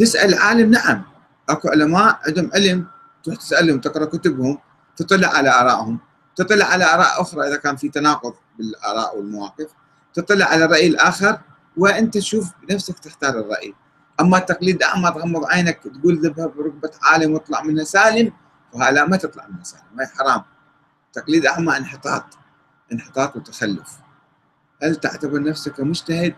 تسأل 0.00 0.34
عالم 0.34 0.70
نعم. 0.70 1.02
أكو 1.48 1.68
علماء 1.68 2.20
عندهم 2.26 2.50
علم 2.54 2.86
تروح 3.24 3.36
تسألهم 3.36 3.80
تقرأ 3.80 4.04
كتبهم 4.04 4.58
تطلع 4.96 5.28
على 5.28 5.50
آرائهم. 5.50 5.98
تطلع 6.36 6.66
على 6.66 6.84
آراء 6.84 7.20
أخرى 7.20 7.48
إذا 7.48 7.56
كان 7.56 7.76
في 7.76 7.88
تناقض 7.88 8.34
بالآراء 8.58 9.16
والمواقف. 9.16 9.66
تطلع 10.14 10.46
على 10.46 10.64
الراي 10.64 10.86
الآخر 10.86 11.40
وأنت 11.76 12.14
تشوف 12.14 12.50
بنفسك 12.62 12.98
تختار 12.98 13.30
الرأي. 13.30 13.74
أما 14.20 14.38
التقليد 14.38 14.82
اعمى 14.82 15.10
تغمض 15.10 15.44
عينك 15.44 15.78
تقول 15.78 16.26
ذبها 16.26 16.46
بركبه 16.46 16.90
عالم 17.02 17.32
واطلع 17.32 17.62
منها 17.62 17.84
سالم 17.84 18.32
وهلا 18.72 19.06
ما 19.06 19.16
تطلع 19.16 19.46
من 19.46 19.54
المسألة 19.54 19.82
ما 19.94 20.04
هي 20.04 20.08
حرام. 20.08 20.42
تقليد 21.12 21.46
أعمى 21.46 21.76
انحطاط 21.76 22.24
انحطاط 22.92 23.36
وتخلف. 23.36 23.98
هل 24.82 24.96
تعتبر 24.96 25.42
نفسك 25.42 25.80
مجتهد؟ 25.80 26.34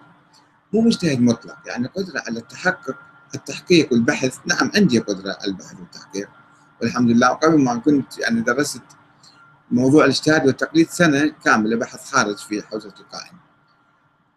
مو 0.73 0.81
مجتهد 0.81 1.21
مطلق 1.21 1.57
يعني 1.67 1.87
قدرة 1.87 2.23
على 2.27 2.39
التحقق 2.39 2.97
التحقيق 3.35 3.93
والبحث. 3.93 4.39
نعم 4.47 4.71
عندي 4.77 4.99
قدرة 4.99 5.37
البحث 5.47 5.81
والتحقيق. 5.81 6.29
والحمد 6.83 7.11
لله 7.11 7.31
وقبل 7.33 7.59
ما 7.59 7.77
كنت 7.77 8.19
يعني 8.19 8.41
درست 8.41 8.83
موضوع 9.71 10.05
الاجتهاد 10.05 10.47
والتقليد 10.47 10.89
سنة 10.91 11.33
كاملة 11.45 11.77
بحث 11.77 12.11
خارج 12.11 12.37
في 12.37 12.63
حوزة 12.63 12.95
القائم 13.01 13.37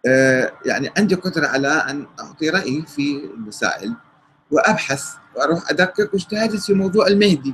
آه 0.05 0.53
يعني 0.65 0.91
عندي 0.97 1.15
قدرة 1.15 1.47
على 1.47 1.67
أن 1.67 2.07
أعطي 2.19 2.49
رأيي 2.49 2.85
في 2.85 3.25
المسائل 3.33 3.95
وأبحث 4.51 5.03
وأروح 5.35 5.69
أدقق 5.69 6.09
واجتهدت 6.13 6.61
في 6.61 6.73
موضوع 6.73 7.07
المهدي. 7.07 7.53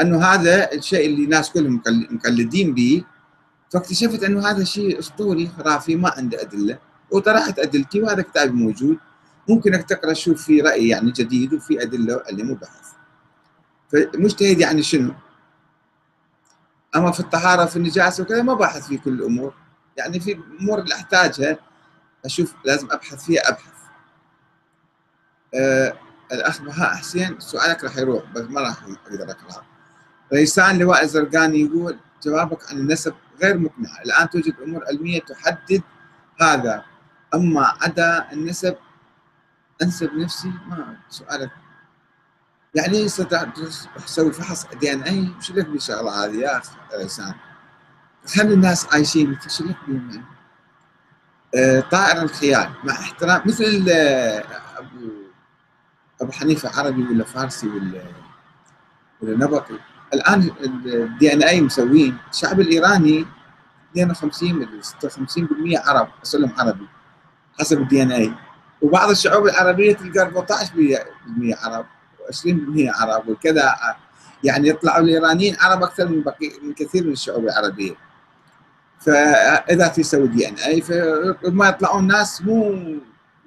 أنه 0.00 0.24
هذا 0.24 0.72
الشيء 0.72 1.06
اللي 1.06 1.24
الناس 1.24 1.50
كلهم 1.50 1.82
مقلدين 2.10 2.74
به. 2.74 3.04
فاكتشفت 3.72 4.22
أنه 4.22 4.50
هذا 4.50 4.64
شيء 4.64 4.98
أسطوري 4.98 5.50
خرافي 5.58 5.96
ما 5.96 6.10
عنده 6.16 6.42
أدلة. 6.42 6.78
وطرحت 7.10 7.58
أدلتي 7.58 8.02
وهذا 8.02 8.22
كتابي 8.22 8.52
موجود. 8.52 8.98
ممكنك 9.48 9.82
تقرأ 9.88 10.12
شوف 10.12 10.42
في 10.42 10.60
رأي 10.60 10.88
يعني 10.88 11.10
جديد 11.10 11.54
وفي 11.54 11.82
أدلة 11.82 12.16
وعلم 12.16 12.50
وبحث 12.50 12.88
فمجتهد 13.92 14.60
يعني 14.60 14.82
شنو؟ 14.82 15.14
أما 16.96 17.12
في 17.12 17.20
الطهارة 17.20 17.64
في 17.64 17.76
النجاسة 17.76 18.22
وكذا 18.22 18.42
ما 18.42 18.54
باحث 18.54 18.86
في 18.86 18.98
كل 18.98 19.12
الأمور. 19.12 19.54
يعني 19.96 20.20
في 20.20 20.40
أمور 20.60 20.78
اللي 20.78 20.94
أحتاجها 20.94 21.58
أشوف 22.24 22.54
لازم 22.64 22.88
أبحث 22.90 23.24
فيها 23.24 23.48
أبحث. 23.48 23.72
أه 25.54 25.94
الأخ 26.32 26.62
بهاء 26.62 26.94
حسين 26.94 27.40
سؤالك 27.40 27.84
راح 27.84 27.96
يروح 27.96 28.24
بس 28.32 28.42
ما 28.42 28.60
راح 28.60 28.82
أقدر 28.82 29.30
أقرأه. 29.30 29.64
ريسان 30.32 30.78
لواء 30.78 31.04
الزرقاني 31.04 31.60
يقول 31.60 31.98
جوابك 32.22 32.70
عن 32.70 32.78
النسب 32.78 33.14
غير 33.42 33.58
مقنع 33.58 34.02
الآن 34.04 34.30
توجد 34.30 34.54
أمور 34.62 34.84
علمية 34.86 35.20
تحدد 35.20 35.82
هذا. 36.40 36.84
أما 37.34 37.74
عدا 37.80 38.32
النسب 38.32 38.76
أنسب 39.82 40.14
نفسي؟ 40.14 40.52
ما 40.66 40.96
سؤالك. 41.08 41.50
يعني 42.74 43.08
تسوي 44.06 44.32
فحص 44.32 44.66
دي 44.66 44.92
إن 44.92 45.02
اي 45.02 45.32
وش 45.38 45.50
لك 45.50 45.66
بالشغلة 45.68 46.24
هذه 46.24 46.36
يا 46.36 46.58
أخي 46.58 46.70
ريسان 46.98 47.34
خلي 48.34 48.54
الناس 48.54 48.86
عايشين 48.92 49.38
وش 49.46 49.60
لك 49.60 49.76
بهم 49.88 50.10
يعني؟ 50.10 50.24
آه 51.54 51.80
طائر 51.80 52.22
الخيال 52.22 52.70
مع 52.84 52.92
احترام 52.92 53.42
مثل 53.46 53.86
آه 53.90 54.44
أبو 54.76 55.10
أبو 56.20 56.32
حنيفة 56.32 56.78
عربي 56.78 57.02
ولا 57.02 57.24
فارسي 57.24 57.68
ولا 57.68 58.02
ولا 59.20 59.36
نبطي. 59.46 59.78
الآن 60.14 60.50
ال 60.64 61.32
DNA 61.32 61.60
مسوين 61.60 62.16
الشعب 62.30 62.60
الإيراني 62.60 63.26
52 63.92 64.82
56% 64.82 65.88
عرب 65.88 66.08
أصلهم 66.22 66.52
عربي 66.58 66.86
حسب 67.60 67.80
ال 67.80 68.02
DNA 68.02 68.34
وبعض 68.82 69.10
الشعوب 69.10 69.46
العربية 69.46 69.92
تلقى 69.94 70.30
14% 70.30 71.64
عرب 71.64 71.86
20% 72.30 72.46
عرب 73.00 73.28
وكذا. 73.28 73.74
يعني 74.44 74.68
يطلعوا 74.68 75.04
الإيرانيين 75.04 75.56
عرب 75.60 75.82
أكثر 75.82 76.08
من 76.08 76.22
بقي 76.22 76.50
من 76.62 76.74
كثير 76.74 77.04
من 77.06 77.12
الشعوب 77.12 77.44
العربية. 77.44 77.94
فإذا 79.00 79.88
تسوي 79.88 80.28
دي 80.28 80.48
ان 80.48 80.54
أي 80.54 80.80
فما 80.80 81.68
يطلعون 81.68 82.06
ناس 82.06 82.42
مو 82.42 82.74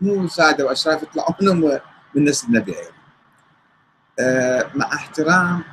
مو 0.02 0.28
سادة 0.28 0.66
وأشراف 0.66 1.04
يطلعون 1.04 1.80
من 2.16 2.24
نسل 2.26 2.48
النبي 2.48 2.72
أيضا 2.80 2.92
أه 4.20 4.72
مع 4.76 4.86
احترام 4.94 5.64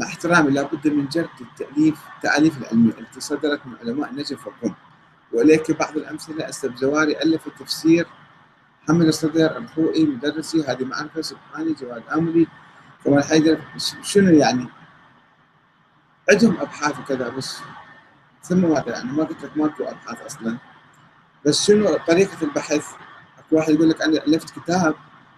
مع 0.00 0.06
احترامي 0.06 0.50
لابد 0.50 0.88
من 0.88 1.08
جرد 1.08 1.28
التاليف 1.40 1.98
التأليف 2.16 2.58
العلميه 2.58 2.92
التي 2.98 3.20
صدرت 3.20 3.66
من 3.66 3.72
علماء 3.82 4.10
النجف 4.10 4.46
والقم 4.46 4.74
وإليك 5.32 5.70
بعض 5.70 5.96
الأمثلة 5.96 6.48
السبزواري 6.48 7.22
ألف 7.22 7.46
التفسير 7.46 8.06
محمد 8.84 9.06
الصدر 9.06 9.56
الخوئي 9.56 10.06
مدرسي 10.06 10.64
هذه 10.64 10.84
معرفة 10.84 11.20
سبحاني 11.20 11.72
جواد 11.72 12.02
امري 12.12 12.48
كمال 13.04 13.24
حيدر. 13.24 13.58
شنو 14.02 14.30
يعني؟ 14.30 14.68
عندهم 16.30 16.60
أبحاث 16.60 16.98
وكذا 16.98 17.28
بس 17.28 17.58
ثم 18.42 18.56
ماذا 18.56 18.88
يعني 18.88 19.12
ما 19.12 19.24
قلت 19.24 19.44
لك 19.44 19.56
ماكو 19.56 19.84
أبحاث 19.84 20.22
أصلا. 20.22 20.58
بس 21.46 21.66
شنو 21.66 21.96
طريقة 22.08 22.36
البحث؟ 22.42 22.86
أكو 23.38 23.56
واحد 23.56 23.74
يقول 23.74 23.88
لك 23.88 24.02
أنا 24.02 24.26
ألفت 24.26 24.58
كتاب 24.58 24.94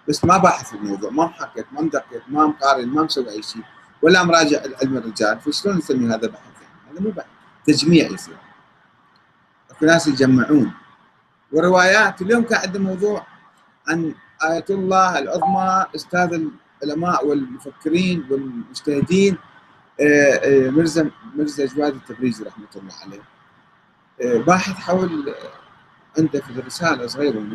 بس 0.09 0.25
ما 0.25 0.37
باحث 0.37 0.75
الموضوع 0.75 1.11
ما 1.11 1.25
محقق 1.25 1.67
ما 1.73 1.81
مدقق 1.81 2.23
ما 2.29 2.47
مقارن 2.47 2.89
ما 2.89 3.03
مسوي 3.03 3.31
أي 3.31 3.43
شيء 3.43 3.63
ولا 4.03 4.25
مراجع 4.25 4.63
علم 4.83 4.97
الرجال. 4.97 5.41
فشلون 5.41 5.77
نسمي 5.77 6.15
هذا 6.15 6.29
بحث؟ 6.29 6.63
يعني 6.63 6.93
هذا 6.93 7.01
مو 7.01 7.11
بحث 7.11 7.27
تجميع 7.67 8.11
يصير. 8.11 8.37
أكو 9.71 9.87
ناس 9.87 10.07
يجمعون. 10.07 10.73
وروايات 11.53 12.23
اليوم 12.23 12.43
كان 12.43 12.61
عندنا 12.61 12.85
موضوع 12.85 13.27
عن 13.89 14.15
آية 14.45 14.65
الله 14.71 15.19
العظمى 15.19 15.87
أستاذ 15.95 16.41
العلماء 16.83 17.27
والمفكرين 17.27 18.27
والمجتهدين 18.31 19.39
آه، 20.01 20.35
آه، 20.35 20.71
مرزا 20.71 21.11
مرزا 21.37 21.67
جواد 21.67 21.95
التبريزي 21.95 22.45
رحمة 22.45 22.67
الله 22.77 22.95
عليه. 23.03 23.23
آه، 24.23 24.39
باحث 24.39 24.75
حول 24.75 25.35
عنده 26.19 26.41
في 26.41 26.61
رسالة 26.61 27.07
صغيرة 27.07 27.47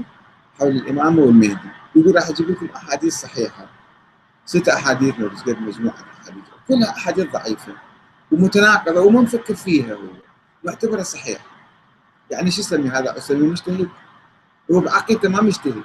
حول 0.59 0.69
الإمامة 0.69 1.21
والمهدي. 1.21 1.69
يقول 1.95 2.15
راح 2.15 2.29
أجيب 2.29 2.49
لكم 2.49 2.65
أحاديث 2.75 3.15
صحيحة. 3.15 3.65
ست 4.45 4.69
أحاديث 4.69 5.15
قد 5.15 5.61
مجموعة 5.61 5.95
أحاديث 6.21 6.43
كلها 6.67 6.89
أحاديث 6.89 7.31
ضعيفة 7.31 7.73
ومتناقضة 8.31 9.01
وما 9.01 9.21
مفكر 9.21 9.55
فيها 9.55 9.93
هو. 9.93 10.07
معتبرها 10.63 11.03
صحيحة. 11.03 11.45
يعني 12.31 12.51
شو 12.51 12.61
يسمي 12.61 12.89
هذا؟ 12.89 13.17
أسمي 13.17 13.47
مجتهد؟ 13.47 13.89
هو 14.71 14.79
بعقيدته 14.79 15.29
ما 15.29 15.41
مجتهد. 15.41 15.83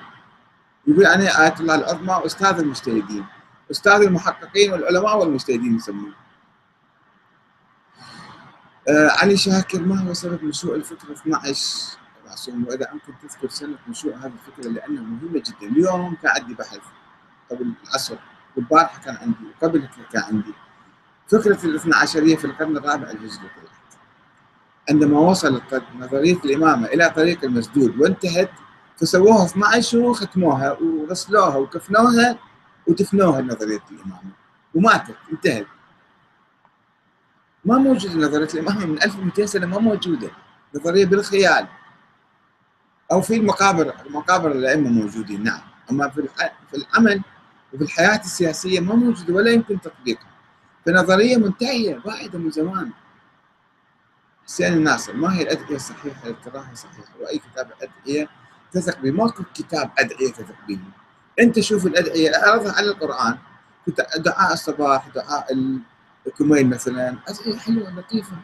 يقول 0.87 1.07
أنا 1.07 1.45
آية 1.45 1.55
الله 1.61 1.74
العظمى 1.74 2.26
أستاذ 2.26 2.59
المجتهدين 2.59 3.26
أستاذ 3.70 4.03
المحققين 4.03 4.72
والعلماء 4.72 5.18
والمجتهدين 5.18 5.76
يسمونه. 5.76 6.14
آه 8.89 9.11
علي 9.11 9.37
شاكر 9.37 9.80
ما 9.80 10.09
هو 10.09 10.14
سبب 10.14 10.45
نشوء 10.45 10.74
الفكرة 10.74 11.12
12 11.12 11.99
معصوم 12.26 12.66
وإذا 12.68 12.93
أمكن 12.93 13.12
تذكر 13.22 13.49
سنة 13.49 13.78
نشوء 13.89 14.14
هذه 14.16 14.32
الفكرة 14.49 14.70
لأنها 14.70 15.03
مهمة 15.03 15.43
جدا. 15.47 15.72
اليوم 15.72 16.16
كان 16.22 16.32
عندي 16.43 16.55
بحث 16.55 16.80
قبل 17.51 17.72
العصر 17.89 18.16
والبارحة 18.57 19.01
كان 19.01 19.16
عندي 19.16 19.39
وقبل 19.62 19.89
كان 20.12 20.22
عندي. 20.22 20.53
فكرة 21.28 21.64
الاثنى 21.66 21.95
عشرية 21.95 22.37
في 22.37 22.45
القرن 22.45 22.76
الرابع 22.76 23.11
الهجري 23.11 23.51
عندما 24.91 25.18
وصلت 25.18 25.82
نظرية 25.99 26.39
الإمامة 26.45 26.87
إلى 26.87 27.11
طريق 27.11 27.45
المسدود 27.45 28.01
وانتهت 28.01 28.51
فسووها 29.01 29.47
12 29.47 29.99
وختموها 29.99 30.73
وغسلوها 30.73 31.57
وكفنوها 31.57 32.39
ودفنوها 32.87 33.41
نظرية 33.41 33.83
الامامه 33.91 34.33
وماتت 34.75 35.17
انتهت. 35.33 35.67
ما 37.65 37.79
موجودة 37.79 38.15
نظرية 38.15 38.49
الامامه 38.55 38.87
من 38.87 39.03
1200 39.03 39.47
سنة 39.47 39.67
ما 39.67 39.79
موجودة. 39.79 40.31
نظرية 40.75 41.07
بالخيال. 41.07 41.69
أو 43.13 43.21
في 43.23 43.35
المقابر 43.35 43.95
مقابر 44.11 44.53
الأئمة 44.53 44.91
موجودين 44.91 45.43
نعم. 45.43 45.61
أما 45.91 46.09
في 46.09 46.29
في 46.71 46.77
العمل 46.77 47.23
وفي 47.75 47.85
الحياة 47.85 48.21
السياسية 48.21 48.81
ما 48.81 48.95
موجودة 48.95 49.35
ولا 49.35 49.51
يمكن 49.51 49.81
تطبيقها. 49.81 50.31
فنظرية 50.87 51.37
منتهية 51.37 51.99
بعيده 52.07 52.39
من 52.39 52.51
زمان. 52.51 52.91
حسين 54.45 54.73
الناصر 54.73 55.13
ما 55.17 55.35
هي 55.35 55.43
الأدعية 55.43 55.77
الصحيحة؟ 55.77 56.23
اللي 56.23 56.37
تراها 56.45 56.75
صحيحة. 56.75 57.13
وأي 57.21 57.39
كتاب 57.39 57.71
أدعية 57.83 58.29
تثق 58.77 59.01
به 59.01 59.11
ماكو 59.11 59.43
كتاب 59.55 59.91
أدعية 59.99 60.33
تثق 60.33 60.55
به 60.68 60.79
أنت 61.41 61.61
شوف 61.61 61.87
الأدعية 61.87 62.31
أعرضها 62.31 62.72
على 62.72 62.87
القرآن 62.87 63.39
دعاء 64.16 64.53
الصباح 64.53 65.09
دعاء 65.14 65.47
الكميل 66.27 66.68
مثلا 66.68 67.16
أدعية 67.29 67.59
حلوة 67.59 67.91
لطيفة. 67.91 68.37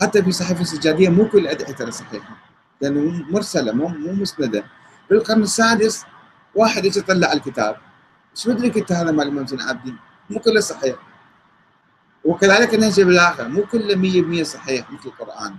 حتى 0.00 0.22
في 0.22 0.32
صحيفة 0.32 0.60
السجادية 0.60 1.08
مو 1.08 1.28
كل 1.28 1.38
الادعيه 1.38 1.74
ترى 1.74 1.90
صحيحة 1.90 2.36
لأنه 2.80 3.26
مرسلة 3.30 3.72
مو 3.72 3.88
مو 3.88 4.12
مسندة. 4.12 4.64
بالقرن 5.10 5.42
السادس 5.42 6.04
واحد 6.54 6.84
يجي 6.84 6.98
يطلع 6.98 7.32
الكتاب. 7.32 7.76
إيش 8.36 8.48
مدري 8.48 8.72
انت 8.76 8.92
هذا 8.92 9.10
مال 9.10 9.26
الإمام 9.26 9.46
زين 9.46 9.60
العابدين 9.60 9.98
مو 10.30 10.40
كله 10.40 10.60
صحيح. 10.60 10.96
وكذلك 12.24 12.74
النهج 12.74 13.00
بالاخر 13.00 13.48
مو 13.48 13.62
كله 13.62 13.94
100% 14.40 14.42
صحيح 14.42 14.90
مثل 14.90 15.06
القرآن. 15.06 15.56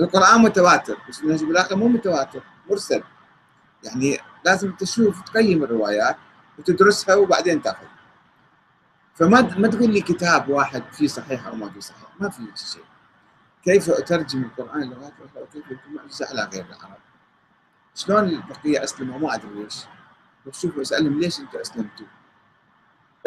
القرآن 0.00 0.40
متواتر 0.40 0.98
بس 1.08 1.20
النهج 1.20 1.44
بالاخر 1.44 1.76
مو 1.76 1.88
متواتر. 1.88 2.42
مرسل. 2.70 3.02
يعني 3.84 4.18
لازم 4.44 4.72
تشوف 4.72 5.20
تقيم 5.20 5.64
الروايات 5.64 6.16
وتدرسها 6.58 7.14
وبعدين 7.14 7.62
تأخذ. 7.62 7.86
فما 9.14 9.40
ما 9.58 9.68
تقول 9.68 9.90
لي 9.92 10.00
كتاب 10.00 10.48
واحد 10.48 10.82
فيه 10.92 11.06
صحيح 11.06 11.46
أو 11.46 11.54
ما 11.54 11.70
فيه 11.70 11.80
صحيح 11.80 12.08
ما 12.20 12.28
في 12.28 12.42
شيء 12.72 12.84
كيف 13.64 13.90
أترجم 13.90 14.42
القرآن 14.42 14.90
لغات 14.90 15.12
أخرى 15.24 15.42
وكيف 15.42 15.70
يكون 15.70 15.94
معجزه 15.94 16.26
على 16.26 16.50
غير 16.52 16.64
العرب؟ 16.66 16.98
شلون 17.94 18.28
البقيه 18.28 18.84
أسلموا؟ 18.84 19.18
ما 19.18 19.34
أدري 19.34 19.54
ليش. 19.54 19.84
بشوف 20.46 20.78
أسألهم 20.78 21.20
ليش 21.20 21.40
أنتم 21.40 21.58
أسلمتوا؟ 21.58 22.06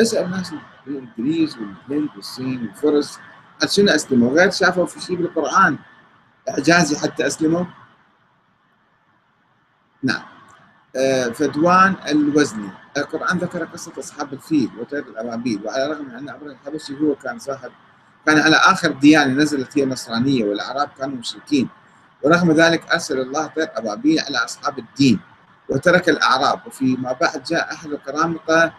أسأل 0.01 0.31
ناس 0.31 0.53
الإنجليز 0.87 1.57
والهند 1.57 2.09
والصين 2.15 2.61
والفرس. 2.61 3.19
شنو 3.65 3.91
أسلموا؟ 3.91 4.31
غير 4.31 4.51
شافوا 4.51 4.85
في 4.85 5.01
شيء 5.01 5.15
بالقرآن؟ 5.15 5.77
إعجازي 6.49 6.97
حتى 6.99 7.27
أسلموا؟ 7.27 7.65
نعم. 10.03 10.21
آه، 10.95 11.27
فدوان 11.27 11.95
الوزني. 12.09 12.69
القرآن 12.97 13.37
ذكر 13.37 13.63
قصة 13.63 13.91
أصحاب 13.99 14.33
الفيل 14.33 14.69
وطير 14.79 14.99
الأبابيل 14.99 15.61
وعلى 15.65 15.85
الرغم 15.85 16.05
من 16.05 16.15
أن 16.15 16.29
أبرهة 16.29 16.51
الحبشي 16.51 16.93
هو 17.01 17.15
كان 17.15 17.39
صاحب 17.39 17.71
كان 18.25 18.39
على 18.39 18.55
آخر 18.55 18.91
ديانة 18.91 19.33
نزلت 19.33 19.77
هي 19.77 19.83
النصرانية 19.83 20.43
والأعراب 20.45 20.89
كانوا 20.97 21.17
مشركين 21.17 21.69
ورغم 22.23 22.51
ذلك 22.51 22.91
أرسل 22.91 23.19
الله 23.19 23.47
طير 23.47 23.67
أبابيل 23.75 24.19
على 24.19 24.37
أصحاب 24.37 24.79
الدين 24.79 25.19
وترك 25.69 26.09
الأعراب. 26.09 26.59
وفيما 26.67 27.11
بعد 27.21 27.43
جاء 27.43 27.73
أحد 27.73 27.89
القرامطة 27.91 28.73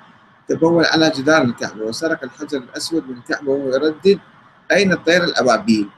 تبول 0.48 0.84
على 0.84 1.10
جدار 1.10 1.42
الكعبة 1.42 1.82
وسرق 1.84 2.24
الحجر 2.24 2.58
الأسود 2.58 3.08
من 3.08 3.16
الكعبة 3.16 3.50
وهو 3.50 3.68
يردد 3.74 4.20
أين 4.72 4.92
الطير 4.92 5.24
الأبابيل 5.24 5.88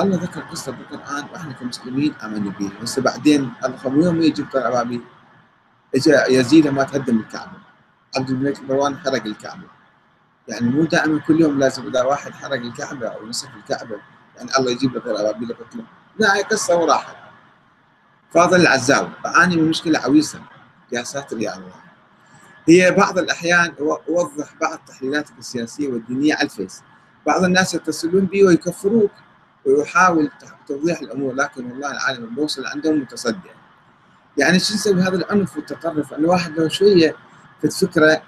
الله 0.00 0.16
ذكر 0.16 0.40
قصة 0.40 0.72
بالقرآن 0.72 1.24
وإحنا 1.32 1.52
كمسلمين 1.52 2.14
آمنا 2.14 2.50
بها 2.50 2.72
هسه 2.82 3.02
بعدين 3.02 3.52
الله 3.64 4.04
يوم 4.04 4.22
يجي 4.22 4.42
طير 4.42 4.68
أبابيل 4.68 5.02
اجى 5.94 6.12
يزيد 6.28 6.68
ما 6.68 6.82
تهدم 6.82 7.18
الكعبة. 7.18 7.58
عبد 8.16 8.30
الملك 8.30 8.60
مروان 8.62 8.98
حرق 8.98 9.24
الكعبة. 9.26 9.68
يعني 10.48 10.68
مو 10.70 10.84
دائما 10.84 11.20
كل 11.20 11.40
يوم 11.40 11.58
لازم 11.58 11.86
إذا 11.86 12.02
واحد 12.02 12.32
حرق 12.32 12.60
الكعبة 12.60 13.08
أو 13.08 13.26
نسف 13.26 13.48
الكعبة 13.56 13.96
يعني 14.36 14.50
الله 14.58 14.70
يجيب 14.70 14.94
له 14.94 15.00
طير 15.00 15.20
أبابيل 15.20 15.50
يقتله 15.50 15.84
لا 16.18 16.36
هي 16.36 16.42
قصة 16.42 16.76
وراحت 16.76 17.16
فاضل 18.30 18.60
العزاوي. 18.60 19.10
بعاني 19.24 19.56
من 19.56 19.68
مشكلة 19.68 19.98
عويصة. 19.98 20.40
يا 20.92 21.02
ساتر 21.02 21.38
يا 21.38 21.56
الله. 21.56 21.82
هي 22.68 22.90
بعض 22.90 23.18
الأحيان 23.18 23.74
أوضح 24.08 24.54
بعض 24.60 24.78
تحليلاتك 24.86 25.38
السياسية 25.38 25.88
والدينية 25.88 26.34
على 26.34 26.44
الفيس. 26.44 26.82
بعض 27.26 27.44
الناس 27.44 27.74
يتصلون 27.74 28.24
بي 28.24 28.44
ويكفروك. 28.44 29.10
وأحاول 29.66 30.30
توضيح 30.68 31.00
الأمور 31.00 31.34
لكن 31.34 31.70
والله 31.70 31.90
العالم 31.90 32.34
بوصل 32.34 32.66
عندهم 32.66 33.00
متصدع. 33.00 33.50
يعني 34.38 34.58
شو 34.58 34.74
نسوي 34.74 35.02
هذا 35.02 35.16
العنف 35.16 35.56
والتطرف؟ 35.56 36.14
أن 36.14 36.24
واحد 36.24 36.58
لو 36.58 36.68
شوية 36.68 37.16
في 37.60 37.70
فكرة 37.70 38.22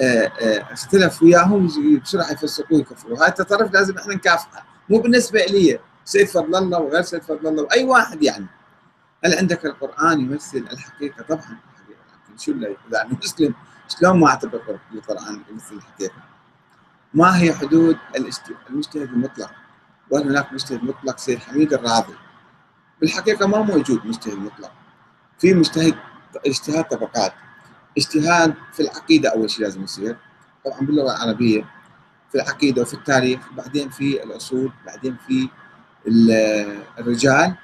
آه، 0.00 0.32
آه، 0.40 0.72
اختلف 0.72 1.22
وياهم 1.22 1.66
بسرعة 2.02 2.32
يفسقوا 2.32 2.76
ويكفروا 2.76 3.22
هاي 3.22 3.28
التطرف 3.28 3.72
لازم 3.72 3.98
إحنا 3.98 4.14
نكافحه. 4.14 4.66
مو 4.90 4.98
بالنسبة 4.98 5.40
لي 5.40 5.78
سيد 6.04 6.28
فضل 6.28 6.56
الله 6.56 6.78
وغير 6.78 7.02
سيد 7.02 7.22
فضل 7.22 7.48
الله 7.48 7.62
وأي 7.62 7.84
واحد 7.84 8.22
يعني. 8.22 8.46
هل 9.24 9.34
عندك 9.34 9.66
القرآن 9.66 10.20
يمثل 10.20 10.66
الحقيقة؟ 10.72 11.22
طبعا 11.22 11.58
شو 12.38 12.52
اللي 12.52 12.76
يعني 12.92 13.18
مسلم؟ 13.22 13.54
شلون 13.88 14.20
ما 14.20 14.28
أعتبر 14.28 14.78
القرآن 14.94 15.42
يمثل 15.50 15.74
الحقيقة؟ 15.74 16.22
ما 17.14 17.42
هي 17.42 17.52
حدود 17.54 17.96
المجتهد 18.70 19.08
المطلق؟ 19.08 19.50
وهل 20.10 20.28
هناك 20.28 20.52
مجتهد 20.52 20.84
مطلق 20.84 21.18
سيد 21.18 21.38
حميد 21.38 21.72
الراضي. 21.74 22.14
بالحقيقة 23.00 23.46
ما 23.46 23.62
موجود 23.62 24.06
مجتهد 24.06 24.38
مطلق 24.38 24.72
في 25.38 25.54
مجتهد 25.54 25.94
اجتهاد 26.46 26.84
طبقات. 26.84 27.32
اجتهاد 27.98 28.54
في 28.72 28.80
العقيدة 28.80 29.32
أول 29.32 29.50
شيء 29.50 29.64
لازم 29.64 29.82
يصير. 29.82 30.16
طبعا 30.64 30.80
باللغة 30.80 31.16
العربية 31.16 31.64
في 32.28 32.34
العقيدة 32.34 32.82
وفي 32.82 32.94
التاريخ 32.94 33.52
بعدين 33.52 33.90
في 33.90 34.22
الأصول 34.22 34.72
بعدين 34.86 35.16
في 35.26 35.48
الرجال 36.98 37.54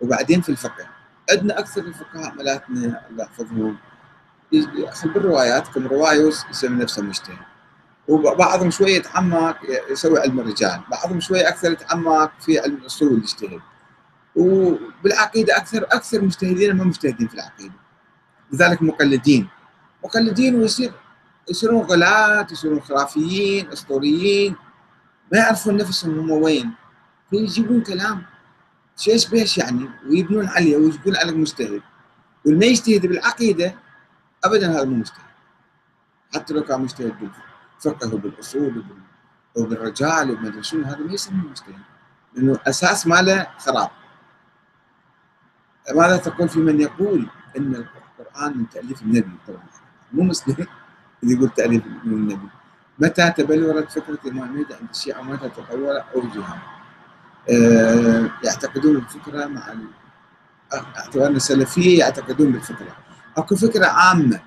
وبعدين 0.00 0.40
في 0.40 0.48
الفقه. 0.48 0.86
عندنا 1.30 1.58
أكثر 1.58 1.80
الفقهاء 1.80 2.34
ملاتنا 2.34 3.06
الله 3.10 3.24
يحفظهم 3.24 3.76
بالروايات. 5.04 5.68
كم 5.68 5.86
رواية 5.86 6.32
يسمي 6.50 6.82
نفسه 6.82 7.02
مجتهد. 7.02 7.38
وبعضهم 8.08 8.70
شوية 8.70 8.96
يتعمق 8.96 9.58
يسوي 9.90 10.20
علم 10.20 10.40
الرجال 10.40 10.80
بعضهم 10.90 11.20
شوية 11.20 11.48
أكثر 11.48 11.72
يتعمق 11.72 12.32
في 12.40 12.58
علم 12.58 12.74
الاصول 12.74 13.18
يجتهد 13.18 13.60
وبالعقيدة 14.36 15.56
أكثر 15.56 15.84
أكثر 15.84 16.22
مجتهدين 16.22 16.76
ما 16.76 16.84
مجتهدين 16.84 17.28
في 17.28 17.34
العقيدة. 17.34 17.74
لذلك 18.52 18.82
مقلدين. 18.82 19.48
مقلدين 20.04 20.54
ويصير 20.54 20.92
يصيرون 21.50 21.82
غلاة 21.82 22.46
يصيرون 22.50 22.80
خرافيين 22.80 23.72
أسطوريين. 23.72 24.56
ما 25.32 25.38
يعرفون 25.38 25.76
نفسهم 25.76 26.18
هم 26.18 26.30
وين. 26.30 26.70
فيجيبون 27.30 27.80
كلام 27.82 28.22
شيش 28.96 29.28
بيش 29.28 29.58
يعني 29.58 29.88
ويبنون 30.08 30.48
عليه 30.48 30.76
ويقول 30.76 31.16
عليك 31.16 31.36
مجتهد 31.36 31.82
واللي 32.44 32.66
يجتهد 32.66 33.06
بالعقيدة 33.06 33.74
ابدا 34.44 34.72
هذا 34.72 34.84
مو 34.84 34.96
مجتهد. 34.96 35.26
حتى 36.34 36.54
لو 36.54 36.62
كان 36.64 36.80
مجتهد 36.80 37.20
بالفقه. 37.20 37.55
فقه 37.80 38.18
بالأصول 38.18 38.84
وبالرجال 39.56 40.30
وما 40.30 40.62
شنو 40.62 40.84
هذا 40.84 40.98
ما 40.98 41.12
يسمى 41.12 41.42
مجتهد 41.50 41.74
لأنه 42.34 42.58
أساس 42.66 43.06
ماله 43.06 43.46
خراب. 43.58 43.90
ماذا 45.94 46.16
تقول 46.16 46.48
في 46.48 46.58
من 46.58 46.80
يقول 46.80 47.28
إن 47.56 47.74
القرآن 47.74 48.58
من 48.58 48.68
تأليف 48.68 49.02
النبي؟ 49.02 49.36
طبعا 49.48 49.66
مو 50.12 50.22
مسلم 50.22 50.56
اللي 51.22 51.34
يقول 51.34 51.48
تأليف 51.48 51.82
من 52.04 52.12
النبي. 52.12 52.48
متى 52.98 53.30
تبلورت 53.30 53.90
فكرة 53.90 54.18
المهدي 54.26 54.74
عند 54.74 54.88
الشيعة 54.90 55.20
ومتى 55.20 55.48
تطور 55.48 56.02
اوجها 56.14 56.62
أه 57.50 58.30
يعتقدون 58.44 58.96
الفكرة 58.96 59.46
مع 59.46 59.74
اعتبارنا 60.74 61.38
سلفيه 61.38 61.98
يعتقدون 61.98 62.52
بالفكرة. 62.52 62.96
أكو 63.36 63.56
فكرة 63.56 63.86
عامة 63.86 64.40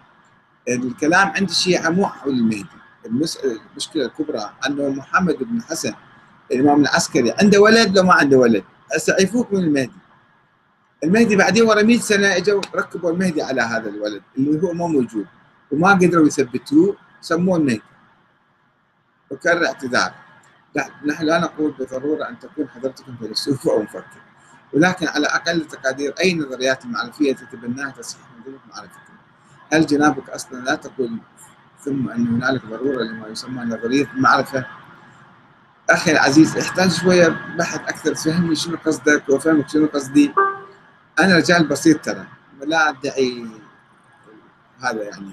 الكلام 0.68 1.28
عند 1.28 1.50
الشيعة 1.50 1.90
مو 1.90 2.08
حول 2.08 2.34
المهدي 2.34 2.79
المشكلة 3.06 4.06
الكبرى 4.06 4.54
أنه 4.68 4.90
محمد 4.90 5.36
بن 5.36 5.62
حسن 5.62 5.94
الإمام 6.52 6.82
العسكري 6.82 7.32
عنده 7.32 7.60
ولد 7.62 7.98
لو 7.98 8.04
ما 8.04 8.14
عنده 8.14 8.38
ولد؟ 8.38 8.64
هسه 8.96 9.46
من 9.52 9.60
المهدي. 9.60 9.92
المهدي 11.04 11.36
بعدين 11.36 11.64
ورا 11.64 11.82
100 11.82 12.00
سنة 12.00 12.38
إجوا 12.38 12.62
ركبوا 12.76 13.12
المهدي 13.12 13.42
على 13.42 13.62
هذا 13.62 13.90
الولد 13.90 14.22
اللي 14.38 14.64
هو 14.64 14.74
ما 14.74 14.88
موجود 14.88 15.26
وما 15.72 15.94
قدروا 15.94 16.28
يثبتوه 16.28 16.98
سموه 17.22 17.58
المهدي. 17.58 17.82
وكرر 19.32 19.66
اعتذار. 19.66 20.14
نحن 21.06 21.26
لا 21.26 21.40
نقول 21.40 21.72
بالضرورة 21.72 22.30
أن 22.30 22.40
تكون 22.40 22.70
حضرتكم 22.70 23.16
فيلسوف 23.18 23.68
أو 23.68 23.82
مفكر. 23.82 24.22
ولكن 24.74 25.08
على 25.08 25.28
أقل 25.28 25.66
تقادير 25.66 26.14
أي 26.20 26.34
نظريات 26.34 26.86
المعرفيه 26.86 27.34
تتبناها 27.34 27.92
تصحيح 27.92 28.24
من 28.48 28.54
معرفتكم؟ 28.70 29.14
هل 29.74 29.86
جنابك 29.86 30.30
أصلا 30.30 30.60
لا 30.60 30.76
تقول 30.76 31.20
ثم 31.80 32.10
أن 32.10 32.28
هنالك 32.28 32.66
ضرورة 32.66 33.04
لما 33.04 33.28
يسمى 33.28 33.64
نظرية 33.64 34.08
المعرفة 34.14 34.66
أخي 35.90 36.12
العزيز 36.12 36.58
احتاج 36.58 36.92
شوية 36.92 37.28
بحث 37.58 37.80
أكثر 37.80 38.14
تفهمني 38.14 38.56
شنو 38.56 38.78
قصدك 38.86 39.30
وفهمك 39.30 39.70
شنو 39.70 39.86
قصدي. 39.86 40.34
أنا 41.20 41.38
رجال 41.38 41.68
بسيط 41.68 42.06
ترى 42.06 42.28
لا 42.66 42.90
أدعي 42.90 43.48
هذا 44.80 45.04
يعني 45.04 45.32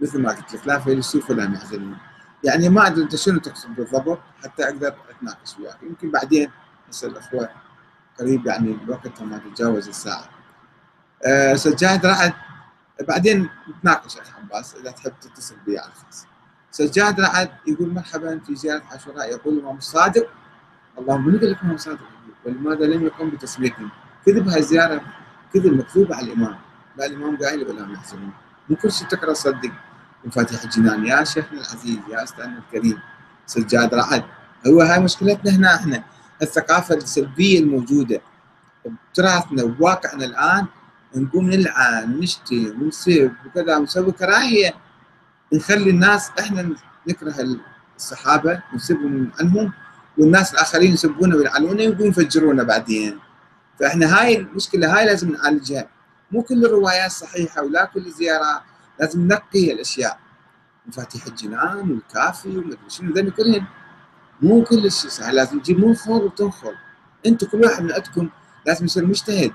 مثل 0.00 0.22
ما 0.22 0.30
قلت 0.30 0.54
لك 0.54 0.66
لا 0.66 0.78
فيلسوف 0.78 1.30
ولا 1.30 1.48
معزلين 1.48 1.96
يعني 2.44 2.68
ما 2.68 2.86
أدري 2.86 3.04
أنت 3.04 3.16
شنو 3.16 3.38
تقصد 3.38 3.74
بالضبط 3.74 4.20
حتى 4.44 4.64
أقدر 4.64 4.94
أتناقش 5.10 5.58
وياك. 5.58 5.82
يمكن 5.82 6.10
بعدين 6.10 6.50
هسه 6.88 7.08
الأخوة 7.08 7.48
قريب 8.20 8.46
يعني 8.46 8.78
الوقت 8.84 9.22
ما 9.22 9.38
تتجاوز 9.38 9.88
الساعة. 9.88 10.28
أه 11.24 11.54
سجاد 11.54 12.06
رعد 12.06 12.32
بعدين 13.00 13.48
نتناقش 13.68 14.16
اخ 14.18 14.36
عباس 14.36 14.74
إذا 14.74 14.90
تحب 14.90 15.12
تتصل 15.20 15.56
بي 15.66 15.78
على 15.78 15.88
الخاص. 15.88 16.26
سجاد 16.70 17.20
رعد 17.20 17.50
يقول 17.66 17.94
مرحبا 17.94 18.40
في 18.46 18.56
زيارة 18.56 18.82
عاشوراء. 18.90 19.30
يقول 19.30 19.54
الامام 19.54 19.76
الصادق 19.76 20.30
اللهم 20.98 21.26
من 21.26 21.38
قال 21.38 21.50
لك 21.50 21.58
الامام 21.58 21.74
الصادق 21.74 22.00
ولماذا 22.44 22.84
لم 22.84 23.06
يقم 23.06 23.30
بتسميتهم؟ 23.30 23.90
كذب 24.26 24.48
هاي 24.48 24.58
الزيارة 24.58 25.00
كذب 25.54 25.72
مكذوبه 25.72 26.16
على 26.16 26.26
الإمام. 26.26 26.58
لا 26.96 27.06
الإمام 27.06 27.36
قايل 27.36 27.68
ولا 27.68 27.86
محزنون 27.86 28.32
مو 28.68 28.76
كل 28.76 28.92
شيء 28.92 29.08
تقرا 29.08 29.32
صدق. 29.32 29.72
مفاتيح 30.24 30.62
الجنان 30.62 31.06
يا 31.06 31.24
شيخنا 31.24 31.60
العزيز 31.60 31.98
يا 32.10 32.22
أستاذنا 32.22 32.58
الكريم. 32.58 32.98
سجاد 33.46 33.94
رعد 33.94 34.24
هو 34.66 34.80
هاي 34.80 35.00
مشكلتنا 35.00 35.56
هنا 35.56 35.74
إحنا 35.74 36.04
الثقافة 36.42 36.94
السلبية 36.94 37.60
الموجودة. 37.60 38.20
بتراثنا 39.12 39.62
وواقعنا 39.62 40.24
الآن 40.24 40.66
نقوم 41.16 41.50
نلعن 41.50 42.14
ونشتم 42.14 42.82
ونسب 42.82 43.32
وكذا 43.46 43.76
ونسوي 43.76 44.12
كراهية. 44.12 44.74
نخلي 45.52 45.90
الناس 45.90 46.30
إحنا 46.40 46.74
نكره 47.08 47.58
الصحابة 47.96 48.62
ونسبهم 48.72 49.30
عنهم 49.40 49.72
والناس 50.18 50.52
الآخرين 50.52 50.92
يسبونا 50.92 51.36
ويلعنونا 51.36 51.82
ويقوموا 51.82 52.08
يفجرونا 52.08 52.62
بعدين. 52.62 53.18
فإحنا 53.80 54.20
هاي 54.20 54.36
المشكلة 54.36 54.98
هاي 54.98 55.06
لازم 55.06 55.32
نعالجها. 55.32 55.88
مو 56.30 56.42
كل 56.42 56.64
الروايات 56.64 57.10
صحيحة 57.10 57.62
ولا 57.62 57.84
كل 57.84 58.06
الزيارات 58.06 58.62
لازم 59.00 59.20
ننقي 59.20 59.72
الأشياء. 59.72 60.18
مفاتيح 60.86 61.26
الجنان 61.26 61.90
والكافي 61.90 62.58
ومدري 62.58 62.78
شنو 62.88 63.12
ذني 63.12 63.30
كلهن. 63.30 63.64
مو 64.42 64.64
كل 64.64 64.92
شيء 64.92 65.10
صح 65.10 65.28
لازم 65.28 65.60
تجيب 65.60 65.84
منخر 65.84 66.12
وتنخر 66.12 66.74
أنتم 67.26 67.46
كل 67.46 67.60
واحد 67.60 67.82
من 67.82 67.92
عندكم 67.92 68.28
لازم 68.66 68.84
يصير 68.84 69.06
مجتهد. 69.06 69.52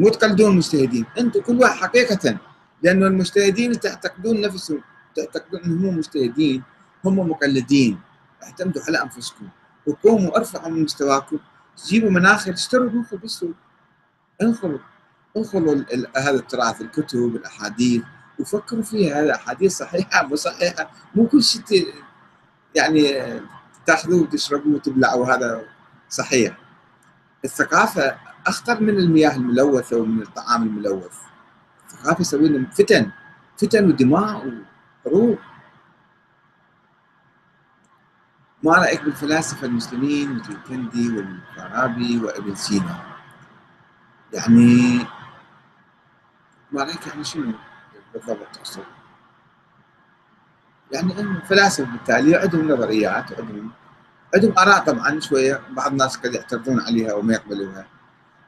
مو 0.00 0.08
تقلدون 0.08 0.50
المجتهدين. 0.50 1.04
أنتم 1.18 1.40
كل 1.40 1.60
واحد 1.60 1.76
حقيقة 1.76 2.38
لأنه 2.82 3.06
المجتهدين 3.06 3.80
تعتقدون 3.80 4.40
نفسهم 4.40 4.82
تعتقدون 5.16 5.60
إنهم 5.60 5.98
مجتهدين 5.98 6.62
هم 7.04 7.18
مقلدين. 7.30 8.00
اعتمدوا 8.42 8.82
على 8.88 9.02
أنفسكم. 9.02 9.48
وقوموا 9.86 10.36
أرفعوا 10.36 10.68
من 10.68 10.82
مستواكم. 10.82 11.38
جيبوا 11.86 12.10
مناخر 12.10 12.52
اشتروا 12.52 12.90
انخلوا 12.90 13.20
بالسوق. 13.20 13.54
انخلوا 14.42 14.78
انخلوا 15.36 15.84
هذا 16.16 16.30
التراث 16.30 16.80
الكتب 16.80 17.36
الأحاديث. 17.36 18.02
وفكروا 18.38 18.82
فيها 18.82 19.22
هذا 19.22 19.34
أحاديث 19.34 19.76
صحيحة 19.76 20.26
مو 20.26 20.36
صحيحة؟ 20.36 20.90
مو 21.14 21.26
كل 21.26 21.42
شيء 21.42 21.94
يعني 22.74 23.02
تأخذوه 23.86 24.22
وتشربوه 24.22 24.74
وتبلعوا 24.74 25.34
هذا 25.34 25.62
صحيح. 26.08 26.58
الثقافة 27.44 28.29
أخطر 28.50 28.80
من 28.80 28.98
المياه 28.98 29.36
الملوثة 29.36 29.96
ومن 29.96 30.22
الطعام 30.22 30.62
الملوث. 30.62 31.18
الثقافه 31.86 32.20
يسوي 32.20 32.48
لنا 32.48 32.70
فتن 32.70 33.10
فتن 33.58 33.88
ودماء 33.88 34.62
وحروب 35.06 35.38
ما 38.62 38.72
رأيك 38.72 39.02
بالفلاسفة 39.02 39.66
المسلمين 39.66 40.34
مثل 40.34 40.52
الكندي 40.52 41.16
والفارابي 41.16 42.18
وابن 42.18 42.54
سينا؟ 42.54 43.02
يعني 44.32 44.98
ما 46.72 46.82
رأيك 46.84 47.06
يعني 47.06 47.24
شنو 47.24 47.52
بالضبط 48.14 48.56
أقصد؟ 48.58 48.84
يعني 50.92 51.20
انه 51.20 51.40
فلاسفة 51.40 51.92
بالتالي 51.92 52.36
عندهم 52.36 52.68
نظريات 52.72 53.40
عندهم 53.40 53.70
عندهم 54.34 54.58
آراء 54.58 54.84
طبعا 54.84 55.20
شوية 55.20 55.60
بعض 55.70 55.90
الناس 55.90 56.16
قد 56.16 56.34
يعترضون 56.34 56.80
عليها 56.80 57.14
وما 57.14 57.32
يقبلوها. 57.34 57.86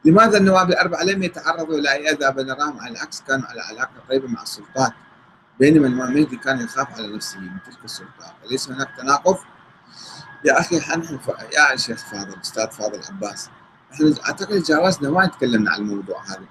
لماذا 0.05 0.37
النواب 0.37 0.69
الأربعة 0.69 1.03
لم 1.03 1.23
يتعرضوا 1.23 1.77
إلى 1.79 1.91
أي 1.91 2.09
اذى 2.09 2.31
بل 2.31 2.45
نراهم 2.45 2.79
على 2.79 2.91
العكس 2.91 3.21
كانوا 3.21 3.47
على 3.47 3.61
علاقة 3.61 3.91
طيبه 4.09 4.27
مع 4.27 4.41
السلطات؟ 4.41 4.93
بينما 5.59 5.87
الامام 5.87 6.07
المهدي 6.07 6.35
كان 6.35 6.61
يخاف 6.61 6.87
على 6.97 7.15
نفسه 7.15 7.39
من 7.39 7.49
تلك 7.65 7.85
السلطات. 7.85 8.33
أليس 8.45 8.69
هناك 8.69 8.89
تناقض؟ 8.97 9.37
يا 10.45 10.59
أخي 10.59 10.77
نحن 10.77 11.19
يا 11.53 11.75
شيخ 11.75 12.05
فاضل 12.11 12.39
أستاذ 12.41 12.71
فاضل 12.71 13.01
عباس 13.09 13.49
إحنا 13.93 14.13
أعتقد 14.25 14.61
تجاوزنا 14.61 15.09
ما 15.09 15.25
تكلمنا 15.25 15.71
عن 15.71 15.79
الموضوع 15.79 16.23
هذا. 16.25 16.45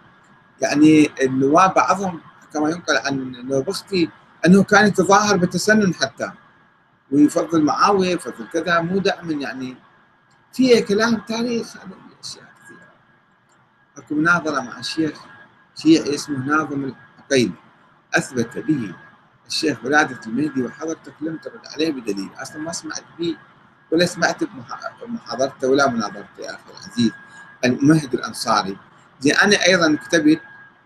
يعني 0.61 1.11
النواب 1.23 1.75
بعضهم 1.75 2.21
كما 2.53 2.71
ينقل 2.71 2.97
عن 2.97 3.33
نوبختي 3.49 4.11
أنه 4.47 4.63
كان 4.63 4.87
يتظاهر 4.87 5.37
بالتسنن 5.37 5.95
حتى 5.95 6.31
ويفضل 7.11 7.63
معاوية 7.63 8.11
يفضل 8.11 8.49
كذا 8.53 8.81
مو 8.81 8.99
دائما 8.99 9.33
يعني. 9.33 9.77
في 10.53 10.81
كلام 10.83 11.17
تاريخ 11.17 11.77
أكو 13.99 14.15
مناظرة 14.15 14.61
مع 14.61 14.79
الشيخ 14.79 15.21
شيعي 15.75 16.15
اسمه 16.15 16.39
ناظم 16.39 16.93
العقيلي 17.19 17.53
أثبت 18.15 18.59
به 18.59 18.95
الشيخ 19.47 19.85
ولادة 19.85 20.21
المهدي 20.27 20.63
وحضرتك 20.63 21.15
لم 21.21 21.37
ترد 21.37 21.67
عليه 21.75 21.93
بدليل. 21.93 22.31
أصلا 22.37 22.59
ما 22.59 22.73
سمعت 22.73 23.05
به 23.19 23.37
ولا 23.93 24.07
سمعت 24.07 24.45
بمحاضرته 25.03 25.69
ولا 25.69 25.91
مناظرته 25.91 26.39
يا 26.39 26.51
أخي 26.51 26.71
العزيز. 26.71 27.13
الممهد 27.65 28.15
الأنصاري. 28.15 28.77
زي 29.21 29.31
أنا 29.31 29.67
أيضا 29.67 29.97
كتبت 29.97 30.41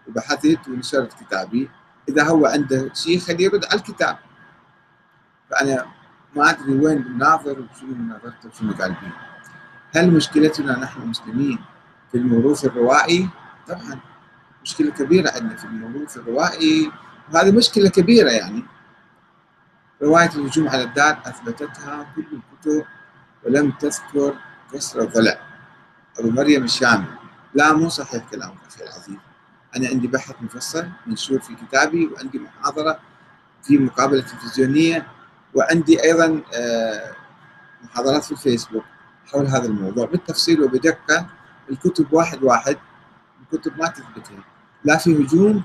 وبحثت 0.09 0.69
ونشرت 0.69 1.13
كتابي. 1.13 1.71
إذا 2.09 2.25
هو 2.25 2.47
عنده 2.47 2.91
شيء 2.95 3.19
خليه 3.21 3.45
يرد 3.45 3.65
على 3.65 3.75
الكتاب. 3.75 4.19
فأنا 5.51 5.87
ما 6.37 6.51
أدري 6.51 6.73
وين 6.73 6.97
الناظر 6.97 7.61
وشنو 7.61 7.95
مناظرته 7.95 8.49
وشنو 8.49 8.73
قال 8.73 8.93
به. 8.93 9.13
هل 9.97 10.11
مشكلتنا 10.11 10.79
نحن 10.79 11.03
المسلمين؟ 11.03 11.59
في 12.17 12.23
الموروث 12.23 12.65
الروائي؟ 12.65 13.29
طبعا 13.69 14.01
مشكلة 14.63 14.91
كبيرة 14.91 15.31
عندنا 15.31 15.57
في 15.57 15.65
الموروث 15.65 16.17
الروائي 16.17 16.91
وهذه 17.33 17.51
مشكلة 17.51 17.89
كبيرة 17.89 18.31
يعني. 18.31 18.65
رواية 20.03 20.31
الهجوم 20.35 20.69
على 20.69 20.83
الدار 20.83 21.19
أثبتتها 21.27 22.13
كل 22.17 22.25
الكتب 22.33 22.85
ولم 23.45 23.71
تذكر 23.71 24.35
كسر 24.73 25.01
الضلع. 25.01 25.39
أبو 26.19 26.31
مريم 26.31 26.65
الشامي 26.65 27.07
لا 27.55 27.73
مو 27.73 27.89
صحيح 27.89 28.25
كلامك 28.31 28.59
أخي 28.69 28.85
العزيز. 28.85 29.17
أنا 29.77 29.89
عندي 29.89 30.07
بحث 30.07 30.35
مفصل 30.41 30.89
منشور 31.07 31.41
في 31.41 31.55
كتابي 31.55 32.07
وعندي 32.07 32.39
محاضرة 32.39 32.99
في 33.63 33.79
مقابلة 33.79 34.21
تلفزيونية 34.21 35.07
وعندي 35.55 36.05
أيضا 36.05 36.43
آه، 36.55 37.15
محاضرات 37.85 38.25
في 38.25 38.33
الفيسبوك 38.33 38.85
حول 39.27 39.47
هذا 39.47 39.67
الموضوع. 39.67 40.07
بالتفصيل 40.07 40.63
وبدقة 40.63 41.27
الكتب 41.71 42.13
واحد 42.13 42.43
واحد 42.43 42.77
الكتب 43.43 43.79
ما 43.79 43.89
تثبتها 43.89 44.45
لا 44.85 44.97
في 44.97 45.23
هجوم 45.23 45.63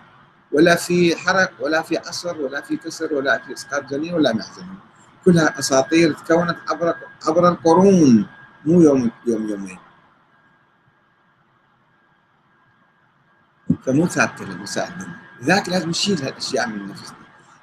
ولا 0.52 0.76
في 0.76 1.16
حرق 1.16 1.52
ولا 1.60 1.82
في 1.82 1.98
عصر 1.98 2.42
ولا 2.42 2.62
في 2.62 2.78
كسر 2.78 3.14
ولا 3.14 3.38
في 3.38 3.54
إسقاط 3.54 3.86
جنين 3.86 4.14
ولا 4.14 4.34
محزن 4.34 4.66
كلها 5.26 5.60
أساطير 5.60 6.14
تكونت 6.14 6.58
عبر 6.70 6.96
عبر 7.28 7.50
القرون 7.50 8.28
مو 8.66 8.82
يوم 8.82 9.12
يوم 9.28 9.50
يومين. 9.50 9.80
فمو 13.86 14.08
ثابتة 14.08 14.46
للمساعد 14.46 15.08
لذلك 15.42 15.70
لازم 15.70 15.90
نشيل 15.90 16.22
هالأشياء 16.22 16.68
من 16.68 16.88
نفسنا. 16.88 17.18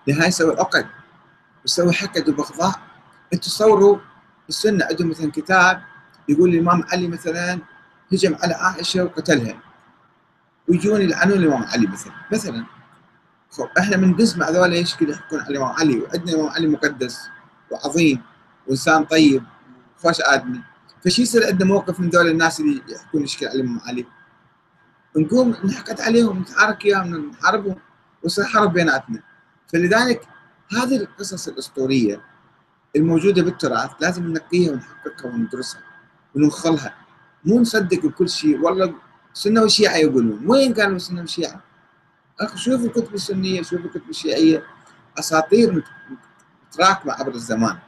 لهاي 0.06 0.28
يسوي 0.28 0.56
عقد 0.58 0.86
يسوي 1.64 1.92
حقد 1.92 2.28
وبغضاء. 2.28 2.80
أنتم 3.32 3.42
تصوروا 3.42 3.98
السنة 4.48 4.86
عندهم 4.90 5.10
مثلا 5.10 5.30
كتاب 5.30 5.82
يقول 6.28 6.54
الإمام 6.54 6.84
علي 6.92 7.08
مثلا 7.08 7.58
هجم 8.12 8.36
على 8.42 8.54
عائشة 8.54 9.04
وقتلها. 9.04 9.62
ويجون 10.68 11.00
يلعنون 11.00 11.38
الإمام 11.38 11.62
علي 11.62 11.86
مثلا. 11.86 12.12
مثلا. 12.32 12.64
إحنا 13.78 13.96
بندز 13.96 14.36
مع 14.36 14.48
ذولا 14.48 14.74
إيش 14.74 14.96
كذا 14.96 15.10
يحكون 15.10 15.40
على 15.40 15.50
الإمام 15.50 15.68
علي. 15.68 15.98
وعندنا 16.00 16.32
الإمام 16.32 16.48
علي 16.48 16.66
مقدس 16.66 17.28
وعظيم 17.70 18.22
وإنسان 18.66 19.04
طيب 19.04 19.42
وخوش 19.98 20.20
آدمي. 20.20 20.60
فشي 21.04 21.22
يصير 21.22 21.46
عندنا 21.46 21.68
موقف 21.68 22.00
من 22.00 22.08
ذول 22.08 22.28
الناس 22.28 22.60
اللي 22.60 22.82
يحكون 22.88 23.22
يشكل 23.22 23.46
على 23.46 23.60
الإمام 23.60 23.80
علي. 23.80 24.06
نقوم 25.16 25.56
نحقد 25.64 26.00
عليهم 26.00 26.40
نتعارك 26.40 26.84
إياهم 26.84 27.30
نحاربهم 27.30 27.76
ويصير 28.22 28.44
حرب 28.44 28.72
بيناتنا. 28.72 29.22
فلذلك 29.72 30.28
هذه 30.72 30.96
القصص 30.96 31.48
الأسطورية 31.48 32.20
الموجودة 32.96 33.42
بالتراث 33.42 33.90
لازم 34.00 34.26
ننقيها 34.26 34.72
ونحققها 34.72 35.30
وندرسها 35.32 35.80
وننخلها 36.34 36.94
مو 37.44 37.60
نصدق 37.60 38.06
بكل 38.06 38.28
شيء 38.28 38.60
والله 38.60 38.94
السنة 39.34 39.62
والشيعة 39.62 39.96
يقولون. 39.96 40.42
وين 40.46 40.74
كانوا 40.74 40.96
السنة 40.96 41.20
والشيعة؟ 41.20 41.60
أخي 42.40 42.58
شوف 42.58 42.84
الكتب 42.84 43.14
السنية 43.14 43.62
شوف 43.62 43.80
الكتب 43.80 44.10
الشيعية. 44.10 44.62
أساطير 45.18 45.84
متراكمه 46.72 47.12
عبر 47.12 47.34
الزمان. 47.34 47.78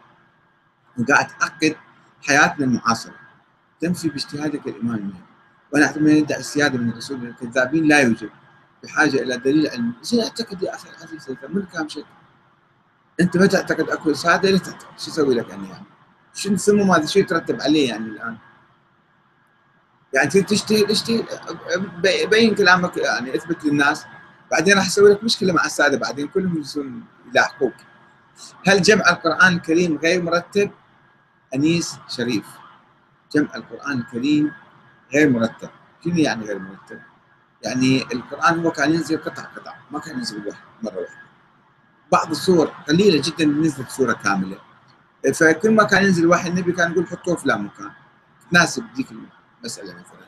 وقاعد 0.98 1.26
تعقد 1.28 1.76
حياتنا 2.26 2.66
المعاصرة. 2.66 3.14
تنفي 3.80 4.08
باجتهادك 4.08 4.66
الامام 4.66 4.96
المهدي 4.96 5.24
ونحن 5.74 6.02
من 6.02 6.10
يدعي 6.10 6.40
السيادة 6.40 6.78
من 6.78 6.90
الرسول 6.90 7.26
الكذابين 7.26 7.84
لا 7.84 8.00
يوجد. 8.00 8.30
بحاجة 8.82 9.22
إلى 9.22 9.36
دليل 9.36 9.68
علمي 9.68 9.92
زين 10.02 10.22
أعتقد 10.22 10.62
يا 10.62 10.74
أخي 10.74 10.88
العزيز 10.90 11.36
من 11.48 11.62
كام 11.62 11.88
شيء 11.88 12.04
أنت 13.20 13.36
ما 13.36 13.46
تعتقد 13.46 13.88
أكو 13.88 14.12
سادة؟ 14.12 14.50
لا 14.50 14.58
تعتقد؟ 14.58 14.98
شو 14.98 15.10
أسوي 15.10 15.34
لك 15.34 15.48
يعني, 15.48 15.68
يعني 15.68 15.84
شو 16.34 16.52
نسمم 16.52 16.90
هذا 16.90 17.06
شو 17.06 17.18
يترتب 17.18 17.60
عليه 17.60 17.88
يعني 17.88 18.04
الآن؟ 18.04 18.36
يعني 20.12 20.30
تشتهي 20.30 20.92
اشتهي 20.92 21.24
بين 22.26 22.54
كلامك 22.54 22.96
يعني 22.96 23.36
اثبت 23.36 23.64
للناس. 23.64 24.04
بعدين 24.50 24.76
راح 24.76 24.86
أسوي 24.86 25.10
لك 25.10 25.24
مشكلة 25.24 25.52
مع 25.52 25.64
السادة 25.64 25.98
بعدين 25.98 26.28
كلهم 26.28 26.56
يجلسون 26.56 27.04
يلاحقوك. 27.30 27.74
هل 28.66 28.82
جمع 28.82 29.10
القرآن 29.10 29.52
الكريم 29.52 29.98
غير 29.98 30.22
مرتب؟ 30.22 30.70
أنيس 31.54 31.96
شريف. 32.08 32.46
جمع 33.34 33.54
القرآن 33.56 33.98
الكريم 33.98 34.52
غير 35.14 35.30
مرتب. 35.30 35.70
شنو 36.04 36.16
يعني 36.16 36.44
غير 36.44 36.58
مرتب؟ 36.58 37.00
يعني 37.62 38.02
القرآن 38.12 38.64
هو 38.64 38.70
كان 38.70 38.94
ينزل 38.94 39.18
قطع 39.18 39.42
قطع 39.42 39.74
ما 39.90 39.98
كان 39.98 40.18
ينزل 40.18 40.46
واحد 40.46 40.60
مرة 40.82 40.96
واحدة 40.96 41.20
بعض 42.12 42.30
الصور 42.30 42.66
قليلة 42.66 43.22
جدا 43.24 43.44
نزلت 43.44 43.90
صوره 43.90 44.12
كاملة. 44.12 44.58
فكل 45.34 45.70
ما 45.70 45.84
كان 45.84 46.04
ينزل 46.04 46.26
واحد 46.26 46.50
النبي 46.50 46.72
كان 46.72 46.92
يقول 46.92 47.06
حطوه 47.06 47.36
في 47.36 47.42
فلان 47.42 47.62
مكان. 47.62 47.90
تناسب 48.50 48.84
ذيك 48.96 49.12
المساله 49.60 49.92
مثلا 49.92 50.26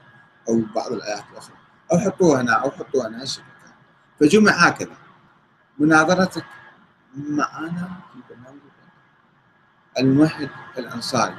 أو 0.49 0.62
بعض 0.74 0.93
الآيات 0.93 1.24
الأخرى. 1.33 1.57
أو 1.93 1.99
حطوه 1.99 2.41
هنا 2.41 2.53
أو 2.53 2.70
حطوه 2.70 3.09
هنا 3.09 3.24
فجمع 4.20 4.53
هكذا. 4.53 4.97
مناظرتك 5.78 6.45
معنا 7.16 7.91
في 8.12 8.18
برنامج 8.30 8.61
الموحد 9.99 10.49
الأنصاري. 10.78 11.37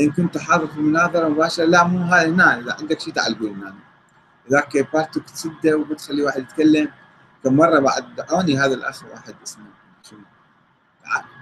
إن 0.00 0.12
كنت 0.12 0.38
حاضر 0.38 0.66
في 0.66 0.76
المناظرة 0.76 1.28
مباشرة 1.28 1.64
لا 1.64 1.84
مو 1.84 1.98
هاي 1.98 2.30
هنا 2.30 2.58
إذا 2.58 2.76
عندك 2.80 3.00
شيء 3.00 3.14
تعال 3.14 3.38
قول 3.38 3.50
لنا. 3.50 3.74
ذاك 4.50 4.92
بارتك 4.92 5.30
تسدة 5.30 5.76
وبتخلي 5.76 6.22
واحد 6.22 6.40
يتكلم 6.40 6.90
كم 7.44 7.56
مره 7.56 7.78
بعد 7.78 8.14
دعوني 8.14 8.58
هذا 8.58 8.74
الأخ 8.74 9.04
واحد 9.04 9.34
اسمه 9.44 9.64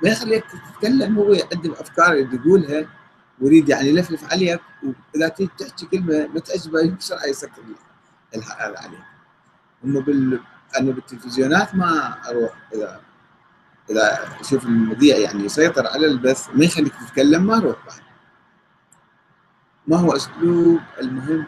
ما 0.03 0.11
يخليك 0.11 0.45
تتكلم 0.45 1.19
هو 1.19 1.33
الافكار 1.33 2.13
اللي 2.13 2.37
يقولها. 2.37 2.89
ويريد 3.41 3.69
يعني 3.69 3.89
يلفلف 3.89 4.33
عليك 4.33 4.61
وإذا 5.15 5.29
تيجي 5.29 5.51
تحكي 5.59 5.87
كلمة 5.87 6.27
ما 6.27 6.41
تعجبه 6.41 6.91
بسرعة 6.91 7.25
يسكر 7.27 7.63
هذا 8.35 8.79
عليك 8.79 9.01
هم 9.85 10.01
بال 10.01 10.41
أنا 10.81 10.93
بالتلفزيونات 10.93 11.75
ما 11.75 12.19
أروح 12.31 12.53
إذا 12.75 13.01
إذا 13.91 14.19
أشوف 14.41 14.65
المذيع 14.65 15.17
يعني 15.17 15.45
يسيطر 15.45 15.87
على 15.87 16.07
البث 16.07 16.49
ما 16.55 16.65
يخليك 16.65 16.93
تتكلم 16.95 17.47
ما 17.47 17.57
أروح 17.57 17.77
بعد. 17.87 18.01
ما 19.87 19.97
هو 19.97 20.17
أسلوب 20.17 20.81
المهم؟ 21.01 21.47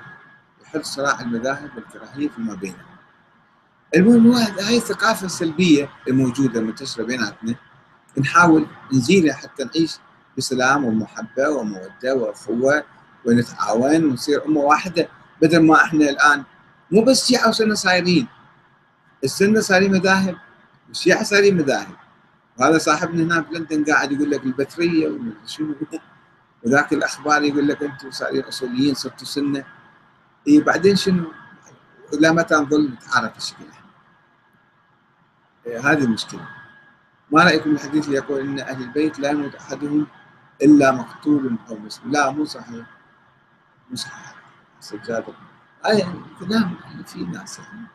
لحل 0.62 0.84
صراع 0.84 1.20
المذاهب 1.20 1.70
والكراهية 1.76 2.28
فيما 2.28 2.54
بينهم. 2.54 2.96
المهم 3.96 4.32
هاي 4.32 4.76
الثقافة 4.76 5.26
السلبية 5.26 5.90
الموجودة 6.08 6.60
المنتشرة 6.60 7.04
بيناتنا 7.04 7.54
نحاول 8.18 8.66
نزيلها 8.92 9.34
حتى 9.34 9.64
نعيش 9.64 9.96
بسلام 10.38 10.84
ومحبة 10.84 11.48
ومودة 11.48 12.14
وأخوة 12.14 12.84
ونتعاون 13.24 14.04
ونصير 14.04 14.46
أمة 14.46 14.60
واحدة. 14.60 15.08
بدل 15.42 15.66
ما 15.66 15.84
إحنا 15.84 16.10
الآن 16.10 16.44
مو 16.92 17.04
بس 17.04 17.26
شيعة 17.26 17.48
وسنة 17.48 17.74
صايرين 17.74 18.28
السنة 19.24 19.60
صايرين 19.60 19.92
مذاهب 19.92 20.36
والشيعة 20.88 21.22
صايرين 21.22 21.56
مذاهب. 21.56 21.96
وهذا 22.58 22.78
صاحبنا 22.78 23.22
هنا 23.22 23.42
في 23.42 23.54
لندن 23.54 23.84
قاعد 23.84 24.12
يقول 24.12 24.30
لك 24.30 24.44
البترية 24.44 25.18
وشنو 25.44 25.74
وذاك 26.64 26.92
الأخبار 26.92 27.42
يقول 27.42 27.68
لك 27.68 27.82
أنتم 27.82 28.10
صايرين 28.10 28.44
أصوليين 28.44 28.94
صرتوا 28.94 29.26
سنة. 29.26 29.64
إيه 30.48 30.64
بعدين 30.64 30.96
شنو؟ 30.96 31.32
لا 32.20 32.32
متى 32.32 32.54
نظل 32.54 32.90
نتعارف 32.92 33.36
الشكل؟ 33.36 33.64
إيه 35.66 35.90
هذه 35.90 36.04
المشكلة. 36.04 36.48
ما 37.32 37.44
رأيكم 37.44 37.70
الحديث 37.70 38.06
اللي 38.06 38.16
يقول 38.16 38.40
إن 38.40 38.60
أهل 38.60 38.82
البيت 38.82 39.18
لا 39.18 39.30
يموت 39.30 39.54
أحدهم 39.54 40.06
إلا 40.62 40.92
مقتول. 40.92 41.56
أو 41.70 41.78
مسلم 41.78 42.12
لا 42.12 42.30
مو 42.30 42.44
صحيح؟ 42.44 42.86
مو 43.90 43.96
صحيح. 43.96 44.34
سجادة. 44.80 45.34
هاي 45.84 45.98
يعني 45.98 46.20
كلام 46.40 46.76
في 47.06 47.24
ناس. 47.24 47.58
يعني 47.58 47.86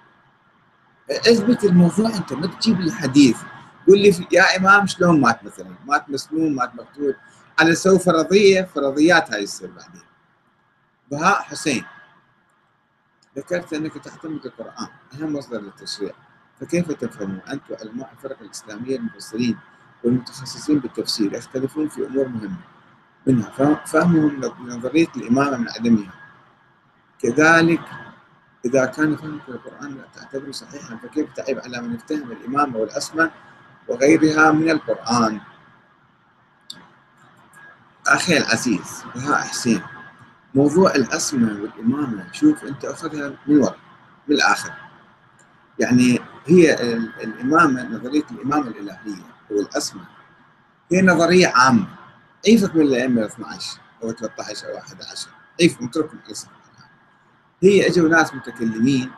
اثبت 1.10 1.64
الموضوع؟ 1.64 2.16
أنت 2.16 2.34
ما 2.34 2.48
تجيب 2.48 2.82
لي 2.82 2.92
حديث. 2.92 3.42
قول 3.88 4.00
لي 4.00 4.28
يا 4.32 4.58
إمام 4.58 4.88
شلون 4.88 5.22
مات 5.22 5.44
مثلا؟ 5.44 5.76
مات 5.86 6.10
مسلوم 6.10 6.56
مات 6.56 6.76
مقتول. 6.76 7.16
على 7.60 7.76
سوى 7.76 8.00
فرضيه 8.00 8.62
فرضيات 8.62 9.34
هاي 9.34 9.44
يصير 9.44 9.72
بعدين. 9.72 10.02
بهاء 11.12 11.42
حسين. 11.42 11.86
ذكرت 13.38 13.74
أنك 13.74 13.94
تعتمد 13.94 14.46
القران 14.46 14.88
أهم 15.14 15.34
مصدر 15.34 15.62
للتشريع. 15.62 16.14
فكيف 16.60 16.92
تفهمون؟ 16.92 17.42
انت 17.50 17.72
وعلماء 17.72 18.12
الفرق 18.12 18.42
الإسلامية 18.42 18.96
المفسرين. 18.98 19.58
والمتخصصين 20.04 20.80
بالتفسير 20.80 21.34
يختلفون 21.34 21.90
في 21.90 22.08
أمور 22.08 22.28
مهمة 22.28 22.58
منها 23.28 23.86
فهمهم 23.86 24.42
لنظريه 24.60 25.08
الإمامة 25.18 25.58
من 25.58 25.70
عدمها. 25.70 26.14
كذلك 27.20 27.82
إذا 28.66 28.86
كان 28.86 29.16
فهمك 29.16 29.50
القرآن 29.50 29.96
لا 29.96 30.06
تعتبره 30.16 30.52
صحيحا 30.52 30.96
فكيف 30.96 31.34
تعيب 31.34 31.60
على 31.60 31.82
من 31.82 31.96
افتهم 31.96 32.32
الإمامة 32.32 32.78
والأسماء 32.78 33.32
وغيرها 33.88 34.52
من 34.52 34.70
القرآن؟ 34.70 35.40
أخي 38.08 38.38
العزيز 38.38 39.04
بهاء 39.16 39.42
حسين 39.42 39.82
موضوع 40.56 40.96
الأسماء 40.96 41.54
والإمامة 41.62 42.32
شوف 42.32 42.64
أنت 42.64 42.86
أخذها 42.86 43.34
من 43.48 43.58
وراء 43.58 43.78
من 44.28 44.36
الآخر. 44.36 44.74
يعني 45.80 46.20
هي 46.46 46.74
الإمامة 47.24 47.84
نظرية 47.84 48.24
الإمامة 48.32 48.68
الإلهية. 48.68 49.24
والأسماء. 49.52 50.06
هي 50.92 51.02
نظرية 51.02 51.48
عامة. 51.48 51.88
عيفك 52.48 52.76
من 52.76 52.82
الأئمة 52.82 53.26
12 53.26 53.80
أو 54.04 54.12
13 54.12 54.72
أو 54.72 54.78
11 54.78 55.30
عيفهم 55.62 55.88
اتركهم 55.88 56.20
على 56.26 56.36
هي 57.64 57.88
اجوا 57.88 58.10
ناس 58.10 58.34
متكلمين 58.34 59.12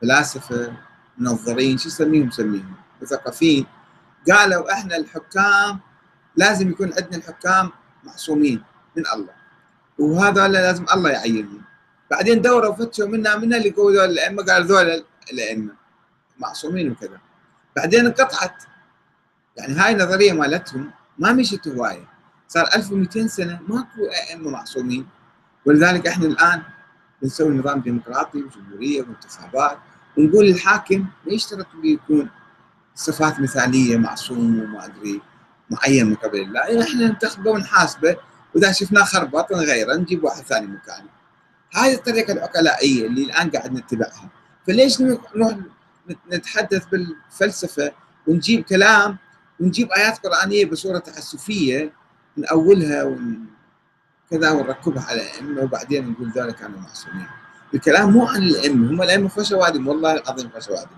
فلاسفة 0.00 0.72
منظرين 1.18 1.78
شو 1.78 1.88
نسميهم 1.88 2.26
نسميهم 2.26 2.74
مثقفين. 3.02 3.66
قالوا 4.30 4.72
إحنا 4.72 4.96
الحكام 4.96 5.80
لازم 6.36 6.70
يكون 6.70 6.92
عندنا 6.92 7.16
الحكام 7.16 7.70
معصومين 8.04 8.62
من 8.96 9.04
الله. 9.14 9.32
وهذا 9.98 10.48
لازم 10.48 10.86
الله 10.94 11.10
يعينهم. 11.10 11.62
بعدين 12.10 12.42
دوروا 12.42 12.74
فتشوا 12.74 13.06
منا 13.06 13.36
منا 13.36 13.56
اللي 13.56 13.68
يقولوا 13.68 14.04
الأئمة 14.04 14.42
قالوا 14.42 14.66
ذول 14.66 15.04
الأئمة 15.32 15.72
معصومين 16.38 16.90
وكذا. 16.90 17.20
بعدين 17.76 18.06
انقطعت. 18.06 18.62
يعني 19.58 19.74
هاي 19.74 19.92
النظرية 19.92 20.32
مالتهم 20.32 20.90
ما 21.18 21.32
مشت 21.32 21.68
هواية. 21.68 22.08
صار 22.48 22.68
1200 22.76 23.26
سنة 23.26 23.60
ماكو 23.68 24.06
ائمه 24.30 24.50
معصومين. 24.50 25.06
ولذلك 25.66 26.06
إحنا 26.06 26.26
الآن 26.26 26.62
بنسوي 27.22 27.58
نظام 27.58 27.80
ديمقراطي 27.80 28.38
وجمهورية 28.42 29.02
وانتخابات 29.02 29.78
ونقول 30.18 30.48
الحاكم 30.48 30.98
ما 30.98 31.32
يشترط 31.32 31.66
يكون 31.84 32.28
صفات 32.94 33.40
مثالية 33.40 33.96
معصوم 33.96 34.60
وما 34.60 34.84
أدري 34.84 35.20
معين 35.70 36.06
من 36.06 36.14
قبل 36.14 36.40
الله. 36.40 36.60
يعني 36.60 36.82
إحنا 36.82 37.06
ننتخبه 37.06 37.50
ونحاسبه 37.50 38.16
وإذا 38.54 38.72
شفناه 38.72 39.04
خربط 39.04 39.52
نغيره 39.52 39.94
نجيب 39.94 40.24
واحد 40.24 40.42
ثاني 40.42 40.66
مكانه. 40.66 41.08
هذه 41.74 41.94
الطريقة 41.94 42.32
العقلائية 42.32 43.06
اللي 43.06 43.24
الآن 43.24 43.50
قاعد 43.50 43.72
نتبعها. 43.72 44.28
فليش 44.66 45.00
نروح 45.00 45.58
نتحدث 46.32 46.86
بالفلسفة 46.86 47.92
ونجيب 48.26 48.64
كلام 48.64 49.18
ونجيب 49.60 49.92
آيات 49.92 50.26
قرآنية 50.26 50.64
بصورة 50.64 50.98
تعسفيه 50.98 51.92
نأولها 52.36 53.04
ون... 53.04 53.46
كذا 54.30 54.50
ونركبها 54.50 55.02
على 55.02 55.22
الأئمة 55.22 55.62
وبعدين 55.62 56.10
نقول 56.10 56.32
ذلك 56.36 56.54
كانوا 56.56 56.80
معصومين. 56.80 57.26
الكلام 57.74 58.10
مو 58.10 58.26
عن 58.26 58.42
الأئمة 58.42 58.90
هم 58.90 59.02
الأئمة 59.02 59.28
فشوادم 59.28 59.88
والله 59.88 60.14
العظيم 60.14 60.48
فشوادم 60.48 60.96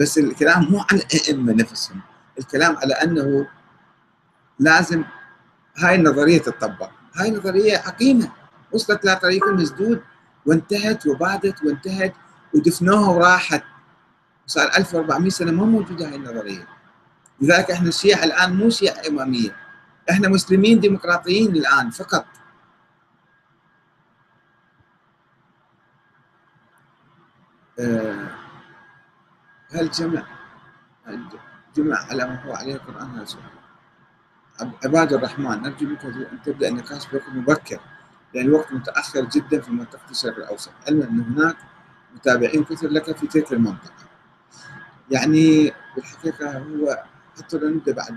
بس 0.00 0.18
الكلام 0.18 0.64
مو 0.70 0.78
عن 0.78 0.98
الأئمة 0.98 1.52
نفسهم. 1.52 2.00
الكلام 2.38 2.76
على 2.76 2.94
أنه 2.94 3.46
لازم 4.58 5.04
هاي 5.76 5.94
النظرية 5.94 6.38
تطبق 6.38 6.90
هاي 7.14 7.28
النظريه 7.28 7.78
عقيمة. 7.78 8.32
وصلت 8.72 9.04
إلى 9.04 9.16
طريق 9.16 9.48
مسدود. 9.48 10.00
وانتهت 10.46 11.06
وبادت 11.06 11.64
وانتهت 11.64 12.14
ودفنوها 12.54 13.08
وراحت. 13.08 13.62
صار 14.46 14.70
1400 14.76 15.30
سنة 15.30 15.52
ما 15.52 15.64
موجودة 15.64 16.08
هاي 16.08 16.16
النظرية. 16.16 16.73
لذلك 17.40 17.70
إحنا 17.70 17.88
الشيعة 17.88 18.24
الآن 18.24 18.56
مو 18.56 18.70
شيعة 18.70 19.08
إمامية. 19.08 19.56
إحنا 20.10 20.28
مسلمين 20.28 20.80
ديمقراطيين 20.80 21.56
الآن 21.56 21.90
فقط. 21.90 22.26
آه، 27.80 28.28
هل 29.70 29.90
جمع؟ 29.90 30.26
جمع 31.76 31.96
على 31.96 32.24
ما 32.26 32.42
هو 32.44 32.54
عليه 32.54 32.74
القرآن 32.74 33.10
هذا 33.10 33.26
عباد 34.84 35.12
الرحمن 35.12 35.62
نرجو 35.62 35.86
منك 35.86 36.04
أن 36.04 36.42
تبدأ 36.44 36.68
النقاش 36.68 37.06
بوقت 37.06 37.28
مبكر 37.28 37.80
لأن 38.34 38.44
الوقت 38.46 38.72
متأخر 38.72 39.24
جدا 39.24 39.60
في 39.60 39.70
منطقة 39.70 40.10
الشرق 40.10 40.36
الأوسط. 40.36 40.70
علما 40.86 41.04
أن 41.04 41.20
هناك 41.20 41.56
متابعين 42.14 42.64
كثر 42.64 42.88
لك 42.88 43.16
في 43.16 43.26
تلك 43.26 43.52
المنطقة. 43.52 44.04
يعني 45.10 45.72
بالحقيقة 45.96 46.58
هو 46.58 47.04
حتى 47.36 47.58
لو 47.58 47.68
نبدأ 47.68 47.92
بعد 47.92 48.16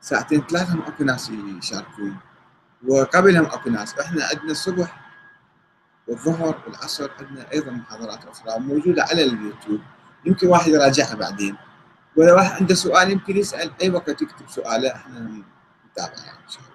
ساعتين 0.00 0.46
ثلاثة 0.46 0.76
ما 0.76 0.88
أكو 0.88 1.04
ناس 1.04 1.30
يشاركون. 1.30 2.16
وقبلهم 2.88 3.44
أكو 3.44 3.70
ناس. 3.70 3.98
إحنا 3.98 4.24
عندنا 4.24 4.50
الصبح 4.50 5.00
والظهر 6.08 6.62
والعصر 6.66 7.10
عندنا 7.20 7.52
أيضا 7.52 7.70
محاضرات 7.70 8.24
أخرى 8.24 8.58
موجودة 8.58 9.02
على 9.02 9.24
اليوتيوب. 9.24 9.80
يمكن 10.24 10.48
واحد 10.48 10.68
يراجعها 10.68 11.14
بعدين. 11.14 11.56
ولا 12.16 12.32
واحد 12.32 12.60
عنده 12.60 12.74
سؤال 12.74 13.10
يمكن 13.10 13.36
يسأل. 13.36 13.72
أي 13.82 13.90
وقت 13.90 14.22
يكتب 14.22 14.48
سؤاله 14.48 14.94
إحنا 14.94 15.42
نتابع 15.90 16.24
يعني 16.26 16.38
إن 16.44 16.48
شاء 16.48 16.62
الله. 16.62 16.70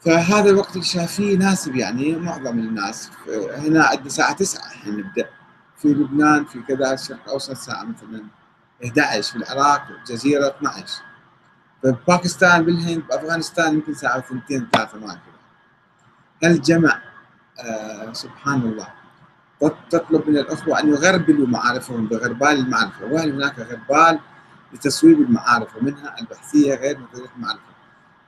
فهذا 0.00 0.50
الوقت 0.50 0.72
اللي 0.72 0.84
شايفيه 0.84 1.32
يناسب 1.32 1.76
يعني 1.76 2.16
معظم 2.16 2.58
الناس. 2.58 3.10
هنا 3.28 3.84
عندنا 3.84 4.06
الساعة 4.06 4.32
9 4.32 4.66
إحنا 4.66 4.92
نبدأ. 4.92 5.30
في 5.76 5.88
لبنان 5.88 6.44
في 6.44 6.62
كذا 6.62 6.92
الشرق 6.92 7.22
الاوسط 7.24 7.50
الساعة 7.50 7.84
مثلا. 7.84 8.24
11 8.84 9.32
في 9.32 9.36
العراق 9.36 9.86
الجزيرة 9.90 10.48
12 10.48 11.02
في 11.82 12.62
بالهند 12.62 13.02
بافغانستان 13.08 13.74
يمكن 13.74 13.94
ساعة 13.94 14.18
2 14.18 14.68
3 14.72 14.98
ما 14.98 15.04
أدري. 15.06 15.20
الجمع 16.44 17.02
آه 17.60 18.12
سبحان 18.12 18.60
الله 18.60 18.88
تطلب 19.90 20.28
من 20.28 20.38
الأخوة 20.38 20.80
أن 20.80 20.88
يغربلوا 20.88 21.46
معارفهم 21.46 22.06
بغربال 22.06 22.48
المعرفة. 22.48 23.04
وهل 23.04 23.32
هناك 23.32 23.58
غربال 23.58 24.18
لتصويب 24.72 25.20
المعارف 25.20 25.76
ومنها 25.76 26.14
البحثية 26.20 26.74
غير 26.74 26.98
نظرية 26.98 27.28
المعرفة. 27.36 27.72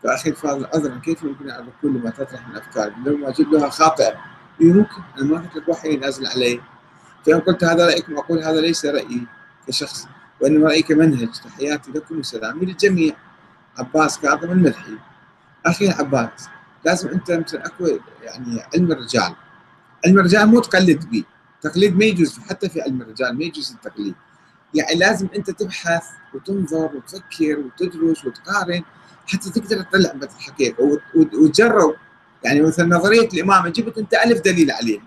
فأخي 0.03 0.31
الفاضل 0.31 0.67
عذرا 0.75 0.99
كيف 0.99 1.23
يمكن 1.23 1.51
أن 1.51 1.69
كل 1.83 1.89
ما 1.89 2.11
تطرح 2.11 2.49
من 2.49 2.57
أفكار 2.57 2.93
لو 3.07 3.17
ما 3.17 3.35
لها 3.39 3.69
خاطئة 3.69 4.15
يمكن 4.61 5.03
أنا 5.19 5.27
ما 5.27 5.49
قلت 5.55 5.69
وحي 5.69 5.97
نازل 5.97 6.27
علي 6.27 6.61
فإن 7.27 7.41
قلت 7.41 7.65
هذا 7.65 7.87
رأيكم 7.87 8.17
أقول 8.19 8.39
هذا 8.39 8.61
ليس 8.61 8.87
رأيي 8.87 9.27
كشخص. 9.67 10.09
وإنما 10.41 10.67
رأيي 10.69 10.83
كمنهج 10.83 11.29
تحياتي 11.45 11.91
لكم 11.91 12.19
وسلام 12.19 12.59
للجميع. 12.65 13.15
عباس 13.79 14.19
كاظم 14.19 14.51
الملحي. 14.51 14.93
أخي 15.67 15.89
عباس 15.89 16.49
لازم 16.85 17.09
أنت 17.09 17.31
مثلا 17.31 17.67
أكو 17.67 17.87
يعني 18.23 18.63
علم 18.75 18.93
الرجال. 18.93 19.35
علم 20.07 20.19
الرجال 20.19 20.47
مو 20.47 20.61
تقلد 20.61 21.11
به 21.11 21.25
تقليد 21.63 21.97
ما 21.97 22.05
يجوز 22.05 22.39
حتى 22.39 22.69
في 22.69 22.83
علم 22.83 23.03
الرجال 23.03 23.39
ما 23.39 23.45
يجوز 23.45 23.73
التقليد. 23.73 24.15
يعني 24.75 24.95
لازم 24.99 25.29
أنت 25.37 25.51
تبحث 25.51 26.05
وتنظر 26.35 26.91
وتفكر 26.95 27.59
وتدرس 27.59 28.25
وتقارن 28.25 28.83
حتى 29.27 29.51
تقدر 29.51 29.83
تطلع 29.83 30.13
الحقيقة 30.23 31.01
وتجرب. 31.15 31.95
يعني 32.45 32.61
مثلا 32.61 32.87
نظرية 32.87 33.29
الامامه 33.29 33.69
جبت 33.69 33.99
أنت 33.99 34.15
ألف 34.15 34.41
دليل 34.41 34.71
عليها. 34.71 35.03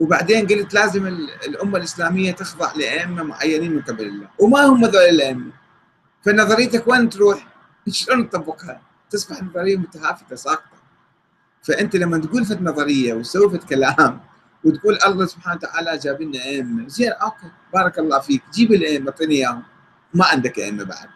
وبعدين 0.00 0.46
قلت 0.46 0.74
لازم 0.74 1.06
الأمة 1.46 1.78
الإسلامية 1.78 2.32
تخضع 2.32 2.72
لأئمة 2.72 3.22
معينين 3.22 3.72
من 3.72 3.82
قبل 3.82 4.04
الله 4.04 4.28
وما 4.38 4.64
هم 4.64 4.84
هذول 4.84 5.02
الأئمة 5.02 5.52
فنظريتك 6.22 6.88
وين 6.88 7.08
تروح؟ 7.08 7.46
شلون 7.88 8.30
تطبقها؟ 8.30 8.80
تصبح 9.10 9.42
نظرية 9.42 9.76
متهافتة 9.76 10.36
ساقطة 10.36 10.76
فأنت 11.62 11.96
لما 11.96 12.18
تقول 12.18 12.44
فت 12.44 12.60
نظرية 12.62 13.14
وتسوي 13.14 13.50
فت 13.50 13.64
كلام 13.64 14.20
وتقول 14.64 14.98
الله 15.06 15.26
سبحانه 15.26 15.56
وتعالى 15.56 15.98
جاب 15.98 16.22
لنا 16.22 16.44
أئمة 16.44 16.88
زين 16.88 17.12
أوكي 17.12 17.50
بارك 17.74 17.98
الله 17.98 18.18
فيك 18.20 18.42
جيب 18.54 18.72
الأئمة 18.72 19.10
اعطيني 19.10 19.34
إياهم 19.34 19.62
ما 20.14 20.24
عندك 20.24 20.58
أئمة 20.58 20.84
بعد 20.84 21.08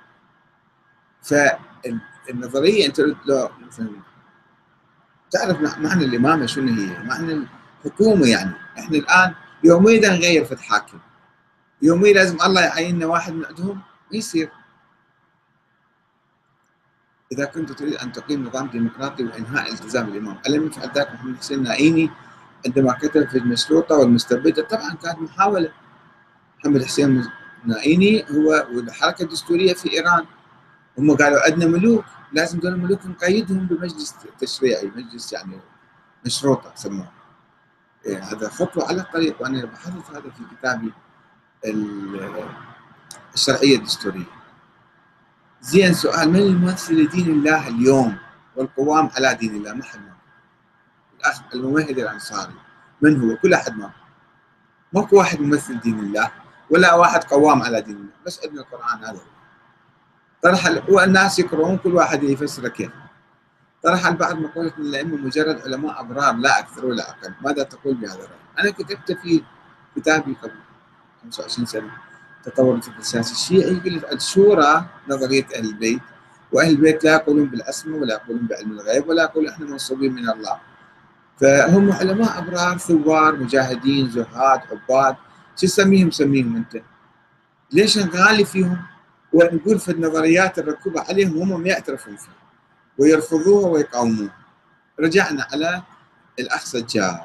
فالنظرية 1.22 2.86
أنت 2.86 3.00
لو 3.00 3.50
مثلا 3.66 3.90
تعرف 5.30 5.78
معنى 5.78 6.04
الإمامة 6.04 6.46
شنو 6.46 6.72
هي؟ 6.72 7.02
معنى 7.04 7.46
الحكومة 7.84 8.26
يعني 8.26 8.50
إحنا 8.80 8.96
الآن 8.98 9.34
يوميا 9.64 10.08
نغير 10.08 10.44
فت 10.44 10.60
حاكم 10.60 10.98
يوميا 11.82 12.12
لازم 12.12 12.36
الله 12.42 12.60
يعيننا 12.60 13.06
واحد 13.06 13.32
من 13.32 13.44
عندهم 13.44 13.80
يصير 14.12 14.50
إذا 17.32 17.44
كنت 17.44 17.72
تريد 17.72 17.94
أن 17.94 18.12
تقيم 18.12 18.44
نظام 18.44 18.66
ديمقراطي 18.66 19.24
وإنهاء 19.24 19.72
التزام 19.72 20.08
الإمام 20.08 20.38
ألم 20.46 20.66
يفعل 20.66 20.90
ذلك 20.96 21.12
محمد 21.14 21.36
حسين 21.36 21.58
النائيني 21.58 22.10
عندما 22.66 22.92
كتب 22.92 23.28
في 23.28 23.38
المشروطة 23.38 23.94
والمستبدة 23.96 24.62
طبعا 24.62 24.94
كانت 24.94 25.18
محاولة. 25.18 25.72
محمد 26.58 26.84
حسين 26.84 27.30
النائيني 27.64 28.24
هو 28.30 28.66
والحركة 28.74 29.22
الدستورية 29.22 29.72
في 29.72 29.92
إيران. 29.92 30.26
هم 30.98 31.16
قالوا 31.16 31.44
عندنا 31.44 31.66
ملوك 31.66 32.04
لازم 32.32 32.58
دول 32.58 32.72
الملوك 32.72 33.06
نقيدهم 33.06 33.66
بمجلس 33.66 34.14
تشريعي 34.38 34.92
مجلس 34.96 35.32
يعني 35.32 35.60
مشروطة 36.26 36.72
سموه 36.74 37.08
هذا 38.06 38.48
خطوة 38.48 38.88
على 38.88 39.00
الطريق 39.00 39.42
وأنا 39.42 39.64
بحثت 39.64 40.10
هذا 40.10 40.20
في 40.30 40.56
كتابي 40.56 40.92
الشرعية 43.34 43.76
الدستورية. 43.76 44.24
زين 45.60 45.94
سؤال 45.94 46.30
من 46.30 46.40
يمثل 46.40 46.94
لدين 46.94 47.28
الله 47.30 47.68
اليوم 47.68 48.16
والقوام 48.56 49.10
على 49.16 49.34
دين 49.34 49.54
الله؟ 49.54 49.72
ما 49.72 49.84
حد 49.84 50.00
الأخ 51.20 51.40
الممهد 51.54 51.98
الأنصاري. 51.98 52.54
من 53.02 53.20
هو؟ 53.20 53.36
كل 53.36 53.54
أحد 53.54 53.76
ما 53.76 53.90
ماكو 54.92 55.16
واحد 55.16 55.40
ممثل 55.40 55.80
دين 55.80 55.98
الله 55.98 56.30
ولا 56.70 56.94
واحد 56.94 57.24
قوام 57.24 57.62
على 57.62 57.80
دين 57.80 57.96
الله. 57.96 58.12
بس 58.26 58.40
عندنا 58.44 58.60
القرآن 58.60 59.04
هذا 59.04 59.20
طرح 60.42 60.88
والناس 60.88 61.38
يقرؤون 61.38 61.78
كل 61.78 61.94
واحد 61.94 62.22
يفسر 62.22 62.68
كيف. 62.68 62.90
طرح 63.84 64.06
البعض 64.06 64.36
مقولة 64.36 64.72
إن 64.78 64.82
الائمه 64.82 65.16
مجرد 65.16 65.60
علماء 65.60 66.00
أبرار 66.00 66.36
لا 66.36 66.58
أكثر 66.58 66.86
ولا 66.86 67.10
أقل، 67.10 67.32
ماذا 67.44 67.62
تقول 67.62 67.94
بهذا 67.94 68.14
الرأي؟ 68.14 68.38
أنا 68.58 68.70
كتبت 68.70 69.12
في 69.12 69.42
كتابي 69.96 70.36
قبل 70.42 70.52
25 71.22 71.66
سنة 71.66 71.90
تطور 72.44 72.74
الفكر 72.74 72.98
السياسي 72.98 73.32
الشيعي 73.32 73.74
لك 73.74 74.12
الشورى 74.12 74.86
نظرية 75.08 75.46
أهل 75.56 75.64
البيت. 75.64 76.00
وأهل 76.52 76.70
البيت 76.70 77.04
لا 77.04 77.12
يقولون 77.12 77.46
بالأسماء 77.46 78.00
ولا 78.00 78.14
يقولون 78.14 78.46
بعلم 78.46 78.72
الغيب 78.72 79.08
ولا 79.08 79.22
يقولون 79.22 79.50
إحنا 79.50 79.66
منصوبين 79.66 80.12
من 80.14 80.28
الله. 80.30 80.60
فهم 81.40 81.92
علماء 81.92 82.38
أبرار 82.38 82.78
ثوار 82.78 83.36
مجاهدين 83.36 84.10
زهاد 84.10 84.60
عباد. 84.70 85.16
شو 85.56 85.66
تسميهم؟ 85.66 86.10
سميهم 86.10 86.56
أنت. 86.56 86.82
ليش 87.72 87.98
نغالي 87.98 88.44
فيهم؟ 88.44 88.82
ونقول 89.32 89.78
في 89.78 89.90
النظريات 89.92 90.58
الركوبة 90.58 91.00
عليهم 91.00 91.38
هم 91.38 91.60
ما 91.62 91.68
يعترفون 91.68 92.16
فيها 92.16 92.39
ويرفضوها 93.00 93.68
ويقاوموها. 93.68 94.36
رجعنا 95.00 95.46
على 95.52 95.82
الأخ 96.38 96.64
سجاد 96.64 97.20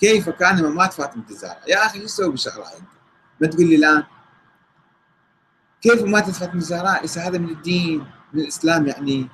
كيف 0.00 0.30
كان 0.30 0.64
ممات 0.64 0.92
فاطمة 0.92 1.24
الزهراء؟ 1.30 1.62
يا 1.68 1.86
أخي 1.86 1.98
شو 1.98 2.04
تسوي 2.06 2.32
بشعرها 2.32 2.76
أنت 2.78 2.88
ما 3.40 3.46
تقول 3.46 3.68
لي 3.68 3.76
الآن. 3.76 4.04
كيف 5.82 6.02
ماتت 6.02 6.30
فاطمة 6.30 6.54
الزهراء؟ 6.54 7.04
إذا 7.04 7.22
هذا 7.22 7.38
من 7.38 7.48
الدين؟ 7.48 8.06
من 8.32 8.40
الإسلام 8.40 8.86
يعني؟ 8.86 9.28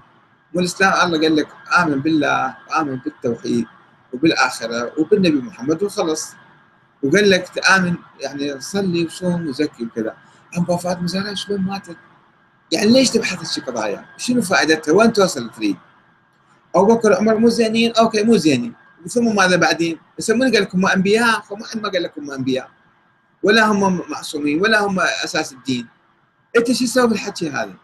والإسلام 0.54 0.92
الله 0.92 1.20
قال 1.20 1.36
لك 1.36 1.48
آمن 1.78 2.00
بالله 2.00 2.56
وآمن 2.70 2.96
بالتوحيد 2.96 3.66
وبالآخرة 4.12 4.92
وبالنبي 4.98 5.40
محمد 5.40 5.82
وخلص. 5.82 6.32
وقال 7.02 7.30
لك 7.30 7.48
تآمن 7.48 7.94
يعني 8.20 8.60
صلي 8.60 9.04
وصوم 9.04 9.48
وزكي 9.48 9.84
وكذا. 9.84 10.16
أما 10.58 10.76
فاطمة 10.76 11.04
الزهراء 11.04 11.34
شلون 11.34 11.60
ماتت؟ 11.60 11.96
يعني 12.72 12.92
ليش 12.92 13.10
تبحث 13.10 13.38
هالشي 13.38 13.60
قضايا؟ 13.60 14.04
شنو 14.16 14.42
فائدتها؟ 14.42 14.92
وين 14.92 15.12
توصل 15.12 15.50
تريد؟ 15.50 15.76
أبو 16.74 16.94
بكر 16.94 17.12
وعمر 17.12 17.36
مو 17.36 17.48
زينين؟ 17.48 17.92
أوكي 17.92 18.22
مو 18.22 18.36
زينين 18.36 18.74
ثم 19.08 19.36
ماذا 19.36 19.56
بعدين؟ 19.56 19.98
بس 20.18 20.30
من 20.30 20.52
قال 20.52 20.62
لكم 20.62 20.86
أنبياء؟ 20.86 21.40
فما 21.40 21.66
حد 21.66 21.82
ما 21.82 21.88
قال 21.88 22.02
لكم 22.02 22.30
أنبياء 22.30 22.70
ولا 23.42 23.66
هم 23.66 24.00
معصومين 24.10 24.60
ولا 24.60 24.80
هم 24.80 25.00
أساس 25.00 25.52
الدين 25.52 25.86
أنت 26.56 26.72
شو 26.72 26.84
تسوي 26.84 27.08
بالحكي 27.08 27.50
هذا؟ 27.50 27.74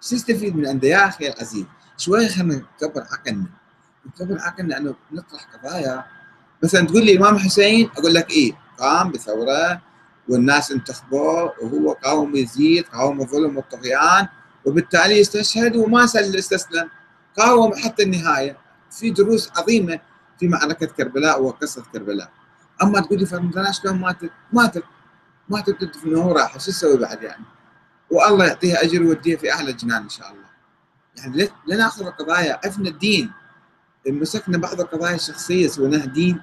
شو 0.00 0.16
تستفيد 0.16 0.56
من 0.56 0.66
عنده 0.66 0.88
يا 0.88 1.08
أخي 1.08 1.28
العزيز؟ 1.28 1.64
شوي 1.98 2.28
خلينا 2.28 2.54
نكبر 2.82 3.02
عقلنا 3.12 3.46
نكبر 4.06 4.40
عقلنا 4.40 4.78
انه 4.78 4.94
نطرح 5.12 5.46
قضايا 5.54 6.04
مثلا 6.62 6.86
تقول 6.86 7.04
لي 7.06 7.18
إمام 7.18 7.38
حسين 7.38 7.90
أقول 7.98 8.14
لك 8.14 8.30
إيه 8.30 8.52
قام 8.78 9.12
بثورة 9.12 9.80
والناس 10.28 10.72
انتخبوه 10.72 11.54
وهو 11.62 11.92
قاوم 11.92 12.36
يزيد 12.36 12.84
قاوم 12.84 13.20
الظلم 13.20 13.56
والطغيان 13.56 14.28
وبالتالي 14.64 15.20
استشهد 15.20 15.76
وما 15.76 16.04
استسلم 16.04 16.90
قاوم 17.38 17.74
حتى 17.74 18.02
النهاية 18.02 18.56
في 18.90 19.10
دروس 19.10 19.50
عظيمة 19.56 20.00
في 20.40 20.48
معركة 20.48 20.86
كربلاء 20.86 21.42
وقصة 21.42 21.82
كربلاء 21.92 22.30
أما 22.82 23.00
تقول 23.00 23.18
لي 23.18 23.26
فاطمه 23.26 23.72
شلون 23.72 23.98
ماتت؟ 23.98 24.30
ماتت 24.52 24.84
ماتت 25.48 25.80
تدفنه 25.80 26.26
وراح 26.26 26.52
شو 26.52 26.70
تسوي 26.70 26.96
بعد 26.96 27.22
يعني؟ 27.22 27.44
والله 28.10 28.46
يعطيها 28.46 28.82
أجر 28.82 29.02
ويوديها 29.02 29.36
في 29.36 29.52
اعلى 29.52 29.70
الجنان 29.70 30.02
إن 30.02 30.08
شاء 30.08 30.30
الله. 30.30 30.44
يعني 31.16 31.48
لا 31.66 31.76
ناخذ 31.76 32.06
القضايا 32.06 32.60
عفنا 32.64 32.88
الدين 32.88 33.30
مسكنا 34.06 34.58
بعض 34.58 34.80
القضايا 34.80 35.14
الشخصية 35.14 35.68
سويناها 35.68 36.06
دين 36.06 36.40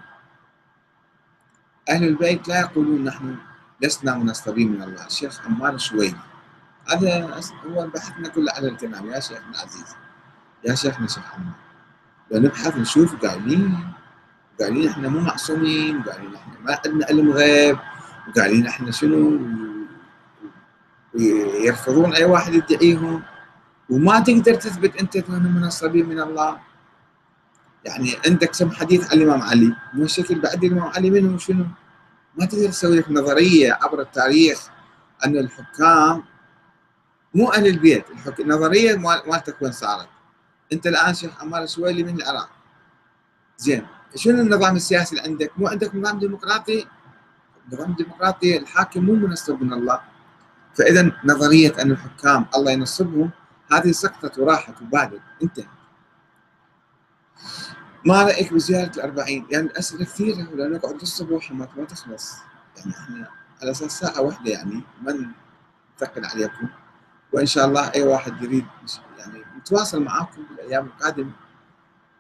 أهل 1.90 2.04
البيت 2.04 2.48
لا 2.48 2.60
يقولون 2.60 3.04
نحن 3.04 3.36
لسنا 3.82 4.18
منصبين 4.18 4.72
من 4.72 4.84
الله، 4.84 5.06
الشيخ 5.06 5.46
عمار 5.46 5.74
الشويني 5.74 6.18
هذا 6.92 7.42
هو 7.68 7.88
بحثنا 7.88 8.28
كله 8.30 8.52
على 8.52 8.68
الكلام. 8.68 9.12
يا 9.12 9.20
شيخنا 9.20 9.50
العزيز. 9.50 9.96
يا 10.66 10.76
شيخنا 10.76 11.08
شيخ 11.08 11.34
عمار. 11.34 11.54
لو 12.32 12.40
نبحث 12.40 12.78
نشوف 12.78 13.16
قايلين 13.26 13.94
قايلين 14.60 14.90
إحنا 14.90 15.10
مو 15.10 15.20
معصومين 15.20 16.02
قايلين 16.02 16.36
إحنا 16.36 16.54
ما 16.66 16.80
عندنا 16.86 17.06
علم 17.06 17.32
غيب 17.32 17.78
وقايلين 18.28 18.68
إحنا 18.68 18.92
شنو؟ 18.92 19.40
يرفضون 21.66 22.14
أي 22.14 22.26
واحد 22.26 22.54
يدعيهم. 22.54 23.24
وما 23.90 24.20
تقدر 24.20 24.56
تثبت 24.56 24.96
أنت 24.96 25.16
انهم 25.16 25.56
منصبين 25.56 26.06
من 26.10 26.20
الله. 26.20 26.60
يعني 27.86 28.16
عندك 28.26 28.52
كم 28.60 28.72
حديث 28.72 29.12
عن 29.12 29.18
الإمام 29.18 29.42
علي. 29.42 29.76
مو 29.94 30.04
الشكل 30.04 30.40
بعد 30.42 30.64
الإمام 30.64 30.88
علي 30.88 31.10
منهم 31.10 31.38
شنو؟ 31.38 31.66
ما 32.36 32.46
تقدر 32.46 32.70
تسوي 32.70 33.00
لك 33.00 33.12
نظرية 33.12 33.80
عبر 33.82 34.02
التاريخ 34.02 34.70
أن 35.26 35.38
الحكام 35.38 36.24
مو 37.34 37.52
أهل 37.52 37.68
البيت 37.68 38.10
الحك... 38.10 38.40
النظرية 38.40 38.96
مالتك 39.28 39.62
وين 39.62 39.72
صارت؟ 39.72 40.08
أنت 40.74 40.88
الآن 40.88 41.14
شيخ 41.14 41.42
عمار 41.42 41.64
السويلي 41.64 42.04
من 42.04 42.16
العراق 42.22 42.50
زين 43.58 43.88
شنو 44.16 44.42
النظام 44.42 44.76
السياسي 44.76 45.16
اللي 45.16 45.28
عندك؟ 45.30 45.52
مو 45.58 45.68
عندك 45.68 45.96
نظام 45.96 46.20
ديمقراطي؟ 46.20 46.88
نظام 47.74 47.94
ديمقراطي 47.94 48.58
الحاكم 48.58 49.06
مو 49.06 49.14
منصب 49.14 49.62
من 49.64 49.74
الله 49.74 50.02
فإذا 50.76 51.12
نظرية 51.24 51.82
أن 51.82 51.92
الحكام 51.92 52.46
الله 52.56 52.72
ينصبهم 52.72 53.32
هذه 53.72 53.92
سقطت 53.92 54.40
وراحت 54.40 54.82
وبعدت 54.82 55.22
انتهت 55.44 55.68
ما 58.06 58.24
رايك 58.24 58.54
بزيارة 58.54 58.92
الأربعين؟ 58.96 59.46
يعني 59.52 59.66
الأسئلة 59.66 60.06
كثيرة 60.06 60.50
ولا 60.54 60.68
نقعد 60.68 60.94
للصبح 60.94 61.52
وما 61.52 61.68
ما 61.78 61.86
تخلص. 61.86 62.34
يعني 62.78 62.92
إحنا 62.92 63.28
على 63.62 63.72
أساس 63.72 63.92
ساعة 64.00 64.22
واحدة 64.22 64.52
يعني 64.52 64.82
ما 65.02 65.14
نثقل 65.98 66.26
عليكم. 66.26 66.68
وإن 67.34 67.46
شاء 67.46 67.66
الله 67.68 67.92
أي 67.96 68.04
واحد 68.04 68.44
يريد 68.44 68.66
يعني 69.20 69.44
نتواصل 69.60 70.04
معاكم 70.04 70.44
بالأيام 70.50 70.86
القادمة. 70.86 71.32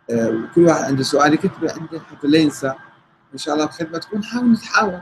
آه، 0.10 0.30
وكل 0.30 0.62
واحد 0.66 0.84
عنده 0.84 1.04
سؤال 1.04 1.34
يكتبه 1.34 1.74
عنده 1.74 2.00
حتى 2.00 2.28
لا 2.28 2.38
ينسى. 2.38 2.74
إن 3.34 3.38
شاء 3.38 3.56
الله 3.56 3.66
بخدمتكم 3.66 4.18
نحاول 4.20 4.52
نتحاور. 4.52 5.02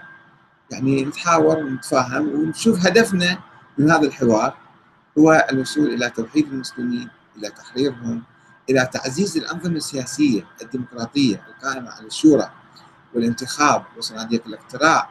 يعني 0.72 1.06
نتحاور 1.06 1.57
ونتفاهم 1.57 2.27
ونشوف 2.27 2.85
هدفنا 2.85 3.39
من 3.77 3.91
هذا 3.91 4.07
الحوار 4.07 4.57
هو 5.18 5.47
الوصول 5.51 5.88
إلى 5.93 6.10
توحيد 6.10 6.47
المسلمين 6.47 7.10
إلى 7.38 7.49
تحريرهم 7.49 8.23
إلى 8.69 8.89
تعزيز 8.93 9.37
الأنظمة 9.37 9.75
السياسية 9.75 10.45
الديمقراطية 10.61 11.43
القائمة 11.47 11.89
على 11.89 12.07
الشورى 12.07 12.51
والانتخاب 13.15 13.83
وصناديق 13.97 14.47
الاقتراع 14.47 15.09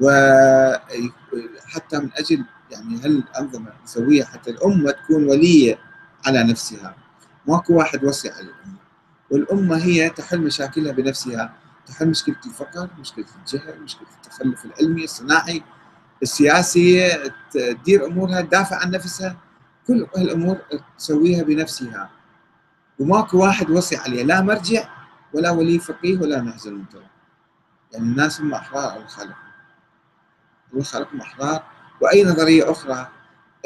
وحتى 0.00 1.98
من 1.98 2.10
أجل 2.16 2.44
يعني 2.70 3.00
هالانظمه 3.04 3.72
نسويها 3.84 4.24
حتى 4.24 4.50
الأمة 4.50 4.90
تكون 4.90 5.24
ولية 5.24 5.78
على 6.26 6.44
نفسها. 6.44 6.96
ماكو 7.48 7.74
واحد 7.74 8.04
وصي 8.04 8.30
على 8.30 8.40
الأمة. 8.40 8.78
والأمة 9.30 9.76
هي 9.76 10.10
تحل 10.10 10.40
مشاكلها 10.40 10.92
بنفسها 10.92 11.54
تحل 11.86 12.08
مشكلة 12.08 12.36
الفقر 12.46 12.88
مشكلة 13.00 13.24
الجهل 13.40 13.80
مشكلة 13.80 14.08
التخلف 14.16 14.64
العلمي 14.64 15.04
الصناعي 15.04 15.62
السياسي 16.22 17.12
تدير 17.50 18.06
أمورها 18.06 18.40
تدافع 18.40 18.76
عن 18.76 18.90
نفسها. 18.90 19.36
كل 19.86 20.06
هالأمور 20.16 20.58
تسويها 20.98 21.42
بنفسها. 21.42 22.10
وماكو 22.98 23.38
واحد 23.38 23.70
وصي 23.70 23.96
عليها 23.96 24.24
لا 24.24 24.40
مرجع 24.40 24.88
ولا 25.32 25.50
ولي 25.50 25.78
فقيه 25.78 26.18
ولا 26.18 26.40
نهز 26.40 26.66
المنتظر 26.66 27.06
يعني 27.92 28.04
الناس 28.04 28.40
هم 28.40 28.54
أحرار 28.54 28.96
الله 28.96 29.06
خلقهم 29.06 29.34
الله 30.72 30.84
خلقهم 30.84 31.20
أحرار. 31.20 31.62
وأي 32.00 32.24
نظرية 32.24 32.70
أخرى 32.70 33.08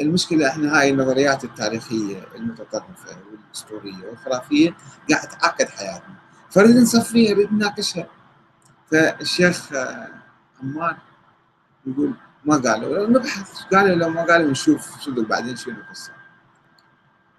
المشكلة 0.01 0.49
إحنا 0.49 0.79
هاي 0.79 0.89
النظريات 0.89 1.43
التاريخية 1.43 2.27
المتطرفة 2.35 3.17
والأسطورية 3.31 4.05
والخرافية 4.09 4.75
قاعد 5.09 5.27
تعقد 5.27 5.69
حياتنا. 5.69 6.15
فنريد 6.49 6.77
نصفيها 6.77 7.33
نريد 7.33 7.53
نناقشها 7.53 8.07
فالشيخ 8.91 9.73
عمار 10.63 10.97
يقول 11.85 12.13
ما 12.45 12.57
قالوا. 12.57 13.07
نبحث 13.07 13.61
قالوا 13.73 13.95
لو 13.95 14.09
ما 14.09 14.23
قالوا 14.23 14.51
نشوف 14.51 15.01
صدق 15.01 15.27
بعدين 15.27 15.55
شنو 15.55 15.75
القصة. 15.75 16.11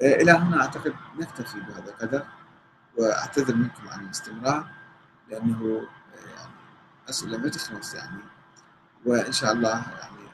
إلى 0.03 0.33
هنا 0.33 0.61
أعتقد 0.61 0.95
نكتفي 1.19 1.61
بهذا 1.61 1.91
القدر 1.91 2.27
وأعتذر 2.99 3.55
منكم 3.55 3.89
عن 3.89 4.05
الاستمرار 4.05 4.69
لأنه 5.29 5.87
يعني 6.17 6.55
أسئلة 7.09 7.39
ما 7.39 7.49
تخلص 7.49 7.95
يعني. 7.95 8.21
وإن 9.07 9.33
شاء 9.33 9.53
الله 9.53 9.71
يعني 10.01 10.29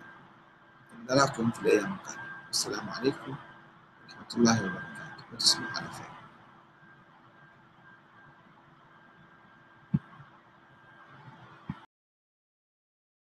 نراكم 1.10 1.50
في 1.50 1.60
الأيام 1.60 1.92
القادمة. 1.92 2.22
السلام 2.50 2.88
عليكم 2.88 3.36
ورحمة 4.04 4.36
الله 4.36 4.64
وبركاته. 4.64 5.24
وتصبحوا 5.32 5.76
على 5.76 5.88
خير. 5.88 6.15